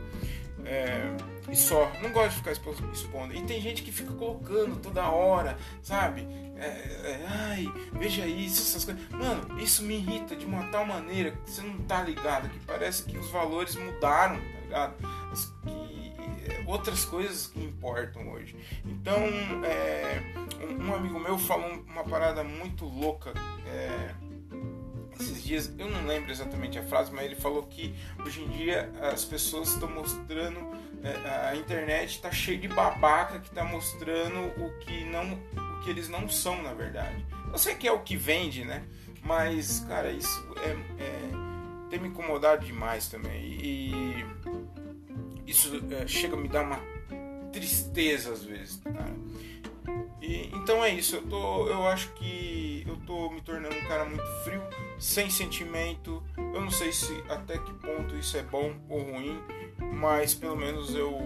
É, 0.66 1.16
e 1.48 1.54
só, 1.54 1.90
não 2.02 2.10
gosto 2.10 2.30
de 2.30 2.36
ficar 2.36 2.52
expondo. 2.52 3.34
E 3.34 3.40
tem 3.42 3.60
gente 3.60 3.82
que 3.82 3.92
fica 3.92 4.12
colocando 4.12 4.76
toda 4.76 5.08
hora, 5.08 5.56
sabe? 5.80 6.26
É, 6.58 6.66
é, 6.66 7.26
ai, 7.28 7.72
veja 7.92 8.26
isso, 8.26 8.62
essas 8.62 8.84
coisas. 8.84 9.08
Mano, 9.10 9.60
isso 9.60 9.82
me 9.82 9.96
irrita 9.96 10.34
de 10.34 10.44
uma 10.44 10.64
tal 10.64 10.84
maneira 10.84 11.30
que 11.30 11.50
você 11.50 11.62
não 11.62 11.78
tá 11.82 12.02
ligado, 12.02 12.48
que 12.48 12.58
parece 12.60 13.04
que 13.04 13.16
os 13.16 13.30
valores 13.30 13.76
mudaram, 13.76 14.36
tá 14.36 14.60
ligado? 14.62 14.94
Que 15.62 15.86
outras 16.66 17.04
coisas 17.04 17.46
que 17.46 17.62
importam 17.62 18.28
hoje. 18.30 18.56
Então, 18.84 19.18
é, 19.64 20.22
um 20.80 20.94
amigo 20.94 21.18
meu 21.18 21.38
falou 21.38 21.84
uma 21.86 22.04
parada 22.04 22.42
muito 22.42 22.84
louca. 22.84 23.32
É, 23.66 24.14
esses 25.20 25.42
dias, 25.42 25.72
eu 25.78 25.88
não 25.90 26.06
lembro 26.06 26.30
exatamente 26.30 26.78
a 26.78 26.82
frase, 26.82 27.12
mas 27.12 27.24
ele 27.24 27.36
falou 27.36 27.62
que 27.64 27.94
hoje 28.24 28.42
em 28.42 28.48
dia 28.48 28.90
as 29.00 29.24
pessoas 29.24 29.70
estão 29.70 29.90
mostrando, 29.90 30.60
é, 31.02 31.48
a 31.48 31.56
internet 31.56 32.10
está 32.10 32.30
cheia 32.30 32.58
de 32.58 32.68
babaca 32.68 33.40
que 33.40 33.48
está 33.48 33.64
mostrando 33.64 34.38
o 34.62 34.78
que 34.80 35.04
não, 35.04 35.32
o 35.32 35.80
que 35.82 35.90
eles 35.90 36.08
não 36.08 36.28
são 36.28 36.62
na 36.62 36.74
verdade. 36.74 37.24
Eu 37.52 37.58
sei 37.58 37.74
que 37.74 37.86
é 37.86 37.92
o 37.92 38.00
que 38.00 38.16
vende, 38.16 38.64
né? 38.64 38.84
Mas, 39.22 39.80
cara, 39.88 40.10
isso 40.10 40.46
é, 40.58 40.70
é 41.02 41.46
tem 41.88 42.00
me 42.00 42.08
incomodado 42.08 42.64
demais 42.64 43.08
também. 43.08 43.42
E 43.42 44.26
isso 45.46 45.70
é, 45.90 46.06
chega 46.06 46.34
a 46.34 46.38
me 46.38 46.48
dar 46.48 46.62
uma 46.62 46.80
tristeza 47.52 48.32
às 48.32 48.44
vezes, 48.44 48.80
cara. 48.82 49.14
E, 50.20 50.50
então 50.54 50.82
é 50.84 50.90
isso, 50.90 51.16
eu, 51.16 51.22
tô, 51.22 51.68
eu 51.68 51.86
acho 51.86 52.12
que 52.14 52.84
eu 52.86 52.96
tô 53.06 53.30
me 53.30 53.40
tornando 53.40 53.74
um 53.74 53.86
cara 53.86 54.04
muito 54.04 54.26
frio, 54.44 54.62
sem 54.98 55.30
sentimento. 55.30 56.22
Eu 56.36 56.60
não 56.60 56.70
sei 56.70 56.92
se 56.92 57.12
até 57.28 57.58
que 57.58 57.72
ponto 57.74 58.16
isso 58.16 58.36
é 58.36 58.42
bom 58.42 58.74
ou 58.88 59.02
ruim, 59.02 59.40
mas 59.78 60.34
pelo 60.34 60.56
menos 60.56 60.94
eu 60.94 61.20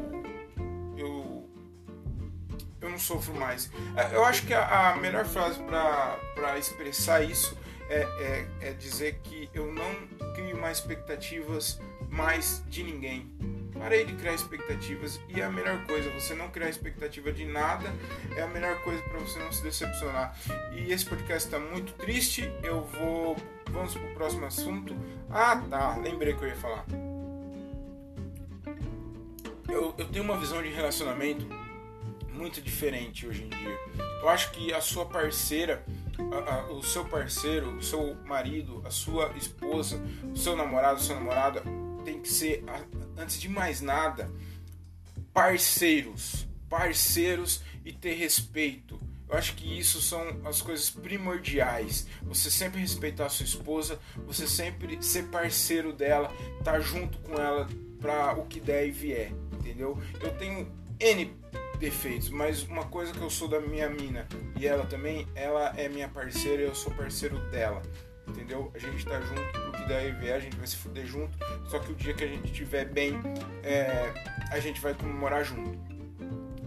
eu 0.96 1.48
eu 2.80 2.90
não 2.90 2.98
sofro 2.98 3.34
mais. 3.34 3.70
É, 3.96 4.14
eu 4.14 4.24
acho 4.24 4.46
que 4.46 4.54
a, 4.54 4.92
a 4.92 4.96
melhor 4.96 5.24
frase 5.24 5.60
para 5.60 6.58
expressar 6.58 7.22
isso 7.22 7.56
é, 7.88 8.02
é, 8.60 8.68
é 8.68 8.72
dizer 8.72 9.20
que 9.22 9.50
eu 9.52 9.72
não 9.72 10.08
crio 10.34 10.58
mais 10.60 10.78
expectativas 10.78 11.80
mais 12.08 12.62
de 12.68 12.82
ninguém. 12.82 13.30
Parei 13.80 14.04
de 14.04 14.12
criar 14.12 14.34
expectativas 14.34 15.18
e 15.26 15.40
é 15.40 15.44
a 15.44 15.50
melhor 15.50 15.82
coisa, 15.86 16.10
você 16.10 16.34
não 16.34 16.50
criar 16.50 16.68
expectativa 16.68 17.32
de 17.32 17.46
nada 17.46 17.90
é 18.36 18.42
a 18.42 18.46
melhor 18.46 18.78
coisa 18.82 19.02
para 19.04 19.18
você 19.18 19.38
não 19.38 19.50
se 19.50 19.62
decepcionar. 19.62 20.36
E 20.70 20.92
esse 20.92 21.06
podcast 21.06 21.48
está 21.48 21.58
muito 21.58 21.94
triste, 21.94 22.52
eu 22.62 22.82
vou. 22.82 23.36
Vamos 23.70 23.94
pro 23.94 24.14
próximo 24.14 24.44
assunto. 24.44 24.94
Ah 25.30 25.56
tá, 25.70 25.96
lembrei 25.96 26.34
que 26.34 26.44
eu 26.44 26.48
ia 26.48 26.56
falar. 26.56 26.84
Eu, 29.66 29.94
eu 29.96 30.08
tenho 30.08 30.24
uma 30.24 30.36
visão 30.36 30.62
de 30.62 30.68
relacionamento 30.68 31.46
muito 32.34 32.60
diferente 32.60 33.26
hoje 33.26 33.44
em 33.44 33.48
dia. 33.48 33.78
Eu 34.20 34.28
acho 34.28 34.50
que 34.50 34.74
a 34.74 34.82
sua 34.82 35.06
parceira, 35.06 35.82
a, 36.46 36.54
a, 36.54 36.72
o 36.72 36.82
seu 36.82 37.06
parceiro, 37.06 37.76
o 37.76 37.82
seu 37.82 38.14
marido, 38.26 38.82
a 38.84 38.90
sua 38.90 39.30
esposa, 39.38 40.02
o 40.34 40.36
seu 40.36 40.54
namorado, 40.54 40.96
a 40.96 41.02
sua 41.02 41.14
namorada 41.14 41.62
tem 42.04 42.20
que 42.20 42.28
ser, 42.28 42.62
antes 43.20 43.40
de 43.40 43.48
mais 43.48 43.80
nada, 43.80 44.30
parceiros. 45.32 46.48
Parceiros 46.68 47.62
e 47.84 47.92
ter 47.92 48.14
respeito. 48.14 48.98
Eu 49.28 49.36
acho 49.36 49.54
que 49.54 49.78
isso 49.78 50.00
são 50.00 50.40
as 50.44 50.60
coisas 50.60 50.90
primordiais. 50.90 52.06
Você 52.22 52.50
sempre 52.50 52.80
respeitar 52.80 53.26
a 53.26 53.28
sua 53.28 53.44
esposa, 53.44 53.98
você 54.26 54.46
sempre 54.46 55.02
ser 55.02 55.24
parceiro 55.28 55.92
dela, 55.92 56.32
estar 56.58 56.72
tá 56.72 56.80
junto 56.80 57.18
com 57.18 57.34
ela 57.34 57.68
para 58.00 58.32
o 58.34 58.46
que 58.46 58.58
der 58.58 58.88
e 58.88 58.90
vier, 58.90 59.32
entendeu? 59.52 60.00
Eu 60.20 60.36
tenho 60.36 60.72
N 60.98 61.32
defeitos, 61.78 62.28
mas 62.28 62.62
uma 62.64 62.84
coisa 62.86 63.12
que 63.12 63.20
eu 63.20 63.30
sou 63.30 63.46
da 63.46 63.60
minha 63.60 63.88
mina 63.88 64.26
e 64.58 64.66
ela 64.66 64.84
também, 64.84 65.26
ela 65.34 65.72
é 65.76 65.88
minha 65.88 66.08
parceira 66.08 66.62
e 66.62 66.66
eu 66.66 66.74
sou 66.74 66.92
parceiro 66.92 67.38
dela 67.50 67.82
entendeu? 68.30 68.70
A 68.74 68.78
gente 68.78 69.04
tá 69.04 69.20
junto 69.20 69.42
pro 69.52 69.72
que 69.72 69.88
der 69.88 70.08
e 70.08 70.12
vier, 70.12 70.36
a 70.36 70.40
gente 70.40 70.56
vai 70.56 70.66
se 70.66 70.76
fuder 70.76 71.06
junto, 71.06 71.36
só 71.68 71.78
que 71.78 71.92
o 71.92 71.94
dia 71.94 72.14
que 72.14 72.24
a 72.24 72.26
gente 72.26 72.50
estiver 72.50 72.86
bem, 72.86 73.14
é, 73.62 74.12
a 74.50 74.58
gente 74.58 74.80
vai 74.80 74.94
comemorar 74.94 75.44
junto, 75.44 75.78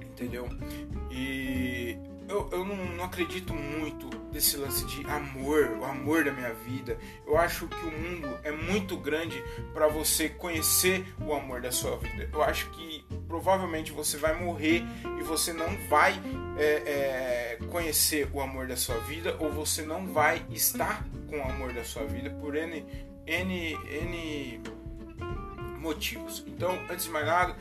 entendeu? 0.02 0.48
E 1.12 1.98
eu, 2.34 2.50
eu 2.52 2.66
não, 2.66 2.76
não, 2.76 3.04
acredito 3.06 3.54
muito 3.54 4.10
desse 4.32 4.58
lance 4.58 4.84
de 4.86 5.06
amor, 5.06 5.78
o 5.80 5.86
amor 5.86 6.24
da 6.24 6.32
minha 6.32 6.52
vida. 6.54 6.98
Eu 7.28 7.38
acho 7.38 7.68
que 7.68 7.86
o 7.86 7.92
mundo 7.92 8.28
é 8.44 8.52
muito 8.52 8.98
grande 8.98 9.42
para 9.72 9.88
você 9.88 10.28
conhecer 10.28 11.06
o 11.22 11.34
amor 11.34 11.62
da 11.62 11.72
sua 11.72 11.96
vida. 11.98 12.28
Eu 12.34 12.42
acho 12.42 12.70
que 12.72 13.06
provavelmente 13.28 13.92
você 13.92 14.18
vai 14.18 14.34
morrer 14.34 14.84
e 15.20 15.24
você 15.24 15.54
não 15.54 15.68
vai 15.88 16.20
é, 16.58 16.64
é, 16.64 17.60
conhecer 17.70 18.28
o 18.34 18.42
amor 18.42 18.68
da 18.68 18.76
sua 18.76 18.98
vida 19.02 19.38
ou 19.40 19.52
você 19.52 19.84
não 19.84 20.08
vai 20.08 20.44
estar 20.50 21.06
com 21.30 21.38
o 21.38 21.44
amor 21.44 21.72
da 21.72 21.84
sua 21.84 22.04
vida 22.06 22.32
por 22.32 22.56
N, 22.56 22.84
N, 23.28 23.78
N 23.86 24.62
motivos. 25.84 26.44
Então, 26.48 26.72
antes 26.90 27.06
de 27.06 27.12
mais 27.12 27.26
nada, 27.26 27.56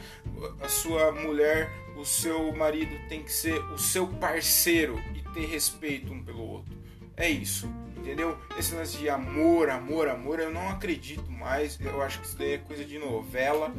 a 0.60 0.68
sua 0.68 1.10
mulher, 1.10 1.68
o 1.96 2.04
seu 2.04 2.52
marido 2.54 2.96
tem 3.08 3.22
que 3.22 3.32
ser 3.32 3.58
o 3.72 3.78
seu 3.78 4.06
parceiro 4.06 4.98
e 5.14 5.34
ter 5.34 5.46
respeito 5.46 6.12
um 6.12 6.22
pelo 6.22 6.48
outro. 6.48 6.72
É 7.16 7.28
isso, 7.28 7.68
entendeu? 7.96 8.38
Esse 8.56 8.74
lance 8.74 8.96
de 8.96 9.08
amor, 9.08 9.68
amor, 9.68 10.08
amor, 10.08 10.38
eu 10.38 10.50
não 10.50 10.68
acredito 10.68 11.30
mais. 11.30 11.78
Eu 11.80 12.00
acho 12.00 12.20
que 12.20 12.26
isso 12.26 12.38
daí 12.38 12.52
é 12.52 12.58
coisa 12.58 12.84
de 12.84 12.98
novela. 12.98 13.74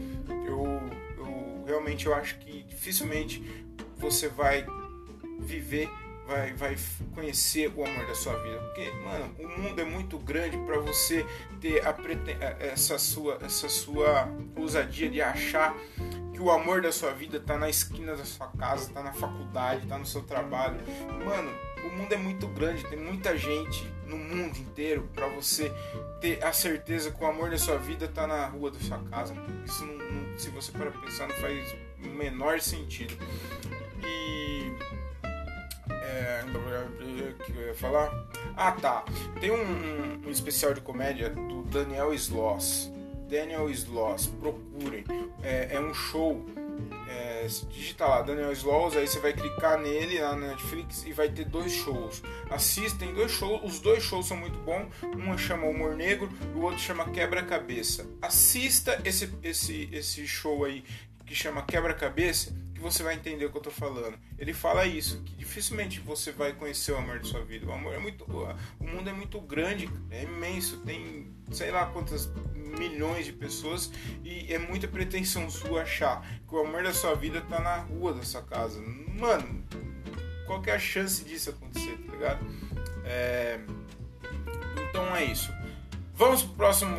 Eu, 0.45 0.81
eu 1.17 1.63
realmente 1.65 2.05
eu 2.05 2.13
acho 2.13 2.37
que 2.39 2.63
dificilmente 2.63 3.41
você 3.97 4.27
vai 4.27 4.65
viver 5.39 5.89
vai, 6.27 6.53
vai 6.53 6.75
conhecer 7.13 7.71
o 7.75 7.85
amor 7.85 8.05
da 8.05 8.15
sua 8.15 8.35
vida. 8.41 8.59
Porque, 8.59 8.91
mano, 9.03 9.35
o 9.39 9.47
mundo 9.47 9.79
é 9.79 9.85
muito 9.85 10.17
grande 10.17 10.57
para 10.57 10.79
você 10.79 11.25
ter 11.59 11.85
a 11.85 11.93
preten 11.93 12.37
essa 12.59 12.97
sua, 12.97 13.39
essa 13.41 13.69
sua 13.69 14.27
ousadia 14.55 15.09
de 15.09 15.21
achar 15.21 15.75
que 16.33 16.41
o 16.41 16.49
amor 16.49 16.81
da 16.81 16.91
sua 16.91 17.11
vida 17.11 17.39
tá 17.39 17.57
na 17.57 17.69
esquina 17.69 18.15
da 18.15 18.25
sua 18.25 18.47
casa, 18.47 18.91
tá 18.91 19.03
na 19.03 19.13
faculdade, 19.13 19.87
tá 19.87 19.97
no 19.97 20.05
seu 20.05 20.21
trabalho. 20.23 20.79
Mano, 21.25 21.51
o 21.85 21.89
mundo 21.89 22.13
é 22.13 22.17
muito 22.17 22.47
grande, 22.47 22.83
tem 22.85 22.99
muita 22.99 23.37
gente 23.37 23.91
no 24.07 24.17
mundo 24.17 24.57
inteiro 24.57 25.09
para 25.13 25.27
você 25.27 25.71
ter 26.21 26.43
a 26.43 26.53
certeza 26.53 27.11
que 27.11 27.23
o 27.23 27.27
amor 27.27 27.49
da 27.49 27.57
sua 27.57 27.77
vida 27.77 28.07
tá 28.07 28.25
na 28.25 28.45
rua 28.47 28.71
da 28.71 28.79
sua 28.79 28.99
casa. 29.09 29.35
Isso 29.65 29.85
não, 29.85 29.97
não 29.97 30.37
se 30.37 30.49
você 30.49 30.71
para 30.71 30.91
pensar 30.91 31.27
não 31.27 31.35
faz 31.35 31.75
o 32.03 32.07
menor 32.09 32.59
sentido. 32.59 33.15
E 34.05 34.62
é, 36.13 37.33
que 37.45 37.51
eu 37.57 37.67
ia 37.67 37.73
falar? 37.73 38.11
Ah, 38.55 38.71
tá. 38.71 39.03
Tem 39.39 39.51
um, 39.51 40.21
um 40.25 40.31
especial 40.31 40.73
de 40.73 40.81
comédia 40.81 41.29
do 41.29 41.63
Daniel 41.63 42.13
Sloss. 42.13 42.91
Daniel 43.29 43.69
Sloss, 43.69 44.27
procurem. 44.27 45.03
É, 45.41 45.75
é 45.75 45.79
um 45.79 45.93
show. 45.93 46.45
É, 47.07 47.45
digita 47.69 48.05
lá 48.05 48.21
Daniel 48.21 48.51
Sloss, 48.53 48.97
aí 48.97 49.07
você 49.07 49.19
vai 49.19 49.33
clicar 49.33 49.79
nele 49.79 50.19
lá 50.19 50.35
na 50.35 50.47
Netflix 50.47 51.05
e 51.05 51.13
vai 51.13 51.29
ter 51.29 51.45
dois 51.45 51.71
shows. 51.71 52.23
Assistem 52.49 53.13
dois 53.13 53.31
shows, 53.31 53.61
os 53.63 53.79
dois 53.79 54.03
shows 54.03 54.27
são 54.27 54.37
muito 54.37 54.57
bons. 54.59 54.87
Um 55.03 55.37
chama 55.37 55.67
Humor 55.67 55.95
Negro 55.95 56.29
e 56.55 56.57
o 56.57 56.63
outro 56.63 56.79
chama 56.79 57.09
Quebra-Cabeça. 57.09 58.07
Assista 58.21 58.99
esse, 59.05 59.31
esse, 59.43 59.89
esse 59.91 60.25
show 60.27 60.65
aí 60.65 60.83
que 61.25 61.35
chama 61.35 61.61
Quebra-Cabeça 61.63 62.53
você 62.83 63.01
vai 63.01 63.15
entender 63.15 63.45
o 63.45 63.51
que 63.51 63.57
eu 63.57 63.61
tô 63.61 63.71
falando. 63.71 64.17
Ele 64.37 64.53
fala 64.53 64.85
isso, 64.85 65.21
que 65.23 65.35
dificilmente 65.35 65.99
você 65.99 66.31
vai 66.31 66.53
conhecer 66.53 66.91
o 66.91 66.97
amor 66.97 67.19
de 67.19 67.27
sua 67.29 67.43
vida. 67.43 67.65
O 67.65 67.71
amor 67.71 67.93
é 67.93 67.97
muito. 67.97 68.25
O 68.25 68.83
mundo 68.83 69.09
é 69.09 69.13
muito 69.13 69.39
grande, 69.41 69.89
é 70.11 70.23
imenso, 70.23 70.77
tem 70.81 71.33
sei 71.51 71.71
lá 71.71 71.85
quantas 71.87 72.29
milhões 72.55 73.25
de 73.25 73.33
pessoas 73.33 73.91
e 74.23 74.51
é 74.51 74.57
muita 74.57 74.87
pretensão 74.87 75.49
sua 75.49 75.83
achar 75.83 76.25
que 76.47 76.55
o 76.55 76.59
amor 76.59 76.83
da 76.83 76.93
sua 76.93 77.13
vida 77.15 77.41
tá 77.41 77.59
na 77.59 77.77
rua 77.77 78.13
da 78.13 78.23
sua 78.23 78.41
casa. 78.41 78.81
Mano, 78.81 79.63
qual 80.45 80.61
que 80.61 80.69
é 80.69 80.75
a 80.75 80.79
chance 80.79 81.23
disso 81.23 81.51
acontecer, 81.51 81.97
tá 82.05 82.11
ligado? 82.11 82.45
É... 83.05 83.59
Então 84.89 85.15
é 85.15 85.25
isso. 85.25 85.51
Vamos 86.15 86.43
pro 86.43 86.53
próximo, 86.53 86.95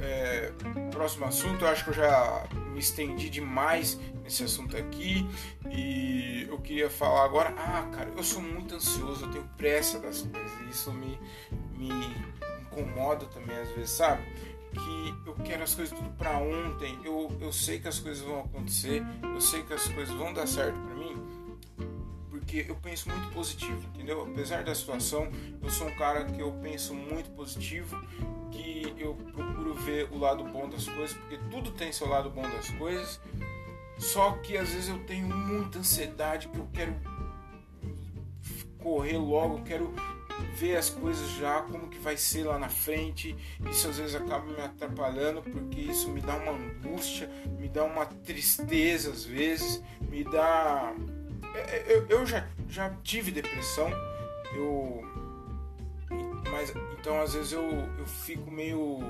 é, 0.00 0.50
próximo 0.90 1.26
assunto. 1.26 1.64
Eu 1.64 1.68
acho 1.68 1.84
que 1.84 1.90
eu 1.90 1.94
já 1.94 2.46
me 2.72 2.80
estendi 2.80 3.28
demais 3.28 4.00
nesse 4.24 4.42
assunto 4.42 4.74
aqui 4.76 5.24
e 5.70 6.46
eu 6.48 6.58
queria 6.58 6.88
falar 6.90 7.24
agora. 7.24 7.54
Ah, 7.58 7.88
cara, 7.92 8.10
eu 8.16 8.24
sou 8.24 8.40
muito 8.40 8.74
ansioso, 8.74 9.26
eu 9.26 9.30
tenho 9.30 9.48
pressa 9.56 10.00
das 10.00 10.22
coisas 10.22 10.60
e 10.62 10.70
isso 10.70 10.90
me, 10.90 11.20
me 11.76 11.90
incomoda 12.62 13.26
também 13.26 13.56
às 13.58 13.68
vezes, 13.72 13.90
sabe? 13.90 14.22
Que 14.72 15.14
eu 15.26 15.34
quero 15.44 15.62
as 15.62 15.74
coisas 15.74 15.96
tudo 15.96 16.10
para 16.16 16.38
ontem, 16.38 16.98
eu, 17.04 17.30
eu 17.40 17.52
sei 17.52 17.78
que 17.78 17.86
as 17.86 18.00
coisas 18.00 18.24
vão 18.24 18.40
acontecer, 18.40 19.04
eu 19.22 19.40
sei 19.40 19.62
que 19.62 19.74
as 19.74 19.86
coisas 19.86 20.12
vão 20.14 20.32
dar 20.32 20.48
certo 20.48 20.76
para 20.80 20.94
mim, 20.96 21.16
porque 22.30 22.66
eu 22.68 22.74
penso 22.76 23.08
muito 23.08 23.32
positivo, 23.32 23.86
entendeu? 23.94 24.22
Apesar 24.22 24.64
da 24.64 24.74
situação, 24.74 25.30
eu 25.62 25.70
sou 25.70 25.86
um 25.86 25.94
cara 25.94 26.24
que 26.24 26.40
eu 26.40 26.50
penso 26.60 26.92
muito 26.92 27.30
positivo, 27.30 27.96
que 28.50 28.92
eu 28.98 29.14
procuro 29.14 29.74
ver 29.74 30.08
o 30.10 30.18
lado 30.18 30.42
bom 30.42 30.68
das 30.68 30.88
coisas, 30.88 31.16
porque 31.16 31.38
tudo 31.50 31.70
tem 31.70 31.92
seu 31.92 32.08
lado 32.08 32.30
bom 32.30 32.42
das 32.42 32.70
coisas 32.70 33.20
só 33.98 34.32
que 34.32 34.56
às 34.56 34.70
vezes 34.70 34.88
eu 34.88 34.98
tenho 35.04 35.28
muita 35.28 35.78
ansiedade 35.78 36.48
que 36.48 36.58
eu 36.58 36.68
quero 36.72 36.94
correr 38.78 39.16
logo, 39.16 39.58
eu 39.58 39.62
quero 39.62 39.94
ver 40.56 40.76
as 40.76 40.90
coisas 40.90 41.30
já, 41.32 41.62
como 41.62 41.88
que 41.88 41.98
vai 41.98 42.16
ser 42.16 42.44
lá 42.44 42.58
na 42.58 42.68
frente. 42.68 43.36
Isso 43.70 43.88
às 43.88 43.98
vezes 43.98 44.14
acaba 44.14 44.44
me 44.44 44.60
atrapalhando 44.60 45.42
porque 45.42 45.80
isso 45.80 46.10
me 46.10 46.20
dá 46.20 46.36
uma 46.36 46.52
angústia, 46.52 47.28
me 47.58 47.68
dá 47.68 47.84
uma 47.84 48.06
tristeza 48.06 49.10
às 49.10 49.24
vezes, 49.24 49.82
me 50.00 50.24
dá. 50.24 50.94
É, 51.54 51.58
é, 51.58 51.84
eu, 51.88 52.06
eu 52.08 52.26
já, 52.26 52.46
já 52.68 52.90
tive 53.02 53.30
depressão, 53.30 53.90
eu. 54.54 55.02
Mas 56.50 56.72
então 56.98 57.20
às 57.20 57.34
vezes 57.34 57.52
eu, 57.52 57.70
eu 57.98 58.06
fico 58.06 58.50
meio. 58.50 59.00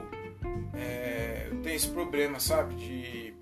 É, 0.74 1.48
eu 1.50 1.60
tenho 1.62 1.76
esse 1.76 1.88
problema, 1.88 2.38
sabe? 2.38 2.74
De 2.74 3.34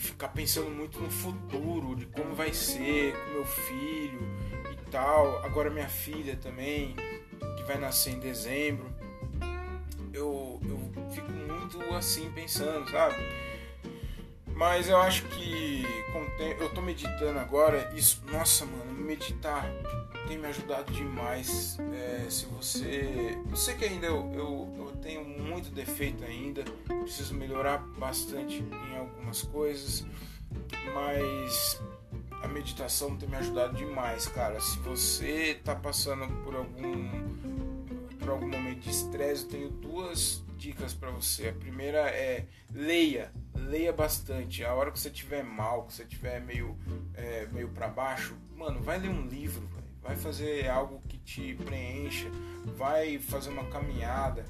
ficar 0.00 0.28
pensando 0.28 0.70
muito 0.70 1.00
no 1.00 1.10
futuro, 1.10 1.94
de 1.96 2.06
como 2.06 2.34
vai 2.34 2.52
ser 2.52 3.14
com 3.14 3.30
meu 3.32 3.44
filho 3.44 4.20
e 4.72 4.90
tal. 4.90 5.44
Agora 5.44 5.70
minha 5.70 5.88
filha 5.88 6.36
também, 6.36 6.94
que 7.56 7.62
vai 7.64 7.78
nascer 7.78 8.14
em 8.14 8.20
dezembro. 8.20 8.86
Eu, 10.12 10.60
eu 10.64 11.10
fico 11.12 11.30
muito 11.30 11.82
assim 11.94 12.30
pensando, 12.32 12.90
sabe? 12.90 13.16
Mas 14.54 14.88
eu 14.88 14.96
acho 14.96 15.24
que 15.24 15.84
eu 16.58 16.68
tô 16.70 16.80
meditando 16.80 17.38
agora, 17.38 17.92
isso, 17.94 18.22
nossa 18.30 18.64
mano, 18.64 18.92
meditar 18.92 19.64
tem 20.26 20.38
me 20.38 20.46
ajudado 20.46 20.92
demais. 20.92 21.78
É, 21.94 22.28
se 22.28 22.46
você. 22.46 23.38
Eu 23.48 23.56
sei 23.56 23.74
que 23.74 23.84
ainda 23.84 24.06
eu, 24.06 24.32
eu, 24.32 24.74
eu, 24.76 24.92
tenho 25.02 25.24
muito 25.24 25.70
defeito 25.70 26.24
ainda, 26.24 26.64
preciso 27.02 27.34
melhorar 27.34 27.78
bastante 27.78 28.62
em 28.90 28.96
algumas 28.96 29.42
coisas, 29.42 30.04
mas 30.92 31.80
a 32.42 32.48
meditação 32.48 33.16
tem 33.16 33.28
me 33.28 33.36
ajudado 33.36 33.76
demais, 33.76 34.26
cara. 34.26 34.60
Se 34.60 34.78
você 34.80 35.60
tá 35.64 35.74
passando 35.74 36.26
por 36.42 36.56
algum 36.56 37.36
por 38.18 38.30
algum 38.30 38.48
momento 38.48 38.80
de 38.80 38.90
estresse, 38.90 39.44
eu 39.44 39.48
tenho 39.48 39.70
duas, 39.70 40.42
dicas 40.56 40.92
para 40.92 41.10
você. 41.10 41.48
A 41.48 41.52
primeira 41.52 42.10
é 42.10 42.46
leia, 42.72 43.30
leia 43.54 43.92
bastante. 43.92 44.64
A 44.64 44.74
hora 44.74 44.90
que 44.90 44.98
você 44.98 45.10
tiver 45.10 45.44
mal, 45.44 45.84
que 45.84 45.92
você 45.92 46.04
tiver 46.04 46.40
meio, 46.40 46.76
é, 47.14 47.46
meio 47.52 47.68
para 47.68 47.88
baixo, 47.88 48.36
mano, 48.56 48.80
vai 48.82 48.98
ler 48.98 49.10
um 49.10 49.26
livro, 49.26 49.66
véio. 49.68 49.85
Vai 50.06 50.16
fazer 50.16 50.68
algo 50.68 51.00
que 51.08 51.18
te 51.18 51.54
preencha, 51.54 52.30
vai 52.76 53.18
fazer 53.18 53.50
uma 53.50 53.64
caminhada, 53.66 54.44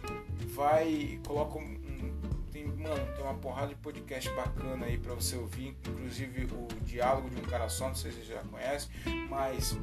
vai 0.54 1.18
coloca 1.26 1.59
um, 1.59 1.76
tem, 2.52 2.66
mano, 2.66 3.07
tem 3.14 3.24
uma 3.24 3.34
porrada 3.34 3.68
de 3.68 3.74
podcast 3.76 4.30
bacana 4.30 4.86
aí 4.86 4.98
para 4.98 5.14
você 5.14 5.36
ouvir, 5.36 5.76
inclusive 5.86 6.44
o 6.44 6.68
Diálogo 6.84 7.28
de 7.30 7.40
um 7.40 7.44
Cara 7.44 7.68
Só, 7.68 7.88
não 7.88 7.94
sei 7.94 8.12
se 8.12 8.18
você 8.18 8.34
já 8.34 8.42
conhece, 8.42 8.88
mas 9.28 9.76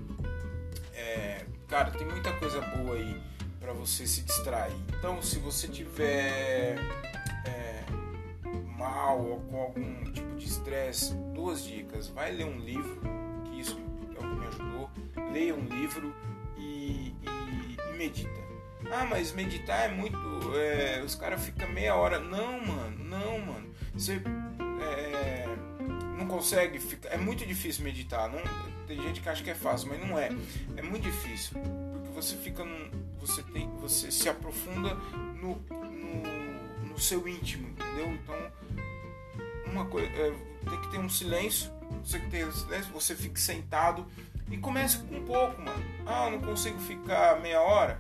é, 0.93 1.45
cara, 1.67 1.91
tem 1.91 2.05
muita 2.07 2.32
coisa 2.34 2.61
boa 2.61 2.95
aí 2.95 3.21
para 3.59 3.74
você 3.74 4.05
se 4.05 4.21
distrair. 4.21 4.76
Então, 4.97 5.21
se 5.21 5.39
você 5.39 5.67
tiver 5.67 6.78
é, 7.45 7.84
mal 8.78 9.19
ou 9.19 9.39
com 9.41 9.61
algum 9.61 10.03
tipo 10.11 10.36
de 10.36 10.45
estresse, 10.45 11.13
duas 11.34 11.63
dicas: 11.63 12.07
vai 12.07 12.32
ler 12.32 12.45
um 12.45 12.59
livro, 12.59 12.99
que 13.45 13.59
isso 13.59 13.78
é 14.15 14.19
o 14.19 14.30
que 14.30 14.36
me 14.39 14.47
ajudou. 14.47 14.89
Leia 15.34 15.56
um 15.56 15.66
livro 15.66 16.16
e, 16.58 17.14
e, 17.22 17.78
e 17.90 17.98
medita. 17.98 18.44
Ah, 18.92 19.06
mas 19.06 19.32
meditar 19.34 19.90
é 19.90 19.94
muito. 19.94 20.18
É, 20.56 21.02
os 21.04 21.16
caras 21.16 21.44
ficam 21.44 21.68
meia 21.70 21.96
hora. 21.96 22.20
Não, 22.20 22.60
mano, 22.66 23.04
não, 23.04 23.40
mano. 23.40 23.74
Você 23.94 24.22
é, 24.82 25.46
não 26.18 26.28
consegue 26.28 26.80
ficar. 26.80 27.10
É 27.10 27.18
muito 27.18 27.46
difícil 27.46 27.84
meditar. 27.84 28.30
Não, 28.30 28.42
tem 28.88 29.02
gente 29.02 29.20
que 29.20 29.28
acha 29.28 29.44
que 29.44 29.50
é 29.50 29.56
fácil, 29.56 29.90
mas 29.90 30.00
não 30.00 30.18
é. 30.18 30.30
É 30.78 30.82
muito 30.82 31.04
difícil. 31.04 31.60
Porque 31.60 32.10
você 32.14 32.38
fica 32.38 32.64
num, 32.64 32.92
você 33.26 33.42
tem 33.42 33.70
você 33.80 34.12
se 34.12 34.28
aprofunda 34.28 34.96
no, 35.40 35.56
no, 35.70 36.88
no 36.90 37.00
seu 37.00 37.26
íntimo 37.26 37.70
entendeu 37.70 38.12
então 38.14 38.36
uma 39.72 39.86
coisa 39.86 40.08
é, 40.10 40.32
tem 40.70 40.82
que 40.82 40.92
ter 40.92 40.98
um 40.98 41.10
silêncio 41.10 41.72
você 42.04 42.20
que 42.20 42.30
tem 42.30 42.52
silêncio 42.52 42.92
você 42.92 43.16
fica 43.16 43.40
sentado 43.40 44.06
e 44.52 44.58
comece 44.58 44.98
com 45.00 45.24
pouco 45.24 45.62
mano. 45.62 45.84
Ah 46.06 46.30
não 46.30 46.39
consigo 46.39 46.80
ficar 46.80 47.39
meia 47.41 47.62
hora? 47.62 48.00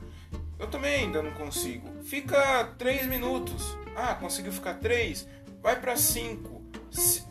Eu 0.59 0.67
também 0.67 1.03
ainda 1.03 1.21
não 1.21 1.31
consigo. 1.31 1.89
Fica 2.03 2.65
três 2.77 3.05
minutos. 3.07 3.77
Ah 3.95 4.15
conseguiu 4.15 4.51
ficar 4.51 4.75
três? 4.75 5.27
Vai 5.61 5.79
para 5.79 5.95
cinco. 5.95 6.63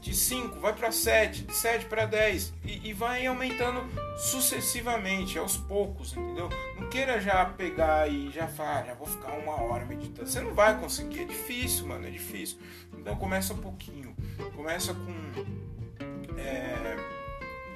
De 0.01 0.13
5 0.13 0.59
vai 0.59 0.73
para 0.73 0.91
7, 0.91 1.45
de 1.45 1.55
7 1.55 1.87
para 1.87 2.05
10 2.05 2.53
e, 2.65 2.89
e, 2.89 2.93
vai 2.93 3.25
aumentando 3.25 3.81
sucessivamente, 4.19 5.39
aos 5.39 5.57
poucos, 5.57 6.17
entendeu? 6.17 6.49
Não 6.77 6.91
queira 6.91 7.21
já 7.21 7.45
pegar 7.45 8.11
e 8.11 8.29
já 8.33 8.49
falar, 8.49 8.87
já 8.87 8.95
vou 8.95 9.07
ficar 9.07 9.31
uma 9.35 9.63
hora 9.63 9.85
meditando. 9.85 10.29
Você 10.29 10.41
não 10.41 10.53
vai 10.53 10.77
conseguir, 10.81 11.21
é 11.21 11.25
difícil, 11.27 11.87
mano, 11.87 12.09
é 12.09 12.11
difícil. 12.11 12.59
Então 12.99 13.15
começa 13.15 13.55
um 13.55 13.59
pouquinho, 13.59 14.17
começa 14.57 14.93
com 14.93 15.15
é, 16.37 16.97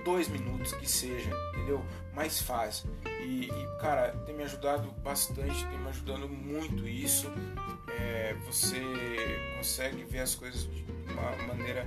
dois 0.07 0.29
minutos 0.29 0.73
que 0.73 0.89
seja, 0.89 1.29
entendeu? 1.53 1.85
Mais 2.15 2.41
fácil. 2.41 2.89
E, 3.25 3.51
e, 3.51 3.81
cara, 3.81 4.13
tem 4.25 4.37
me 4.37 4.45
ajudado 4.45 4.89
bastante, 5.03 5.67
tem 5.67 5.79
me 5.79 5.89
ajudando 5.89 6.29
muito 6.29 6.87
isso. 6.87 7.27
É, 7.99 8.35
você 8.47 8.81
consegue 9.57 10.05
ver 10.05 10.21
as 10.21 10.37
coisas 10.37 10.63
de 10.63 10.87
uma 11.13 11.37
maneira 11.49 11.85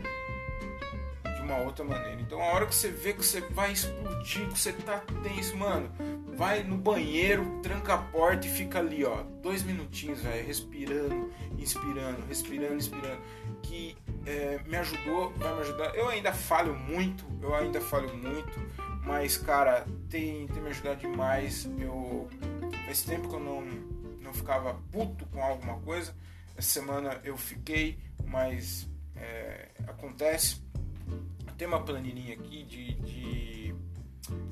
de 1.39 1.45
uma 1.45 1.57
outra 1.57 1.83
maneira. 1.85 2.21
Então 2.21 2.41
a 2.41 2.45
hora 2.53 2.65
que 2.65 2.75
você 2.75 2.89
vê 2.89 3.13
que 3.13 3.25
você 3.25 3.41
vai 3.41 3.71
explodir, 3.71 4.47
que 4.47 4.59
você 4.59 4.73
tá 4.73 5.01
tenso, 5.23 5.57
mano, 5.57 5.89
vai 6.35 6.63
no 6.63 6.77
banheiro, 6.77 7.59
tranca 7.61 7.95
a 7.95 7.97
porta 7.97 8.47
e 8.47 8.49
fica 8.49 8.79
ali, 8.79 9.03
ó, 9.03 9.23
dois 9.41 9.63
minutinhos, 9.63 10.21
velho, 10.21 10.45
respirando, 10.45 11.31
inspirando, 11.57 12.25
respirando, 12.27 12.75
inspirando, 12.75 13.21
que 13.63 13.97
é, 14.25 14.59
me 14.65 14.77
ajudou, 14.77 15.31
vai 15.37 15.53
me 15.55 15.61
ajudar. 15.61 15.95
Eu 15.95 16.07
ainda 16.09 16.31
falho 16.31 16.75
muito, 16.75 17.25
eu 17.41 17.55
ainda 17.55 17.81
falho 17.81 18.15
muito, 18.15 18.59
mas 19.03 19.37
cara, 19.37 19.85
tem, 20.09 20.47
tem 20.47 20.61
me 20.61 20.69
ajudado 20.69 20.99
demais. 20.99 21.69
Eu 21.79 22.29
faz 22.85 23.01
tempo 23.03 23.27
que 23.27 23.35
eu 23.35 23.39
não 23.39 23.89
não 24.29 24.33
ficava 24.33 24.75
puto 24.91 25.25
com 25.25 25.43
alguma 25.43 25.79
coisa. 25.79 26.15
Essa 26.55 26.79
semana 26.79 27.19
eu 27.23 27.35
fiquei, 27.35 27.97
mas 28.25 28.87
é, 29.15 29.69
acontece. 29.87 30.61
Tem 31.59 31.67
uma 31.67 31.81
planilhinha 31.81 32.35
aqui 32.35 32.63
de, 32.63 32.93
de, 32.93 33.75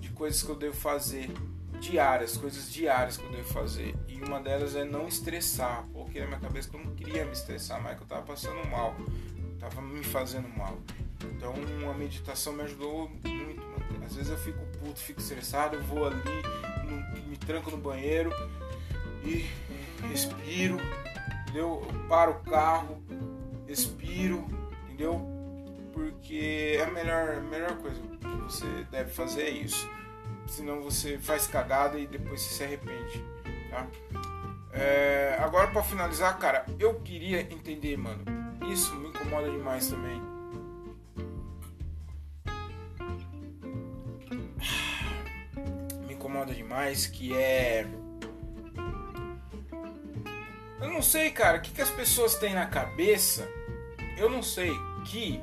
de 0.01 0.09
coisas 0.09 0.43
que 0.43 0.49
eu 0.49 0.57
devo 0.57 0.75
fazer 0.75 1.31
diárias, 1.79 2.35
coisas 2.35 2.69
diárias 2.69 3.15
que 3.15 3.23
eu 3.23 3.31
devo 3.31 3.47
fazer. 3.47 3.95
E 4.09 4.21
uma 4.21 4.41
delas 4.41 4.75
é 4.75 4.83
não 4.83 5.07
estressar. 5.07 5.85
Coloquei 5.93 6.19
na 6.19 6.27
minha 6.27 6.39
cabeça 6.41 6.69
eu 6.73 6.83
não 6.83 6.93
queria 6.93 7.23
me 7.23 7.31
estressar 7.31 7.81
mais, 7.81 7.95
que 7.95 8.03
eu 8.03 8.07
tava 8.07 8.23
passando 8.23 8.61
mal, 8.67 8.93
tava 9.57 9.81
me 9.81 10.03
fazendo 10.03 10.49
mal. 10.49 10.77
Então 11.23 11.53
a 11.89 11.93
meditação 11.93 12.51
me 12.51 12.63
ajudou 12.63 13.07
muito. 13.07 13.61
Às 14.05 14.13
vezes 14.13 14.29
eu 14.29 14.37
fico 14.37 14.59
puto, 14.77 14.99
fico 14.99 15.21
estressado, 15.21 15.77
eu 15.77 15.83
vou 15.83 16.07
ali, 16.07 16.19
no, 16.83 17.25
me 17.25 17.37
tranco 17.37 17.71
no 17.71 17.77
banheiro 17.77 18.31
e 19.23 19.45
respiro, 20.09 20.77
entendeu? 21.43 21.87
Eu 21.89 22.07
paro 22.09 22.33
o 22.33 22.39
carro, 22.51 23.01
respiro, 23.65 24.45
entendeu? 24.83 25.36
Porque 25.97 26.75
é 26.77 26.83
a 26.83 26.91
melhor, 26.91 27.41
melhor 27.41 27.75
coisa 27.77 27.99
que 27.99 28.27
você 28.43 28.85
deve 28.91 29.09
fazer 29.09 29.41
é 29.41 29.49
isso. 29.49 29.89
Senão 30.45 30.79
você 30.83 31.17
faz 31.17 31.47
cagada 31.47 31.97
e 31.97 32.05
depois 32.05 32.39
você 32.39 32.53
se 32.53 32.63
arrepende, 32.63 33.25
tá? 33.71 33.87
É, 34.71 35.37
agora 35.39 35.65
para 35.69 35.81
finalizar, 35.81 36.37
cara, 36.37 36.67
eu 36.77 36.99
queria 37.01 37.41
entender, 37.41 37.97
mano. 37.97 38.23
Isso 38.71 38.93
me 38.95 39.09
incomoda 39.09 39.49
demais 39.49 39.87
também. 39.87 40.21
Me 46.05 46.13
incomoda 46.13 46.53
demais 46.53 47.07
que 47.07 47.35
é 47.35 47.87
eu 50.79 50.91
não 50.91 51.01
sei, 51.01 51.31
cara, 51.31 51.57
o 51.57 51.61
que, 51.61 51.71
que 51.71 51.81
as 51.81 51.89
pessoas 51.89 52.35
têm 52.35 52.53
na 52.53 52.67
cabeça 52.67 53.49
eu 54.17 54.29
não 54.29 54.41
sei, 54.41 54.71
que 55.05 55.39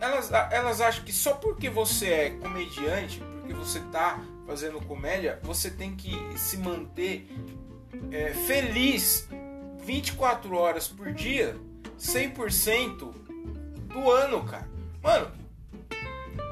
elas, 0.00 0.30
elas 0.50 0.80
acham 0.80 1.04
que 1.04 1.12
só 1.12 1.34
porque 1.34 1.68
você 1.70 2.06
é 2.08 2.30
comediante, 2.30 3.22
porque 3.38 3.54
você 3.54 3.80
tá 3.92 4.20
fazendo 4.46 4.80
comédia, 4.80 5.40
você 5.42 5.70
tem 5.70 5.94
que 5.96 6.12
se 6.38 6.56
manter 6.58 7.28
é, 8.10 8.32
feliz 8.32 9.28
24 9.80 10.54
horas 10.56 10.88
por 10.88 11.12
dia, 11.12 11.56
100% 11.98 13.12
do 13.92 14.10
ano, 14.10 14.44
cara. 14.44 14.68
Mano, 15.02 15.30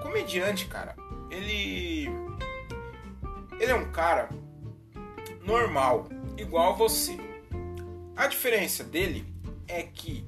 comediante, 0.03 0.67
cara, 0.67 0.95
ele. 1.31 2.09
Ele 3.61 3.71
é 3.71 3.75
um 3.75 3.91
cara 3.93 4.29
normal, 5.45 6.09
igual 6.37 6.77
você. 6.77 7.17
A 8.17 8.27
diferença 8.27 8.85
dele 8.85 9.25
é 9.67 9.83
que 9.83 10.25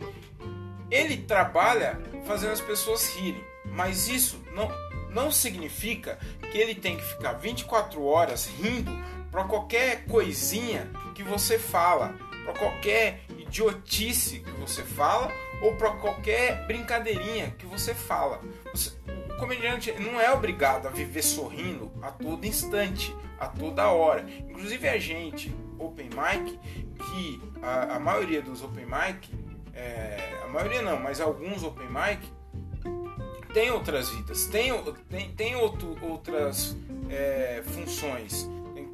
ele 0.91 1.17
trabalha 1.19 1.99
fazendo 2.27 2.53
as 2.53 2.61
pessoas 2.61 3.15
rirem, 3.15 3.43
mas 3.65 4.09
isso 4.09 4.43
não, 4.53 4.71
não 5.11 5.31
significa 5.31 6.19
que 6.51 6.59
ele 6.59 6.75
tem 6.75 6.97
que 6.97 7.05
ficar 7.05 7.35
24 7.35 8.03
horas 8.05 8.47
rindo 8.47 8.91
para 9.31 9.45
qualquer 9.45 10.05
coisinha 10.07 10.91
que 11.15 11.23
você 11.23 11.59
fala, 11.59 12.15
para 12.45 12.55
qualquer 12.55 13.21
idiotice 13.39 14.41
que 14.41 14.51
você 14.53 14.83
fala 14.83 15.31
ou 15.61 15.75
para 15.77 15.91
qualquer 15.93 16.67
brincadeirinha 16.67 17.51
que 17.59 17.67
você 17.67 17.95
fala. 17.95 18.41
Você, 18.73 18.93
o 19.31 19.37
comediante 19.39 19.93
não 19.93 20.21
é 20.21 20.33
obrigado 20.33 20.87
a 20.87 20.91
viver 20.91 21.23
sorrindo 21.23 21.93
a 22.01 22.11
todo 22.11 22.47
instante, 22.47 23.15
a 23.39 23.47
toda 23.47 23.91
hora. 23.91 24.25
Inclusive 24.49 24.89
a 24.89 24.99
gente, 24.99 25.55
open 25.79 26.09
mic, 26.09 26.59
que 26.97 27.41
a, 27.63 27.97
a 27.97 28.01
maioria 28.01 28.41
dos 28.41 28.63
open 28.63 28.87
mic 28.87 29.29
é, 29.77 30.41
a 30.43 30.49
maioria 30.49 30.83
não, 30.83 30.99
mas 30.99 31.21
alguns 31.21 31.63
open 31.63 31.89
mic 31.89 32.21
tem 33.53 33.71
outras 33.71 34.11
vidas, 34.11 34.47
tem, 34.47 34.73
tem, 35.09 35.31
tem 35.31 35.57
outro, 35.57 35.97
outras 36.03 36.77
é, 37.09 37.63
funções. 37.65 38.49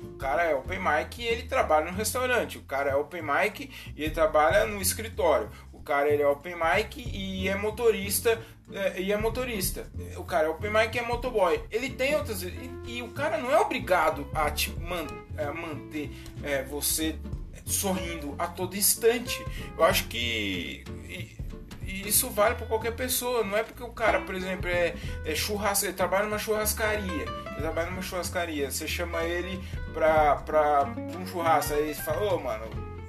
O 0.04 0.16
cara 0.22 0.44
é 0.44 0.54
open 0.54 0.78
mic 0.78 1.20
e 1.20 1.26
ele 1.26 1.42
trabalha 1.44 1.90
no 1.90 1.96
restaurante. 1.96 2.58
O 2.58 2.62
cara 2.62 2.90
é 2.90 2.94
open 2.94 3.22
mic 3.22 3.68
e 3.96 4.04
ele 4.04 4.14
trabalha 4.14 4.64
no 4.66 4.80
escritório. 4.80 5.50
O 5.72 5.80
cara 5.80 6.08
ele 6.08 6.22
é 6.22 6.28
open 6.28 6.54
mic 6.54 6.96
e 6.96 7.48
é 7.48 7.56
motorista 7.56 8.40
é, 8.72 9.00
e 9.00 9.12
é 9.12 9.16
motorista. 9.16 9.90
O 10.16 10.24
cara 10.24 10.46
é 10.46 10.50
open 10.50 10.70
mic 10.70 10.94
e 10.94 10.98
é 10.98 11.02
motoboy. 11.02 11.60
Ele 11.70 11.90
tem 11.90 12.14
outras 12.14 12.42
e, 12.42 12.70
e 12.86 13.02
o 13.02 13.08
cara 13.08 13.36
não 13.36 13.50
é 13.50 13.58
obrigado 13.58 14.28
a 14.32 14.50
te 14.50 14.70
man, 14.78 15.06
a 15.36 15.52
manter 15.52 16.10
é, 16.42 16.62
você 16.62 17.16
sorrindo 17.64 18.34
a 18.38 18.46
todo 18.46 18.76
instante. 18.76 19.44
Eu 19.76 19.84
acho 19.84 20.08
que 20.08 20.84
e 21.92 22.08
isso 22.08 22.30
vale 22.30 22.54
para 22.54 22.66
qualquer 22.66 22.92
pessoa. 22.92 23.44
Não 23.44 23.56
é 23.56 23.62
porque 23.62 23.82
o 23.82 23.90
cara, 23.90 24.20
por 24.20 24.34
exemplo, 24.34 24.68
é, 24.68 24.94
é 25.24 25.34
churrasco, 25.34 25.84
ele 25.84 25.92
trabalha 25.92 26.24
numa 26.24 26.38
churrascaria. 26.38 27.22
Ele 27.22 27.60
trabalha 27.60 27.90
numa 27.90 28.02
churrascaria. 28.02 28.70
Você 28.70 28.88
chama 28.88 29.22
ele 29.24 29.62
pra, 29.92 30.36
pra 30.36 30.84
um 31.18 31.26
churrasco. 31.26 31.74
Aí 31.74 31.90
ele 31.90 31.94
fala, 31.94 32.22
ô 32.22 32.36
oh, 32.36 32.38
mano, 32.38 32.64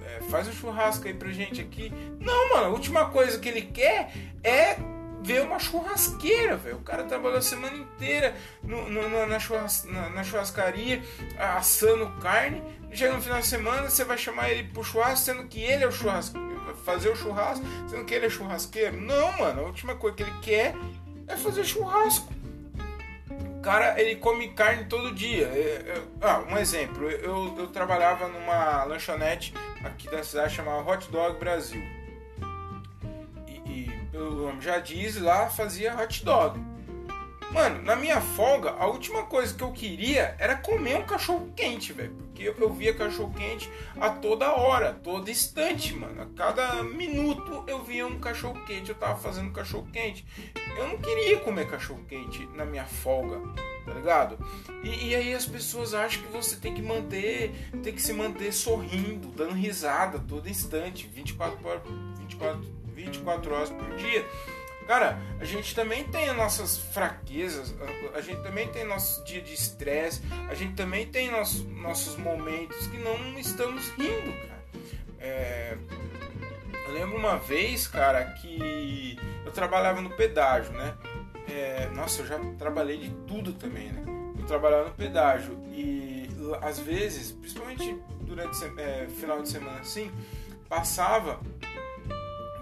é, 0.06 0.22
faz 0.30 0.48
um 0.48 0.52
churrasco 0.52 1.08
aí 1.08 1.14
pra 1.14 1.32
gente 1.32 1.62
aqui. 1.62 1.92
Não, 2.20 2.50
mano, 2.50 2.66
a 2.66 2.70
última 2.70 3.06
coisa 3.06 3.40
que 3.40 3.48
ele 3.48 3.62
quer 3.62 4.12
é 4.44 4.76
ver 5.24 5.42
uma 5.42 5.58
churrasqueira, 5.58 6.58
velho. 6.58 6.78
O 6.78 6.82
cara 6.82 7.04
trabalhou 7.04 7.38
a 7.38 7.42
semana 7.42 7.76
inteira 7.76 8.36
no, 8.62 8.90
no, 8.90 9.26
na, 9.26 9.40
churras, 9.40 9.86
na, 9.86 10.10
na, 10.10 10.24
churrascaria, 10.24 11.02
assando 11.40 12.10
carne. 12.20 12.62
Chega 12.92 13.14
no 13.14 13.22
final 13.22 13.40
de 13.40 13.48
semana, 13.48 13.90
você 13.90 14.04
vai 14.04 14.18
chamar 14.18 14.50
ele 14.50 14.66
pro 14.66 14.84
churrasco, 14.84 15.26
sendo 15.26 15.48
que 15.48 15.60
ele 15.60 15.84
é 15.84 15.88
o 15.88 15.92
churrasqueiro. 15.92 16.54
Fazer 16.86 17.10
o 17.10 17.16
churrasco, 17.16 17.66
sendo 17.88 18.04
que 18.06 18.14
ele 18.14 18.26
é 18.26 18.30
churrasqueiro. 18.30 19.00
Não, 19.00 19.32
mano, 19.38 19.62
a 19.62 19.64
última 19.64 19.96
coisa 19.96 20.18
que 20.18 20.24
ele 20.24 20.34
quer 20.42 20.76
é 21.28 21.36
fazer 21.38 21.64
churrasco. 21.64 22.32
O 23.30 23.62
cara, 23.62 24.00
ele 24.00 24.18
come 24.18 24.50
carne 24.50 24.86
todo 24.86 25.14
dia. 25.14 25.46
É, 25.46 25.96
é, 25.96 26.02
ah, 26.22 26.44
um 26.50 26.58
exemplo, 26.58 27.10
eu, 27.10 27.56
eu 27.58 27.68
trabalhava 27.68 28.28
numa 28.28 28.84
lanchonete 28.84 29.54
aqui 29.84 30.10
da 30.10 30.22
cidade 30.22 30.54
chamada 30.54 30.82
Hot 30.82 31.10
Dog 31.10 31.40
Brasil 31.40 32.03
o 34.14 34.32
nome 34.32 34.62
já 34.62 34.80
diz, 34.80 35.20
lá 35.20 35.50
fazia 35.50 35.96
hot 35.96 36.24
dog. 36.24 36.74
Mano, 37.54 37.84
na 37.84 37.96
minha 37.96 38.20
folga, 38.20 38.72
a 38.72 38.88
última 38.88 39.24
coisa 39.24 39.54
que 39.54 39.64
eu 39.64 39.72
queria 39.72 40.36
era 40.40 40.56
comer 40.56 40.98
um 40.98 41.06
cachorro 41.06 41.54
quente, 41.56 41.94
velho. 41.94 42.12
Porque 42.16 42.52
eu 42.58 42.74
via 42.74 42.96
cachorro 42.96 43.32
quente 43.32 43.70
a 44.02 44.10
toda 44.10 44.54
hora, 44.54 44.92
todo 44.92 45.30
instante, 45.30 45.94
mano. 45.94 46.20
A 46.24 46.26
cada 46.36 46.82
minuto 46.82 47.64
eu 47.68 47.84
via 47.84 48.08
um 48.08 48.20
cachorro 48.20 48.60
quente, 48.66 48.90
eu 48.90 48.96
tava 48.96 49.20
fazendo 49.20 49.52
cachorro 49.52 49.88
quente. 49.94 50.26
Eu 50.76 50.88
não 50.88 50.98
queria 50.98 51.40
comer 51.42 51.70
cachorro 51.70 52.04
quente 52.10 52.44
na 52.56 52.66
minha 52.66 52.86
folga, 52.86 53.40
tá 53.86 53.94
ligado? 53.94 54.40
E, 54.84 55.10
e 55.10 55.16
aí 55.16 55.32
as 55.32 55.46
pessoas 55.46 55.94
acham 55.94 56.24
que 56.24 56.32
você 56.32 56.56
tem 56.56 56.74
que 56.74 56.82
manter, 56.82 57.52
tem 57.84 57.94
que 57.94 58.02
se 58.02 58.14
manter 58.14 58.52
sorrindo, 58.52 59.28
dando 59.28 59.54
risada 59.54 60.18
todo 60.18 60.50
instante, 60.50 61.08
24 61.14 61.68
horas, 61.68 61.84
24 62.18 62.83
24 63.04 63.54
horas 63.54 63.70
por 63.70 63.96
dia. 63.96 64.26
Cara, 64.88 65.18
a 65.40 65.46
gente 65.46 65.74
também 65.74 66.04
tem 66.04 66.30
as 66.30 66.36
nossas 66.36 66.78
fraquezas, 66.78 67.74
a 68.14 68.20
gente 68.20 68.42
também 68.42 68.68
tem 68.68 68.84
nosso 68.84 69.24
dia 69.24 69.42
de 69.42 69.54
estresse, 69.54 70.22
a 70.50 70.54
gente 70.54 70.74
também 70.74 71.08
tem 71.08 71.32
nosso, 71.32 71.64
nossos 71.70 72.18
momentos 72.18 72.88
que 72.88 72.98
não 72.98 73.40
estamos 73.40 73.90
rindo, 73.92 74.34
cara. 74.48 74.64
É, 75.20 75.78
eu 76.88 76.94
lembro 76.94 77.18
uma 77.18 77.38
vez, 77.38 77.88
cara, 77.88 78.26
que 78.26 79.18
eu 79.46 79.52
trabalhava 79.54 80.02
no 80.02 80.10
pedágio, 80.10 80.74
né? 80.74 80.96
É, 81.48 81.90
nossa, 81.96 82.22
eu 82.22 82.28
já 82.28 82.40
trabalhei 82.58 82.98
de 82.98 83.10
tudo 83.26 83.54
também, 83.54 83.90
né? 83.90 84.04
Eu 84.38 84.46
trabalhava 84.46 84.90
no 84.90 84.96
pedágio 84.96 85.58
e 85.72 86.28
às 86.62 86.80
vezes, 86.80 87.32
principalmente 87.32 87.98
durante 88.22 88.58
é, 88.78 89.08
final 89.08 89.42
de 89.42 89.50
semana 89.50 89.80
assim, 89.80 90.12
passava 90.68 91.40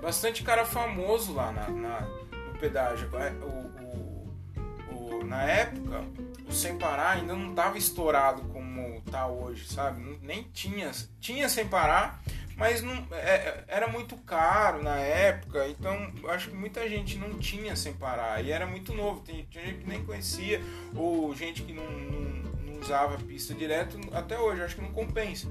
bastante 0.01 0.43
cara 0.43 0.65
famoso 0.65 1.33
lá 1.33 1.51
na, 1.51 1.69
na 1.69 2.01
no 2.01 2.59
pedágio. 2.59 3.09
É, 3.17 3.31
o, 3.31 4.95
o, 4.95 5.19
o, 5.19 5.25
na 5.25 5.43
época, 5.43 6.03
o 6.47 6.51
Sem 6.51 6.77
Parar 6.77 7.17
ainda 7.17 7.33
não 7.33 7.51
estava 7.51 7.77
estourado 7.77 8.41
como 8.43 9.01
tá 9.09 9.27
hoje, 9.27 9.67
sabe? 9.67 10.19
Nem 10.21 10.43
tinha. 10.43 10.91
Tinha 11.19 11.47
Sem 11.49 11.67
Parar, 11.67 12.21
mas 12.55 12.81
não, 12.81 13.07
é, 13.11 13.35
é, 13.35 13.63
era 13.67 13.87
muito 13.87 14.15
caro 14.17 14.83
na 14.83 14.95
época, 14.97 15.67
então 15.67 16.11
acho 16.29 16.49
que 16.49 16.55
muita 16.55 16.87
gente 16.87 17.17
não 17.17 17.37
tinha 17.37 17.75
Sem 17.75 17.93
Parar. 17.93 18.43
E 18.43 18.51
era 18.51 18.65
muito 18.65 18.93
novo, 18.93 19.21
tinha, 19.21 19.43
tinha 19.49 19.65
gente 19.65 19.79
que 19.79 19.89
nem 19.89 20.03
conhecia, 20.03 20.61
ou 20.95 21.33
gente 21.35 21.63
que 21.63 21.73
não, 21.73 21.89
não, 21.89 22.21
não 22.21 22.79
usava 22.79 23.17
pista 23.17 23.53
direto, 23.53 23.99
até 24.13 24.39
hoje, 24.39 24.63
acho 24.63 24.75
que 24.75 24.81
não 24.81 24.91
compensa. 24.91 25.47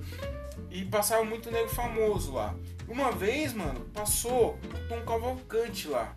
E 0.71 0.85
passava 0.85 1.25
muito 1.25 1.51
nego 1.51 1.69
famoso 1.69 2.35
lá. 2.35 2.55
Uma 2.89 3.11
vez, 3.11 3.53
mano, 3.53 3.81
passou 3.93 4.59
o 4.65 4.89
Tom 4.89 5.01
Cavalcante 5.03 5.89
lá. 5.89 6.15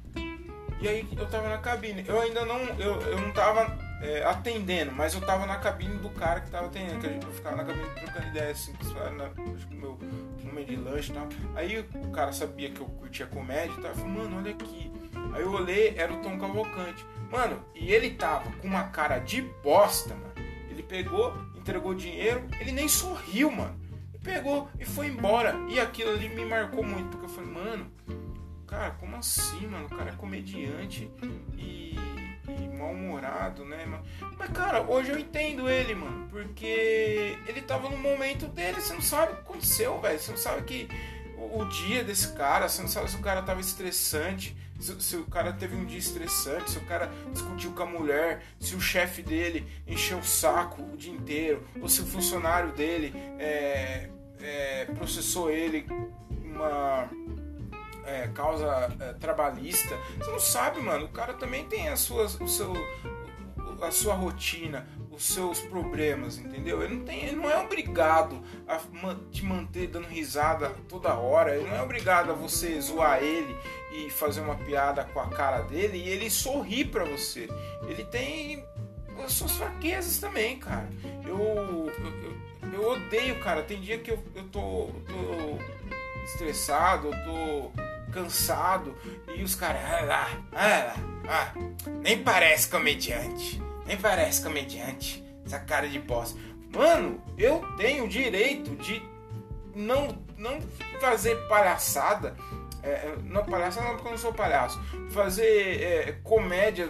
E 0.80 0.88
aí 0.88 1.08
eu 1.18 1.28
tava 1.30 1.50
na 1.50 1.58
cabine. 1.58 2.04
Eu 2.08 2.20
ainda 2.20 2.46
não. 2.46 2.58
Eu, 2.80 3.02
eu 3.02 3.20
não 3.20 3.32
tava 3.32 3.78
é, 4.02 4.24
atendendo, 4.26 4.92
mas 4.92 5.14
eu 5.14 5.22
tava 5.22 5.46
na 5.46 5.56
cabine 5.56 5.98
do 5.98 6.10
cara 6.10 6.42
que 6.42 6.52
tava 6.52 6.68
atendendo. 6.68 7.00
Que 7.00 7.08
a 7.08 7.10
gente, 7.10 7.26
ficava 7.28 7.56
na 7.56 7.64
cabine 7.64 7.88
trocando 7.96 8.28
ideia 8.28 8.52
assim, 8.52 8.74
na, 9.16 9.26
acho 9.56 9.68
que 9.68 9.76
no 9.76 9.82
meu 9.82 10.00
momento 10.44 10.68
de 10.68 10.76
lanche 10.76 11.12
e 11.12 11.14
tal. 11.14 11.30
Aí 11.56 11.80
o 11.80 12.12
cara 12.12 12.32
sabia 12.34 12.70
que 12.70 12.82
eu 12.82 12.86
curtia 12.86 13.26
comédia 13.26 13.74
e 13.78 13.82
tal. 13.82 13.92
Eu 13.92 13.96
falei, 13.96 14.12
mano, 14.12 14.38
olha 14.38 14.52
aqui. 14.52 14.92
Aí 15.34 15.42
eu 15.42 15.52
olhei, 15.52 15.94
era 15.98 16.14
o 16.14 16.22
Tom 16.22 16.38
Cavalcante. 16.38 17.06
Mano, 17.32 17.64
e 17.74 17.92
ele 17.92 18.12
tava 18.12 18.52
com 18.52 18.68
uma 18.68 18.84
cara 18.90 19.20
de 19.20 19.42
bosta, 19.42 20.14
mano. 20.14 20.34
Ele 20.70 20.84
pegou, 20.84 21.34
entregou 21.56 21.96
dinheiro, 21.96 22.48
ele 22.60 22.72
nem 22.72 22.88
sorriu, 22.88 23.50
mano 23.50 23.83
pegou 24.24 24.70
e 24.80 24.86
foi 24.86 25.08
embora. 25.08 25.56
E 25.70 25.80
aquilo 25.80 26.12
ali 26.12 26.30
me 26.30 26.46
marcou 26.46 26.84
muito, 26.84 27.10
porque 27.10 27.26
eu 27.26 27.30
falei, 27.30 27.50
mano, 27.52 27.92
cara, 28.66 28.92
como 28.92 29.16
assim, 29.18 29.68
mano? 29.68 29.86
O 29.86 29.90
cara 29.90 30.12
é 30.12 30.16
comediante 30.16 31.12
e, 31.58 31.96
e 32.48 32.78
mal-humorado, 32.78 33.66
né, 33.66 33.86
mano? 33.86 34.04
Mas, 34.38 34.50
cara, 34.50 34.82
hoje 34.82 35.12
eu 35.12 35.20
entendo 35.20 35.70
ele, 35.70 35.94
mano, 35.94 36.28
porque 36.30 37.38
ele 37.46 37.62
tava 37.62 37.90
no 37.90 37.98
momento 37.98 38.48
dele, 38.48 38.82
você 38.82 38.94
não 38.94 39.02
sabe 39.02 39.34
o 39.34 39.36
que 39.36 39.42
aconteceu, 39.42 40.00
velho. 40.00 40.20
Você 40.20 40.32
não 40.32 40.38
sabe 40.38 40.64
que 40.64 40.88
o, 41.38 41.60
o, 41.62 41.70
dia 41.70 42.04
desse 42.04 42.34
cara, 42.34 42.68
você 42.68 42.82
não 42.82 42.90
sabe 42.90 43.10
se 43.12 43.18
o 43.18 43.22
cara 43.22 43.42
tava 43.42 43.60
estressante. 43.60 44.56
Se, 44.84 45.02
se, 45.02 45.16
o 45.16 45.24
cara 45.24 45.54
teve 45.54 45.78
um 45.78 45.86
dia 45.86 45.98
estressante, 45.98 46.72
se 46.72 46.78
o 46.78 46.86
cara 46.86 47.10
discutiu 47.32 47.72
com 47.72 47.84
a 47.84 47.86
mulher, 47.86 48.44
se 48.60 48.76
o 48.76 48.82
chefe 48.82 49.22
dele 49.22 49.66
encheu 49.88 50.18
o 50.18 50.24
saco 50.24 50.82
o 50.82 50.98
dia 50.98 51.14
inteiro, 51.14 51.66
ou 51.82 51.88
se 51.88 52.02
o 52.02 52.06
funcionário 52.06 52.74
dele 52.74 53.14
é, 53.40 54.10
é, 54.42 54.86
processou 54.94 55.50
ele 55.50 55.86
uma 56.44 57.10
é, 58.06 58.28
causa 58.34 58.94
é, 59.00 59.14
trabalhista. 59.14 59.98
Você 60.18 60.32
não 60.32 60.40
sabe, 60.42 60.82
mano. 60.82 61.06
O 61.06 61.10
cara 61.10 61.34
também 61.34 61.64
tem 61.64 61.88
as 61.88 62.02
suas, 62.02 62.38
o 62.42 62.48
seu, 62.50 62.74
a 63.82 63.90
sua 63.90 64.16
rotina, 64.16 64.86
os 65.10 65.24
seus 65.24 65.62
problemas, 65.62 66.38
entendeu? 66.38 66.84
Ele 66.84 66.96
não, 66.96 67.06
tem, 67.06 67.24
ele 67.24 67.38
não 67.38 67.50
é 67.50 67.58
obrigado 67.58 68.44
a 68.68 68.82
te 69.32 69.46
manter 69.46 69.88
dando 69.88 70.08
risada 70.08 70.72
toda 70.90 71.14
hora. 71.14 71.56
Ele 71.56 71.70
não 71.70 71.78
é 71.78 71.82
obrigado 71.82 72.32
a 72.32 72.34
você 72.34 72.82
zoar 72.82 73.24
ele 73.24 73.56
e 73.94 74.10
fazer 74.10 74.42
uma 74.42 74.56
piada 74.56 75.04
com 75.06 75.20
a 75.20 75.30
cara 75.30 75.62
dele 75.62 75.98
e 75.98 76.10
ele 76.10 76.30
sorrir 76.30 76.86
para 76.86 77.06
você. 77.06 77.48
Ele 77.88 78.04
tem 78.06 78.66
as 79.24 79.32
suas 79.34 79.52
fraquezas 79.52 80.18
também, 80.18 80.58
cara. 80.58 80.90
Eu, 81.26 81.38
eu, 81.38 82.74
eu 82.74 82.90
odeio, 82.90 83.40
cara. 83.42 83.62
Tem 83.64 83.80
dia 83.80 84.00
que 84.00 84.12
eu, 84.12 84.24
eu 84.36 84.44
tô, 84.46 84.90
tô 85.08 86.24
estressado, 86.26 87.08
eu 87.08 87.24
tô 87.24 87.72
cansado 88.12 88.96
e 89.36 89.44
os 89.44 89.56
caras. 89.56 89.82
Ah, 89.86 90.02
lá, 90.06 90.44
ah, 90.54 90.96
ah, 91.28 91.54
nem 92.02 92.24
parece 92.24 92.68
comediante. 92.68 93.62
Nem 93.86 93.98
parece 93.98 94.42
comediante. 94.42 95.24
Essa 95.46 95.60
cara 95.60 95.88
de 95.88 96.00
bosta. 96.00 96.40
Mano, 96.74 97.22
eu 97.38 97.62
tenho 97.78 98.06
o 98.06 98.08
direito 98.08 98.76
de 98.78 99.02
não, 99.76 100.18
não 100.38 100.60
fazer 101.00 101.36
palhaçada. 101.48 102.36
É, 102.84 102.90
é 102.90 103.18
não, 103.24 103.46
palhaçada 103.46 103.88
não 103.88 103.96
porque 103.96 104.08
eu 104.10 104.12
não 104.12 104.18
sou 104.18 104.34
palhaço. 104.34 104.80
Fazer 105.12 105.82
é, 105.82 106.12
comédia. 106.24 106.90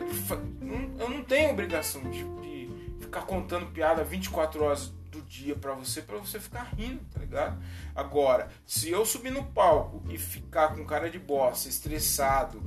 Eu 0.99 1.09
não 1.09 1.23
tenho 1.23 1.51
obrigação 1.51 2.01
de, 2.09 2.23
de 2.41 2.69
ficar 2.99 3.21
contando 3.21 3.67
piada 3.67 4.03
24 4.03 4.63
horas 4.63 4.91
dia 5.33 5.55
para 5.55 5.73
você, 5.73 6.01
para 6.01 6.17
você 6.17 6.39
ficar 6.39 6.63
rindo, 6.77 7.01
tá 7.11 7.19
ligado? 7.19 7.61
Agora, 7.95 8.49
se 8.67 8.89
eu 8.89 9.03
subir 9.03 9.31
no 9.31 9.43
palco 9.43 10.03
e 10.09 10.17
ficar 10.17 10.75
com 10.75 10.85
cara 10.85 11.09
de 11.09 11.17
bosta, 11.17 11.67
estressado, 11.67 12.61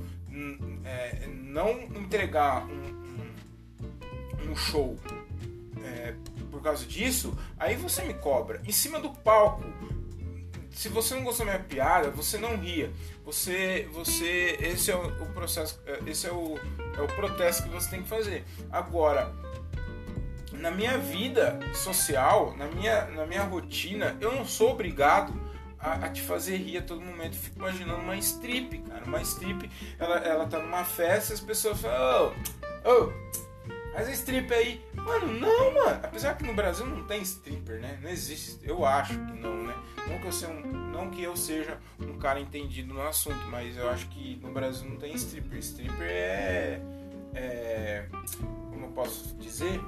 é, 0.83 1.27
não 1.27 1.71
entregar 1.79 2.65
um, 2.65 3.31
um, 4.47 4.51
um 4.51 4.55
show 4.55 4.97
é, 5.81 6.13
por 6.51 6.61
causa 6.61 6.85
disso, 6.85 7.37
aí 7.57 7.75
você 7.77 8.03
me 8.03 8.13
cobra. 8.15 8.61
Em 8.65 8.71
cima 8.71 8.99
do 8.99 9.11
palco, 9.11 9.63
se 10.77 10.89
você 10.89 11.15
não 11.15 11.23
gostou 11.23 11.43
da 11.43 11.53
minha 11.53 11.63
piada, 11.63 12.11
você 12.11 12.37
não 12.37 12.55
ria. 12.55 12.91
Você, 13.25 13.89
você, 13.91 14.59
esse 14.61 14.91
é 14.91 14.95
o, 14.95 15.25
processo, 15.33 15.81
é, 15.87 15.99
esse 16.05 16.27
é 16.27 16.31
o, 16.31 16.55
é 16.95 17.01
o 17.01 17.07
protesto 17.07 17.63
que 17.63 17.69
você 17.69 17.89
tem 17.89 18.03
que 18.03 18.07
fazer. 18.07 18.45
Agora, 18.71 19.33
na 20.51 20.69
minha 20.69 20.99
vida 20.99 21.57
social, 21.73 22.55
na 22.55 22.67
minha, 22.67 23.05
na 23.07 23.25
minha 23.25 23.41
rotina, 23.41 24.15
eu 24.21 24.31
não 24.31 24.45
sou 24.45 24.69
obrigado 24.69 25.33
a, 25.79 25.93
a, 25.93 26.09
te 26.09 26.21
fazer 26.21 26.57
rir 26.57 26.77
a 26.77 26.81
todo 26.83 27.01
momento. 27.01 27.33
Eu 27.33 27.41
fico 27.41 27.57
imaginando 27.57 27.99
uma 27.99 28.15
strip, 28.17 28.77
cara. 28.81 29.03
Uma 29.03 29.21
strip, 29.23 29.67
ela, 29.97 30.17
ela 30.19 30.45
tá 30.45 30.59
numa 30.59 30.83
festa 30.85 31.33
e 31.33 31.35
as 31.35 31.41
pessoas 31.41 31.81
falam, 31.81 32.35
oh, 32.85 32.89
oh, 32.91 33.46
faz 33.97 34.09
a 34.09 34.11
strip 34.11 34.53
aí. 34.53 34.81
Mano, 34.93 35.33
não, 35.33 35.73
mano. 35.73 35.99
Apesar 36.03 36.35
que 36.37 36.43
no 36.43 36.53
Brasil 36.53 36.85
não 36.85 37.03
tem 37.05 37.21
stripper, 37.21 37.79
né? 37.79 37.99
Não 38.01 38.09
existe. 38.09 38.59
Eu 38.63 38.85
acho 38.85 39.13
que 39.13 39.39
não, 39.39 39.63
né? 39.63 39.75
Não 40.07 40.19
que 40.19 40.27
eu 40.27 40.31
seja 40.31 40.51
um, 40.51 40.61
não 40.61 41.09
que 41.09 41.23
eu 41.23 41.35
seja 41.35 41.77
um 41.99 42.17
cara 42.17 42.39
entendido 42.39 42.93
no 42.93 43.01
assunto, 43.01 43.45
mas 43.47 43.75
eu 43.75 43.89
acho 43.89 44.07
que 44.09 44.39
no 44.41 44.51
Brasil 44.51 44.87
não 44.89 44.97
tem 44.97 45.13
stripper. 45.15 45.57
Stripper 45.59 46.07
é. 46.07 46.81
é 47.33 48.05
como 48.71 48.85
eu 48.85 48.91
posso 48.91 49.35
dizer? 49.35 49.81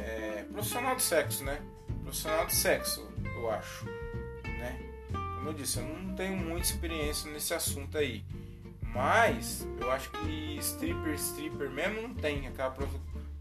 é, 0.00 0.44
profissional 0.50 0.96
de 0.96 1.02
sexo, 1.02 1.44
né? 1.44 1.60
Profissional 2.02 2.46
de 2.46 2.54
sexo, 2.54 3.08
eu 3.22 3.50
acho, 3.50 3.84
né? 4.44 4.78
como 5.12 5.48
eu 5.48 5.52
disse, 5.52 5.78
eu 5.78 5.84
não 5.84 6.14
tenho 6.14 6.36
muita 6.36 6.66
experiência 6.66 7.30
nesse 7.30 7.54
assunto 7.54 7.98
aí. 7.98 8.24
Mas 8.82 9.66
eu 9.80 9.90
acho 9.90 10.10
que 10.10 10.56
stripper, 10.58 11.14
stripper 11.14 11.70
mesmo 11.70 12.02
não 12.02 12.14
tem 12.14 12.46
aquela 12.48 12.70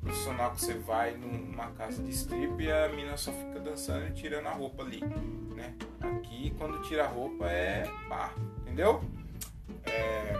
profissional 0.09 0.51
que 0.51 0.61
você 0.61 0.73
vai 0.73 1.11
numa 1.11 1.67
casa 1.71 2.01
de 2.01 2.09
strip 2.09 2.63
e 2.63 2.71
a 2.71 2.89
mina 2.89 3.15
só 3.15 3.31
fica 3.31 3.59
dançando 3.59 4.07
e 4.07 4.11
tirando 4.11 4.47
a 4.47 4.51
roupa 4.51 4.81
ali, 4.81 5.01
né? 5.55 5.75
Aqui 6.01 6.53
quando 6.57 6.81
tira 6.81 7.05
a 7.05 7.07
roupa 7.07 7.45
é 7.45 7.87
pá, 8.07 8.33
entendeu? 8.61 9.03
É... 9.85 10.33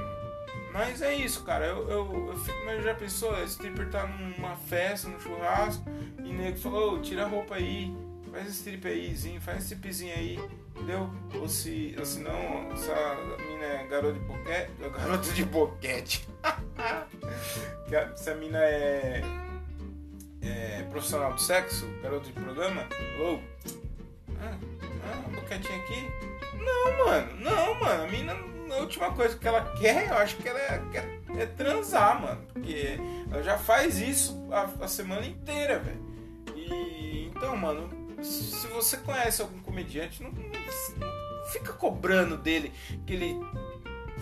Mas 0.74 1.01
é 1.03 1.13
isso, 1.13 1.43
cara. 1.43 1.67
Eu, 1.67 1.88
eu, 1.88 2.28
eu 2.30 2.38
fico, 2.38 2.57
mas 2.65 2.84
já 2.84 2.95
pensou, 2.95 3.43
stripper 3.43 3.89
tá 3.91 4.07
numa 4.07 4.55
festa, 4.55 5.07
num 5.07 5.20
churrasco, 5.20 5.84
e 6.24 6.30
o 6.30 6.34
nego 6.34 6.57
falou, 6.57 6.95
oh, 6.95 6.99
tira 6.99 7.26
a 7.26 7.28
roupa 7.28 7.55
aí, 7.55 7.95
faz 8.32 8.47
strip 8.49 8.88
aí, 8.88 9.15
faz 9.39 9.59
esse 9.59 9.74
stripzinho 9.74 10.15
aí, 10.15 10.39
entendeu? 10.76 11.09
Ou 11.36 11.47
se, 11.47 11.95
ou 11.97 12.05
se 12.05 12.22
não, 12.22 12.72
essa 12.72 12.95
mina 13.47 13.65
é 13.65 13.88
garota 13.88 14.13
de 14.13 14.26
boquete, 14.26 14.72
garota 14.97 15.32
de 15.32 15.45
boquete. 15.45 16.28
se 18.15 18.30
a 18.30 18.36
mina 18.36 18.59
é 18.59 19.48
é, 20.41 20.83
profissional 20.89 21.33
do 21.33 21.41
sexo, 21.41 21.87
garoto 22.01 22.27
de 22.27 22.33
programa, 22.33 22.87
falou: 23.17 23.41
ah, 24.39 24.57
ah, 25.03 25.19
uma 25.27 25.41
boquetinha 25.41 25.77
aqui? 25.77 26.07
Não, 26.57 27.05
mano, 27.05 27.35
não, 27.37 27.79
mano. 27.79 28.03
A 28.03 28.07
mina, 28.07 28.33
a 28.73 28.77
última 28.79 29.11
coisa 29.13 29.37
que 29.37 29.47
ela 29.47 29.63
quer, 29.77 30.09
eu 30.09 30.17
acho 30.17 30.37
que 30.37 30.47
ela 30.47 30.59
é, 30.59 30.81
quer, 30.91 31.19
é 31.37 31.45
transar, 31.45 32.21
mano. 32.21 32.41
Porque 32.53 32.97
ela 33.31 33.43
já 33.43 33.57
faz 33.57 33.99
isso 33.99 34.47
a, 34.51 34.69
a 34.83 34.87
semana 34.87 35.25
inteira, 35.25 35.79
velho. 35.79 36.09
Então, 37.35 37.55
mano, 37.55 37.89
se 38.21 38.67
você 38.67 38.97
conhece 38.97 39.41
algum 39.41 39.59
comediante, 39.59 40.21
não, 40.21 40.31
não 40.31 41.45
fica 41.51 41.73
cobrando 41.73 42.37
dele 42.37 42.71
que 43.05 43.13
ele 43.13 43.39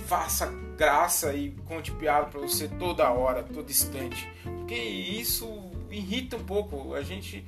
faça 0.05 0.47
graça 0.78 1.34
e 1.34 1.51
conte 1.65 1.91
piada 1.91 2.28
pra 2.28 2.39
você 2.39 2.68
toda 2.68 3.09
hora, 3.09 3.43
todo 3.43 3.70
instante. 3.70 4.32
Porque 4.43 4.76
isso 4.76 5.66
irrita 5.98 6.38
um 6.38 6.43
pouco. 6.43 6.93
A 6.93 7.04
gente, 7.04 7.45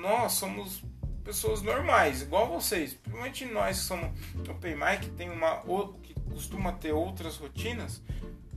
nós 0.00 0.32
somos 0.32 0.82
pessoas 1.26 1.60
normais, 1.60 2.22
igual 2.22 2.48
vocês. 2.48 2.94
Principalmente 2.94 3.44
nós 3.46 3.80
que 3.80 3.84
somos 3.84 4.10
open 4.48 4.76
mic, 4.76 5.10
tem 5.16 5.28
uma 5.28 5.62
que 6.02 6.14
costuma 6.30 6.72
ter 6.72 6.92
outras 6.92 7.36
rotinas. 7.36 8.00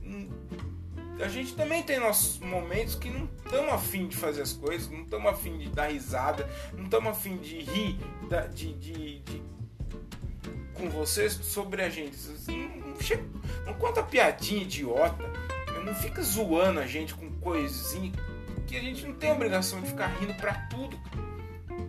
Hum, 0.02 0.28
a 1.20 1.28
gente 1.28 1.54
também 1.54 1.82
tem 1.82 1.98
nossos 1.98 2.38
momentos 2.38 2.94
que 2.94 3.10
não 3.10 3.28
estamos 3.44 3.72
afim 3.72 4.06
de 4.06 4.16
fazer 4.16 4.42
as 4.42 4.52
coisas, 4.52 4.88
não 4.88 5.02
estamos 5.02 5.30
afim 5.30 5.58
de 5.58 5.68
dar 5.68 5.90
risada, 5.90 6.48
não 6.72 6.84
estamos 6.84 7.10
afim 7.10 7.36
de 7.36 7.58
rir 7.58 7.98
de, 8.54 8.72
de, 8.74 9.18
de, 9.18 9.42
com 10.72 10.88
vocês 10.88 11.32
sobre 11.32 11.82
a 11.82 11.90
gente. 11.90 12.16
Não, 12.48 13.00
chega, 13.00 13.24
não 13.66 13.74
conta 13.74 14.02
piadinha 14.02 14.62
idiota, 14.62 15.22
não 15.84 15.94
fica 15.94 16.22
zoando 16.22 16.80
a 16.80 16.86
gente 16.86 17.14
com 17.14 17.30
coisinha 17.40 18.12
que 18.70 18.76
a 18.76 18.80
gente 18.80 19.04
não 19.04 19.14
tem 19.14 19.32
obrigação 19.32 19.80
de 19.80 19.88
ficar 19.88 20.06
rindo 20.06 20.32
para 20.34 20.54
tudo, 20.68 20.96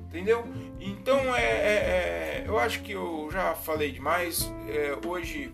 entendeu? 0.08 0.44
Então 0.80 1.36
é, 1.36 1.44
é, 1.44 2.42
é, 2.42 2.44
eu 2.48 2.58
acho 2.58 2.82
que 2.82 2.94
eu 2.94 3.30
já 3.32 3.54
falei 3.54 3.92
demais. 3.92 4.52
É, 4.68 4.98
hoje 5.08 5.54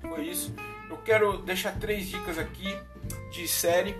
foi 0.00 0.24
isso. 0.24 0.54
Eu 0.88 0.96
quero 0.96 1.36
deixar 1.42 1.78
três 1.78 2.08
dicas 2.08 2.38
aqui 2.38 2.74
de 3.30 3.46
série, 3.46 3.94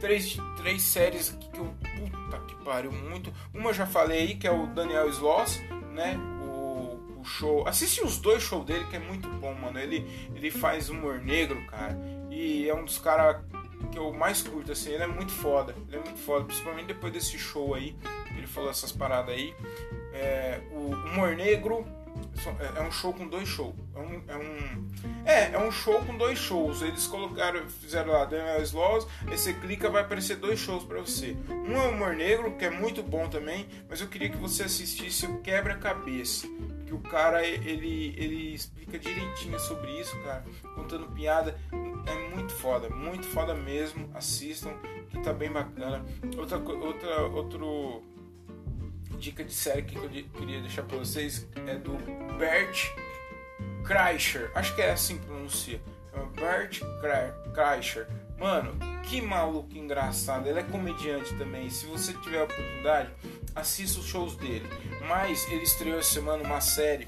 três, 0.00 0.36
três 0.56 0.82
séries 0.82 1.38
que 1.52 1.60
eu 1.60 1.66
puta 1.66 2.40
que 2.48 2.56
pariu 2.64 2.90
muito. 2.90 3.32
Uma 3.54 3.70
eu 3.70 3.74
já 3.74 3.86
falei 3.86 4.22
aí 4.22 4.34
que 4.34 4.48
é 4.48 4.50
o 4.50 4.66
Daniel 4.66 5.08
Sloss, 5.08 5.60
né? 5.92 6.18
O 6.42 7.22
show. 7.22 7.68
Assiste 7.68 8.02
os 8.02 8.18
dois 8.18 8.42
shows 8.42 8.66
dele 8.66 8.86
que 8.90 8.96
é 8.96 9.00
muito 9.00 9.28
bom, 9.28 9.54
mano. 9.54 9.78
Ele 9.78 10.04
ele 10.34 10.50
faz 10.50 10.88
humor 10.88 11.20
negro, 11.20 11.64
cara. 11.66 11.96
E 12.28 12.68
é 12.68 12.74
um 12.74 12.84
dos 12.84 12.98
caras 12.98 13.40
que 13.88 13.98
eu 13.98 14.12
mais 14.12 14.42
curto, 14.42 14.72
assim, 14.72 14.90
ele 14.90 15.02
é 15.02 15.06
muito 15.06 15.32
foda. 15.32 15.74
Ele 15.88 15.96
é 15.96 16.00
muito 16.00 16.18
foda, 16.18 16.44
principalmente 16.44 16.86
depois 16.86 17.12
desse 17.12 17.38
show 17.38 17.74
aí. 17.74 17.96
Ele 18.36 18.46
falou 18.46 18.70
essas 18.70 18.92
paradas 18.92 19.34
aí. 19.34 19.54
É, 20.12 20.60
o 20.72 20.92
Humor 20.92 21.36
Negro 21.36 21.86
é, 22.58 22.80
é 22.80 22.82
um 22.82 22.90
show 22.90 23.12
com 23.12 23.26
dois 23.26 23.48
shows. 23.48 23.74
É 23.94 23.98
um, 23.98 24.22
é 24.28 24.36
um, 24.36 24.88
é, 25.24 25.52
é 25.52 25.58
um 25.58 25.70
show 25.70 26.00
com 26.02 26.16
dois 26.16 26.38
shows. 26.38 26.82
Eles 26.82 27.06
colocaram, 27.06 27.68
fizeram 27.68 28.12
lá 28.12 28.24
Daniel 28.24 28.62
Slows, 28.62 29.06
aí 29.26 29.36
você 29.36 29.52
clica 29.54 29.90
vai 29.90 30.02
aparecer 30.02 30.36
dois 30.36 30.58
shows 30.58 30.84
para 30.84 31.00
você. 31.00 31.36
Um 31.48 31.76
é 31.76 31.86
o 31.86 31.90
Humor 31.90 32.14
Negro, 32.14 32.56
que 32.56 32.64
é 32.64 32.70
muito 32.70 33.02
bom 33.02 33.28
também, 33.28 33.66
mas 33.88 34.00
eu 34.00 34.08
queria 34.08 34.28
que 34.28 34.36
você 34.36 34.64
assistisse 34.64 35.26
o 35.26 35.38
Quebra-Cabeça 35.38 36.46
que 36.90 36.94
o 36.94 36.98
cara 36.98 37.46
ele, 37.46 38.12
ele 38.18 38.52
explica 38.52 38.98
direitinho 38.98 39.58
sobre 39.60 40.00
isso, 40.00 40.18
cara, 40.22 40.44
contando 40.74 41.06
piada. 41.12 41.56
É 42.04 42.34
muito 42.34 42.52
foda, 42.52 42.90
muito 42.90 43.26
foda 43.28 43.54
mesmo. 43.54 44.10
Assistam, 44.12 44.72
que 45.08 45.20
tá 45.20 45.32
bem 45.32 45.52
bacana. 45.52 46.04
Outra, 46.36 46.58
outra, 46.58 47.22
outro 47.28 48.02
dica 49.18 49.44
de 49.44 49.52
série 49.52 49.82
que 49.82 49.96
eu 49.96 50.08
queria 50.08 50.60
deixar 50.60 50.82
pra 50.82 50.98
vocês 50.98 51.46
é 51.66 51.76
do 51.76 51.92
Bert 52.36 52.88
Kreischer. 53.84 54.50
Acho 54.56 54.74
que 54.74 54.82
é 54.82 54.90
assim 54.90 55.18
que 55.18 55.26
pronuncia. 55.26 55.80
Bert 56.34 56.80
Kreischer. 57.54 58.08
Mano, 58.40 58.72
que 59.02 59.20
maluco 59.20 59.76
engraçado. 59.76 60.48
Ele 60.48 60.60
é 60.60 60.62
comediante 60.62 61.34
também. 61.34 61.68
Se 61.68 61.84
você 61.84 62.14
tiver 62.14 62.40
a 62.40 62.44
oportunidade, 62.44 63.10
assista 63.54 64.00
os 64.00 64.06
shows 64.06 64.34
dele. 64.34 64.66
Mas 65.06 65.46
ele 65.52 65.62
estreou 65.62 65.98
essa 65.98 66.14
semana 66.14 66.42
uma 66.42 66.60
série, 66.60 67.06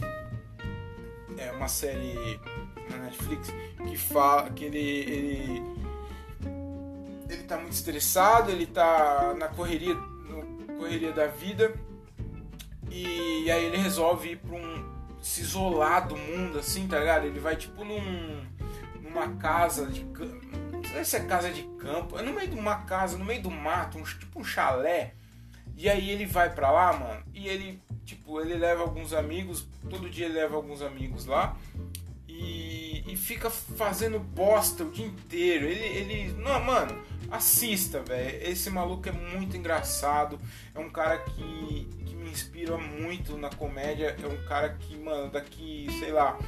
é 1.38 1.50
uma 1.52 1.68
série 1.68 2.38
na 2.90 2.98
Netflix 2.98 3.50
que 3.88 3.96
fala 3.96 4.50
que 4.50 4.64
ele 4.66 4.78
ele 4.78 5.62
ele 7.30 7.42
tá 7.44 7.56
muito 7.56 7.72
estressado, 7.72 8.50
ele 8.50 8.66
tá 8.66 9.34
na 9.38 9.48
correria, 9.48 9.94
no 9.94 10.76
correria 10.76 11.12
da 11.12 11.28
vida 11.28 11.74
e 12.90 13.50
aí 13.50 13.64
ele 13.64 13.78
resolve 13.78 14.32
ir 14.32 14.36
para 14.36 14.54
um 14.54 14.92
se 15.22 15.40
isolar 15.40 16.06
do 16.06 16.16
mundo 16.16 16.58
assim, 16.58 16.86
tá 16.86 16.98
ligado? 16.98 17.24
Ele 17.24 17.40
vai 17.40 17.56
tipo 17.56 17.84
num 17.84 18.44
numa 19.00 19.28
casa 19.36 19.86
de 19.86 20.04
não 20.92 21.04
sei 21.04 21.04
se 21.04 21.16
é 21.16 21.20
casa 21.20 21.50
de 21.50 21.62
campo, 21.78 22.18
é 22.18 22.22
no 22.22 22.32
meio 22.32 22.48
de 22.48 22.58
uma 22.58 22.76
casa, 22.82 23.16
no 23.16 23.24
meio 23.24 23.42
do 23.42 23.50
mato, 23.50 23.98
um, 23.98 24.02
tipo 24.02 24.40
um 24.40 24.44
chalé 24.44 25.14
e 25.76 25.88
aí 25.88 26.10
ele 26.10 26.26
vai 26.26 26.50
pra 26.54 26.70
lá, 26.70 26.92
mano, 26.92 27.22
e 27.34 27.48
ele, 27.48 27.80
tipo, 28.04 28.40
ele 28.40 28.54
leva 28.54 28.82
alguns 28.82 29.12
amigos, 29.12 29.66
todo 29.88 30.08
dia 30.08 30.26
ele 30.26 30.34
leva 30.34 30.54
alguns 30.54 30.82
amigos 30.82 31.26
lá 31.26 31.56
e, 32.28 33.02
e 33.06 33.16
fica 33.16 33.50
fazendo 33.50 34.18
bosta 34.18 34.84
o 34.84 34.90
dia 34.90 35.06
inteiro. 35.06 35.64
Ele, 35.64 35.84
ele, 35.84 36.32
não, 36.34 36.62
mano, 36.62 37.02
assista, 37.30 38.00
velho. 38.00 38.48
Esse 38.48 38.70
maluco 38.70 39.08
é 39.08 39.12
muito 39.12 39.56
engraçado, 39.56 40.38
é 40.74 40.78
um 40.78 40.90
cara 40.90 41.18
que, 41.18 41.88
que 42.04 42.14
me 42.14 42.30
inspira 42.30 42.76
muito 42.76 43.36
na 43.36 43.50
comédia, 43.50 44.16
é 44.22 44.26
um 44.26 44.44
cara 44.46 44.70
que, 44.74 44.96
mano, 44.96 45.30
daqui, 45.30 45.86
sei 45.98 46.12
lá, 46.12 46.38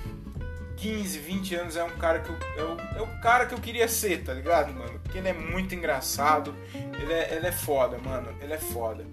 15, 0.77 1.19
20 1.19 1.55
anos 1.55 1.77
é 1.77 1.85
um 1.85 1.97
cara 1.97 2.21
que 2.21 2.31
eu, 2.31 2.37
é, 2.57 2.63
o, 2.63 2.99
é 2.99 3.03
o 3.03 3.21
cara 3.21 3.47
que 3.47 3.55
eu 3.55 3.59
queria 3.59 3.89
ser, 3.89 4.23
tá 4.25 4.33
ligado, 4.33 4.73
mano? 4.73 4.99
Porque 5.01 5.19
ele 5.19 5.29
é 5.29 5.33
muito 5.33 5.75
engraçado, 5.75 6.55
ele 7.01 7.13
é, 7.13 7.35
ele 7.37 7.47
é 7.47 7.53
foda, 7.53 7.99
mano, 7.99 8.35
ele 8.41 8.53
é 8.53 8.59
foda. 8.59 9.07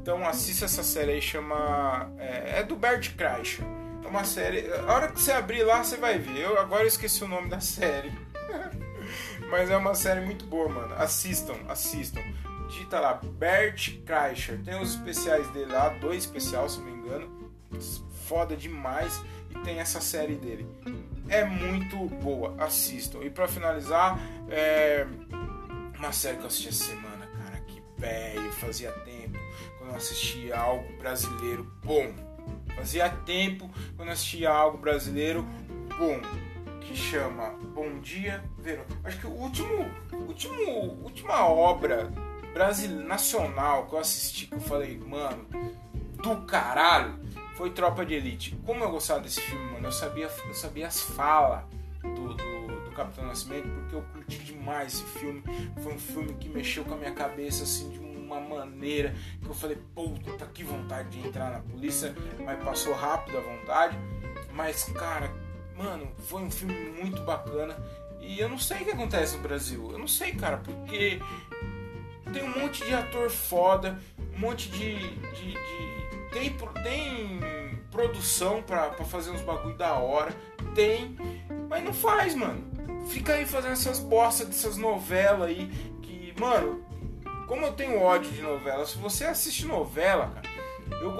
Então 0.00 0.26
assista 0.26 0.66
essa 0.66 0.82
série 0.82 1.12
aí, 1.12 1.22
chama. 1.22 2.12
É, 2.18 2.60
é 2.60 2.62
do 2.62 2.76
Bert 2.76 3.14
Kreischer. 3.16 3.64
É 4.04 4.06
uma 4.06 4.24
série. 4.24 4.70
A 4.70 4.92
hora 4.92 5.08
que 5.08 5.20
você 5.20 5.32
abrir 5.32 5.62
lá, 5.62 5.82
você 5.82 5.96
vai 5.96 6.18
ver. 6.18 6.40
Eu 6.40 6.58
agora 6.58 6.86
esqueci 6.86 7.24
o 7.24 7.28
nome 7.28 7.48
da 7.48 7.60
série. 7.60 8.12
Mas 9.50 9.70
é 9.70 9.76
uma 9.76 9.94
série 9.94 10.20
muito 10.20 10.44
boa, 10.44 10.68
mano. 10.68 10.94
Assistam, 10.96 11.56
assistam. 11.68 12.20
Digita 12.68 13.00
lá, 13.00 13.14
Bert 13.14 13.98
Kreischer. 14.04 14.60
Tem 14.62 14.80
os 14.80 14.90
especiais 14.90 15.48
dele 15.52 15.72
lá, 15.72 15.88
dois 15.88 16.24
especiais, 16.24 16.72
se 16.72 16.80
não 16.80 16.86
me 16.86 16.92
engano. 16.92 17.52
Foda 18.26 18.56
demais. 18.56 19.22
Tem 19.62 19.78
essa 19.78 20.00
série 20.00 20.34
dele 20.34 20.66
é 21.28 21.44
muito 21.44 21.96
boa, 22.22 22.54
assistam. 22.58 23.22
E 23.22 23.30
para 23.30 23.48
finalizar, 23.48 24.18
é 24.48 25.06
uma 25.98 26.12
série 26.12 26.36
que 26.36 26.42
eu 26.42 26.46
assisti 26.46 26.68
essa 26.68 26.84
semana, 26.84 27.26
cara, 27.26 27.60
que 27.60 27.82
velho, 27.96 28.52
fazia 28.52 28.92
tempo 28.92 29.38
quando 29.78 29.90
eu 29.90 29.96
assistia 29.96 30.58
algo 30.58 30.92
brasileiro 30.98 31.64
bom. 31.82 32.12
Fazia 32.76 33.08
tempo 33.08 33.70
quando 33.96 34.08
eu 34.08 34.12
assistia 34.12 34.50
algo 34.50 34.78
brasileiro 34.78 35.46
bom, 35.98 36.20
que 36.80 36.94
chama 36.96 37.50
Bom 37.74 38.00
Dia 38.00 38.44
Verão. 38.58 38.84
Acho 39.02 39.18
que 39.20 39.26
o 39.26 39.30
último, 39.30 39.90
último, 40.12 41.02
última 41.02 41.46
obra 41.46 42.12
brasileira 42.52 43.04
nacional 43.04 43.86
que 43.86 43.94
eu 43.94 43.98
assisti 43.98 44.46
que 44.46 44.54
eu 44.54 44.60
falei, 44.60 44.98
mano, 44.98 45.46
do 46.22 46.42
caralho, 46.42 47.18
foi 47.54 47.70
Tropa 47.70 48.04
de 48.04 48.14
Elite. 48.14 48.56
Como 48.64 48.82
eu 48.82 48.90
gostava 48.90 49.20
desse 49.20 49.40
filme, 49.40 49.72
mano, 49.72 49.88
eu 49.88 49.92
sabia, 49.92 50.30
eu 50.46 50.54
sabia 50.54 50.86
as 50.86 51.00
falas 51.00 51.64
do, 52.02 52.34
do, 52.34 52.84
do, 52.84 52.90
Capitão 52.94 53.26
Nascimento, 53.26 53.68
porque 53.68 53.96
eu 53.96 54.02
curti 54.12 54.38
demais 54.38 54.94
esse 54.94 55.04
filme. 55.18 55.42
Foi 55.82 55.94
um 55.94 55.98
filme 55.98 56.34
que 56.34 56.48
mexeu 56.48 56.84
com 56.84 56.94
a 56.94 56.96
minha 56.96 57.12
cabeça, 57.12 57.64
assim, 57.64 57.90
de 57.90 57.98
uma 57.98 58.40
maneira 58.40 59.14
que 59.42 59.48
eu 59.48 59.54
falei, 59.54 59.78
puta, 59.94 60.46
que 60.46 60.62
vontade 60.62 61.10
de 61.10 61.26
entrar 61.26 61.50
na 61.50 61.60
polícia, 61.60 62.14
mas 62.44 62.62
passou 62.62 62.94
rápido 62.94 63.38
a 63.38 63.40
vontade. 63.40 63.98
Mas, 64.52 64.84
cara, 64.84 65.32
mano, 65.76 66.08
foi 66.18 66.42
um 66.42 66.50
filme 66.50 66.74
muito 66.90 67.22
bacana. 67.22 67.76
E 68.20 68.38
eu 68.40 68.48
não 68.48 68.58
sei 68.58 68.82
o 68.82 68.84
que 68.84 68.90
acontece 68.92 69.36
no 69.36 69.42
Brasil. 69.42 69.90
Eu 69.92 69.98
não 69.98 70.08
sei, 70.08 70.32
cara, 70.32 70.58
porque 70.58 71.20
tem 72.32 72.42
um 72.42 72.60
monte 72.60 72.84
de 72.84 72.94
ator 72.94 73.28
foda, 73.30 73.98
um 74.34 74.38
monte 74.38 74.70
de. 74.70 74.96
de, 74.96 75.52
de 75.52 76.03
tem, 76.34 76.54
tem 76.82 77.40
produção 77.90 78.60
pra, 78.62 78.88
pra 78.88 79.04
fazer 79.04 79.30
uns 79.30 79.40
bagulho 79.40 79.76
da 79.76 79.94
hora. 79.94 80.34
Tem, 80.74 81.16
mas 81.70 81.82
não 81.82 81.94
faz, 81.94 82.34
mano. 82.34 82.62
Fica 83.08 83.34
aí 83.34 83.46
fazendo 83.46 83.72
essas 83.72 84.00
bostas 84.00 84.48
dessas 84.48 84.76
novelas 84.76 85.48
aí. 85.48 85.70
Que, 86.02 86.34
mano, 86.38 86.84
como 87.46 87.64
eu 87.64 87.72
tenho 87.72 88.02
ódio 88.02 88.30
de 88.32 88.42
novela, 88.42 88.84
se 88.84 88.98
você 88.98 89.24
assiste 89.24 89.64
novela, 89.64 90.28
cara 90.34 90.54
eu, 91.00 91.12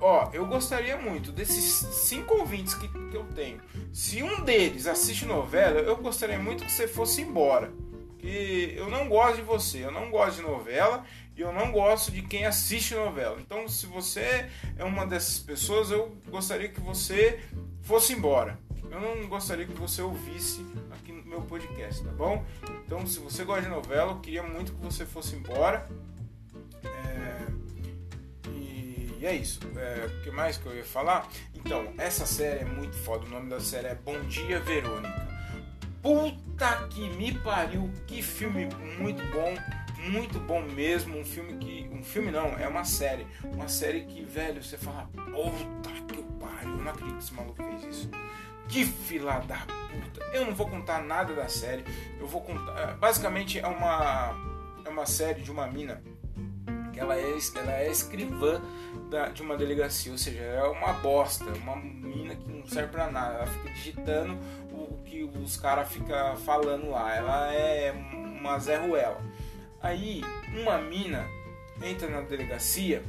ó, 0.00 0.30
eu 0.32 0.46
gostaria 0.46 0.96
muito 0.96 1.32
desses 1.32 1.64
cinco 1.64 2.38
ouvintes 2.38 2.74
que, 2.74 2.88
que 2.88 3.16
eu 3.16 3.24
tenho. 3.34 3.60
Se 3.92 4.22
um 4.22 4.42
deles 4.42 4.86
assiste 4.86 5.24
novela, 5.24 5.80
eu 5.80 5.96
gostaria 5.96 6.38
muito 6.38 6.64
que 6.64 6.72
você 6.72 6.88
fosse 6.88 7.22
embora. 7.22 7.72
Que 8.18 8.74
eu 8.76 8.88
não 8.88 9.08
gosto 9.08 9.36
de 9.36 9.42
você, 9.42 9.84
eu 9.84 9.90
não 9.90 10.10
gosto 10.10 10.36
de 10.36 10.42
novela 10.42 11.04
e 11.36 11.40
eu 11.40 11.52
não 11.52 11.72
gosto 11.72 12.10
de 12.10 12.22
quem 12.22 12.44
assiste 12.44 12.94
novela. 12.94 13.38
Então, 13.40 13.68
se 13.68 13.86
você 13.86 14.48
é 14.76 14.84
uma 14.84 15.06
dessas 15.06 15.38
pessoas, 15.38 15.90
eu 15.90 16.16
gostaria 16.28 16.68
que 16.68 16.80
você 16.80 17.40
fosse 17.82 18.12
embora. 18.12 18.58
Eu 18.90 19.00
não 19.00 19.26
gostaria 19.26 19.66
que 19.66 19.72
você 19.72 20.02
ouvisse 20.02 20.64
aqui 20.90 21.12
no 21.12 21.24
meu 21.24 21.40
podcast, 21.42 22.04
tá 22.04 22.12
bom? 22.12 22.44
Então, 22.84 23.06
se 23.06 23.18
você 23.18 23.44
gosta 23.44 23.62
de 23.62 23.68
novela, 23.68 24.12
eu 24.12 24.20
queria 24.20 24.42
muito 24.42 24.72
que 24.72 24.84
você 24.84 25.06
fosse 25.06 25.34
embora. 25.34 25.88
E 29.22 29.26
é 29.26 29.36
isso. 29.36 29.60
É, 29.76 30.06
o 30.06 30.22
que 30.24 30.32
mais 30.32 30.58
que 30.58 30.66
eu 30.66 30.74
ia 30.74 30.82
falar? 30.82 31.28
Então, 31.54 31.94
essa 31.96 32.26
série 32.26 32.62
é 32.62 32.64
muito 32.64 32.96
foda. 32.96 33.24
O 33.24 33.28
nome 33.28 33.48
da 33.48 33.60
série 33.60 33.86
é 33.86 33.94
Bom 33.94 34.20
Dia 34.22 34.58
Verônica. 34.58 35.28
Puta 36.02 36.88
que 36.90 37.08
me 37.10 37.32
pariu! 37.38 37.88
Que 38.08 38.20
filme 38.20 38.68
muito 38.98 39.24
bom, 39.26 39.54
muito 40.10 40.38
bom 40.40 40.62
mesmo. 40.62 41.18
Um 41.18 41.24
filme 41.24 41.56
que. 41.58 41.88
Um 41.92 42.02
filme 42.02 42.30
não, 42.30 42.58
é 42.58 42.66
uma 42.66 42.84
série. 42.84 43.26
Uma 43.44 43.68
série 43.68 44.02
que, 44.02 44.24
velho, 44.24 44.62
você 44.62 44.76
fala, 44.76 45.08
puta 45.14 45.90
que 46.08 46.22
pariu, 46.40 46.70
eu 46.70 46.76
não 46.78 46.90
acredito 46.90 47.16
que 47.16 47.22
esse 47.22 47.34
maluco 47.34 47.62
fez 47.62 47.84
isso. 47.84 48.10
Que 48.68 48.84
fila 48.84 49.40
da 49.40 49.58
puta! 49.58 50.24
Eu 50.32 50.46
não 50.46 50.54
vou 50.54 50.68
contar 50.68 51.02
nada 51.02 51.34
da 51.34 51.48
série. 51.48 51.84
Eu 52.18 52.26
vou 52.26 52.40
contar. 52.40 52.96
Basicamente 52.96 53.58
é 53.58 53.66
uma. 53.66 54.34
É 54.84 54.88
uma 54.88 55.06
série 55.06 55.40
de 55.40 55.50
uma 55.50 55.66
mina 55.66 56.02
que 56.92 57.00
ela 57.00 57.16
é, 57.16 57.38
ela 57.56 57.72
é 57.72 57.90
escrivã 57.90 58.60
da, 59.08 59.28
de 59.28 59.42
uma 59.42 59.56
delegacia, 59.56 60.12
ou 60.12 60.18
seja, 60.18 60.40
é 60.40 60.62
uma 60.64 60.92
bosta, 60.94 61.44
uma 61.44 61.76
mina 61.76 62.36
que 62.36 62.50
não 62.50 62.66
serve 62.66 62.92
pra 62.92 63.10
nada, 63.10 63.36
ela 63.36 63.46
fica 63.46 63.70
digitando 63.70 64.38
o 64.70 64.98
que 65.04 65.24
os 65.24 65.56
caras 65.56 65.88
ficam 65.88 66.36
falando 66.36 66.90
lá, 66.90 67.14
ela 67.14 67.52
é 67.52 67.92
uma 67.92 68.58
Zé 68.58 68.76
Ruela. 68.76 69.20
Aí, 69.82 70.22
uma 70.54 70.78
mina 70.78 71.28
entra 71.82 72.08
na 72.08 72.20
delegacia 72.20 73.02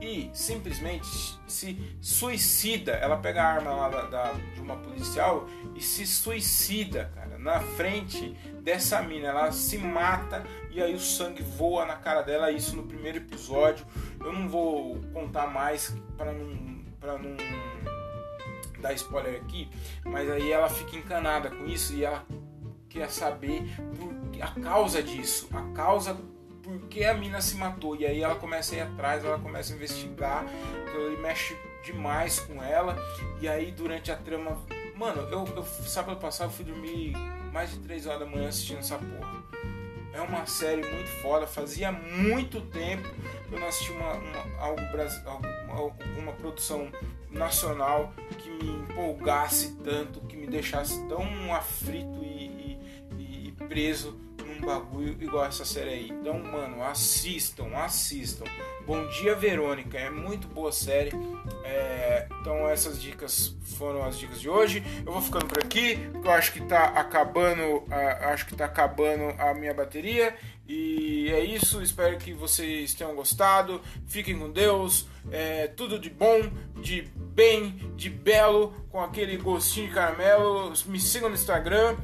e 0.00 0.30
simplesmente 0.32 1.06
se 1.46 1.78
suicida. 2.00 2.92
Ela 2.92 3.16
pega 3.16 3.42
a 3.42 3.46
arma 3.46 3.74
lá 3.74 3.88
da, 3.88 4.02
da, 4.02 4.32
de 4.54 4.60
uma 4.60 4.76
policial 4.76 5.48
e 5.74 5.80
se 5.80 6.06
suicida, 6.06 7.10
cara, 7.14 7.38
na 7.38 7.60
frente 7.60 8.30
dessa 8.62 9.02
mina. 9.02 9.28
Ela 9.28 9.52
se 9.52 9.78
mata 9.78 10.44
e 10.70 10.82
aí 10.82 10.94
o 10.94 11.00
sangue 11.00 11.42
voa 11.42 11.84
na 11.84 11.96
cara 11.96 12.22
dela. 12.22 12.50
Isso 12.50 12.76
no 12.76 12.84
primeiro 12.84 13.18
episódio. 13.18 13.84
Eu 14.20 14.32
não 14.32 14.48
vou 14.48 15.00
contar 15.12 15.48
mais 15.48 15.94
para 16.16 16.32
não, 16.32 16.84
pra 17.00 17.18
não 17.18 17.36
dar 18.80 18.92
spoiler 18.94 19.40
aqui, 19.40 19.68
mas 20.04 20.30
aí 20.30 20.52
ela 20.52 20.68
fica 20.68 20.96
encanada 20.96 21.50
com 21.50 21.66
isso 21.66 21.94
e 21.94 22.04
ela 22.04 22.24
quer 22.88 23.10
saber 23.10 23.64
por, 23.96 24.14
a 24.40 24.48
causa 24.48 25.02
disso, 25.02 25.48
a 25.52 25.62
causa 25.74 26.16
por 26.68 26.80
que 26.88 27.02
a 27.04 27.14
mina 27.14 27.40
se 27.40 27.56
matou. 27.56 27.96
E 27.96 28.04
aí 28.04 28.22
ela 28.22 28.34
começa 28.34 28.74
a 28.74 28.78
ir 28.78 28.80
atrás, 28.82 29.24
ela 29.24 29.38
começa 29.38 29.72
a 29.72 29.76
investigar, 29.76 30.44
então 30.82 31.00
ele 31.00 31.16
mexe 31.16 31.56
demais 31.82 32.40
com 32.40 32.62
ela. 32.62 32.96
E 33.40 33.48
aí 33.48 33.72
durante 33.72 34.12
a 34.12 34.16
trama. 34.16 34.62
Mano, 34.94 35.22
eu, 35.30 35.46
eu 35.56 35.62
sábado 35.64 36.18
passado 36.18 36.48
eu 36.48 36.52
fui 36.52 36.64
dormir 36.64 37.12
mais 37.52 37.70
de 37.70 37.78
3 37.78 38.06
horas 38.06 38.20
da 38.20 38.26
manhã 38.26 38.48
assistindo 38.48 38.80
essa 38.80 38.98
porra. 38.98 39.38
É 40.12 40.20
uma 40.20 40.44
série 40.46 40.84
muito 40.84 41.08
foda. 41.22 41.46
Fazia 41.46 41.90
muito 41.92 42.60
tempo 42.60 43.08
que 43.48 43.54
eu 43.54 43.60
não 43.60 43.68
assisti 43.68 43.92
uma, 43.92 44.12
uma, 44.14 44.60
algo, 44.60 44.80
alguma, 45.24 45.74
alguma 45.74 46.32
produção 46.32 46.90
nacional 47.30 48.12
que 48.38 48.50
me 48.50 48.70
empolgasse 48.70 49.76
tanto, 49.84 50.20
que 50.22 50.36
me 50.36 50.46
deixasse 50.46 51.06
tão 51.08 51.54
aflito 51.54 52.22
e, 52.22 52.78
e, 53.16 53.48
e 53.48 53.52
preso 53.68 54.27
num 54.58 54.66
bagulho 54.66 55.16
igual 55.20 55.46
essa 55.46 55.64
série 55.64 55.90
aí. 55.90 56.08
Então, 56.10 56.38
mano, 56.38 56.82
assistam, 56.82 57.68
assistam. 57.76 58.44
Bom 58.86 59.06
Dia 59.08 59.34
Verônica, 59.34 59.98
é 59.98 60.10
muito 60.10 60.48
boa 60.48 60.72
série. 60.72 61.10
É, 61.62 62.26
então 62.40 62.66
essas 62.68 63.00
dicas 63.00 63.54
foram 63.76 64.02
as 64.02 64.18
dicas 64.18 64.40
de 64.40 64.48
hoje. 64.48 64.82
Eu 65.04 65.12
vou 65.12 65.20
ficando 65.20 65.46
por 65.46 65.58
aqui, 65.58 65.96
porque 66.12 66.26
eu 66.26 66.32
acho 66.32 66.52
que 66.52 66.60
tá 66.62 66.84
acabando, 66.86 67.84
acho 68.22 68.46
que 68.46 68.56
tá 68.56 68.64
acabando 68.64 69.34
a 69.38 69.54
minha 69.54 69.74
bateria. 69.74 70.34
E 70.66 71.30
é 71.30 71.40
isso, 71.40 71.82
espero 71.82 72.18
que 72.18 72.32
vocês 72.32 72.94
tenham 72.94 73.14
gostado. 73.14 73.80
Fiquem 74.06 74.38
com 74.38 74.50
Deus. 74.50 75.06
É, 75.30 75.66
tudo 75.66 75.98
de 75.98 76.08
bom, 76.08 76.50
de 76.80 77.02
bem, 77.16 77.92
de 77.94 78.08
belo, 78.08 78.72
com 78.90 79.00
aquele 79.02 79.36
gostinho 79.36 79.88
de 79.88 79.94
caramelo. 79.94 80.72
Me 80.86 81.00
sigam 81.00 81.28
no 81.28 81.34
Instagram. 81.34 81.96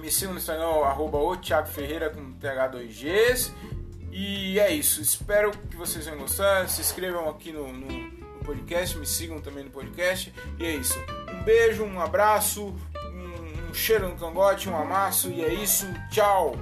Me 0.00 0.10
sigam 0.10 0.32
no 0.32 0.38
Instagram, 0.38 0.84
arroba 0.84 1.18
o 1.18 1.36
Thiago 1.36 1.68
Ferreira 1.68 2.10
com 2.10 2.32
TH2Gs. 2.34 3.52
E 4.12 4.58
é 4.58 4.72
isso. 4.72 5.00
Espero 5.00 5.50
que 5.50 5.76
vocês 5.76 6.04
tenham 6.04 6.18
gostado. 6.18 6.68
Se 6.70 6.80
inscrevam 6.80 7.28
aqui 7.28 7.52
no, 7.52 7.72
no, 7.72 7.86
no, 7.86 8.44
podcast, 8.44 8.96
me 8.96 9.06
sigam 9.06 9.40
também 9.40 9.64
no 9.64 9.70
podcast. 9.70 10.32
E 10.58 10.64
é 10.64 10.74
isso. 10.74 10.98
Um 11.32 11.42
beijo, 11.42 11.84
um 11.84 12.00
abraço, 12.00 12.74
um, 12.96 13.70
um 13.70 13.74
cheiro 13.74 14.08
no 14.08 14.16
cangote, 14.16 14.68
um 14.68 14.76
amasso. 14.76 15.28
E 15.30 15.44
é 15.44 15.52
isso. 15.52 15.86
Tchau! 16.10 16.56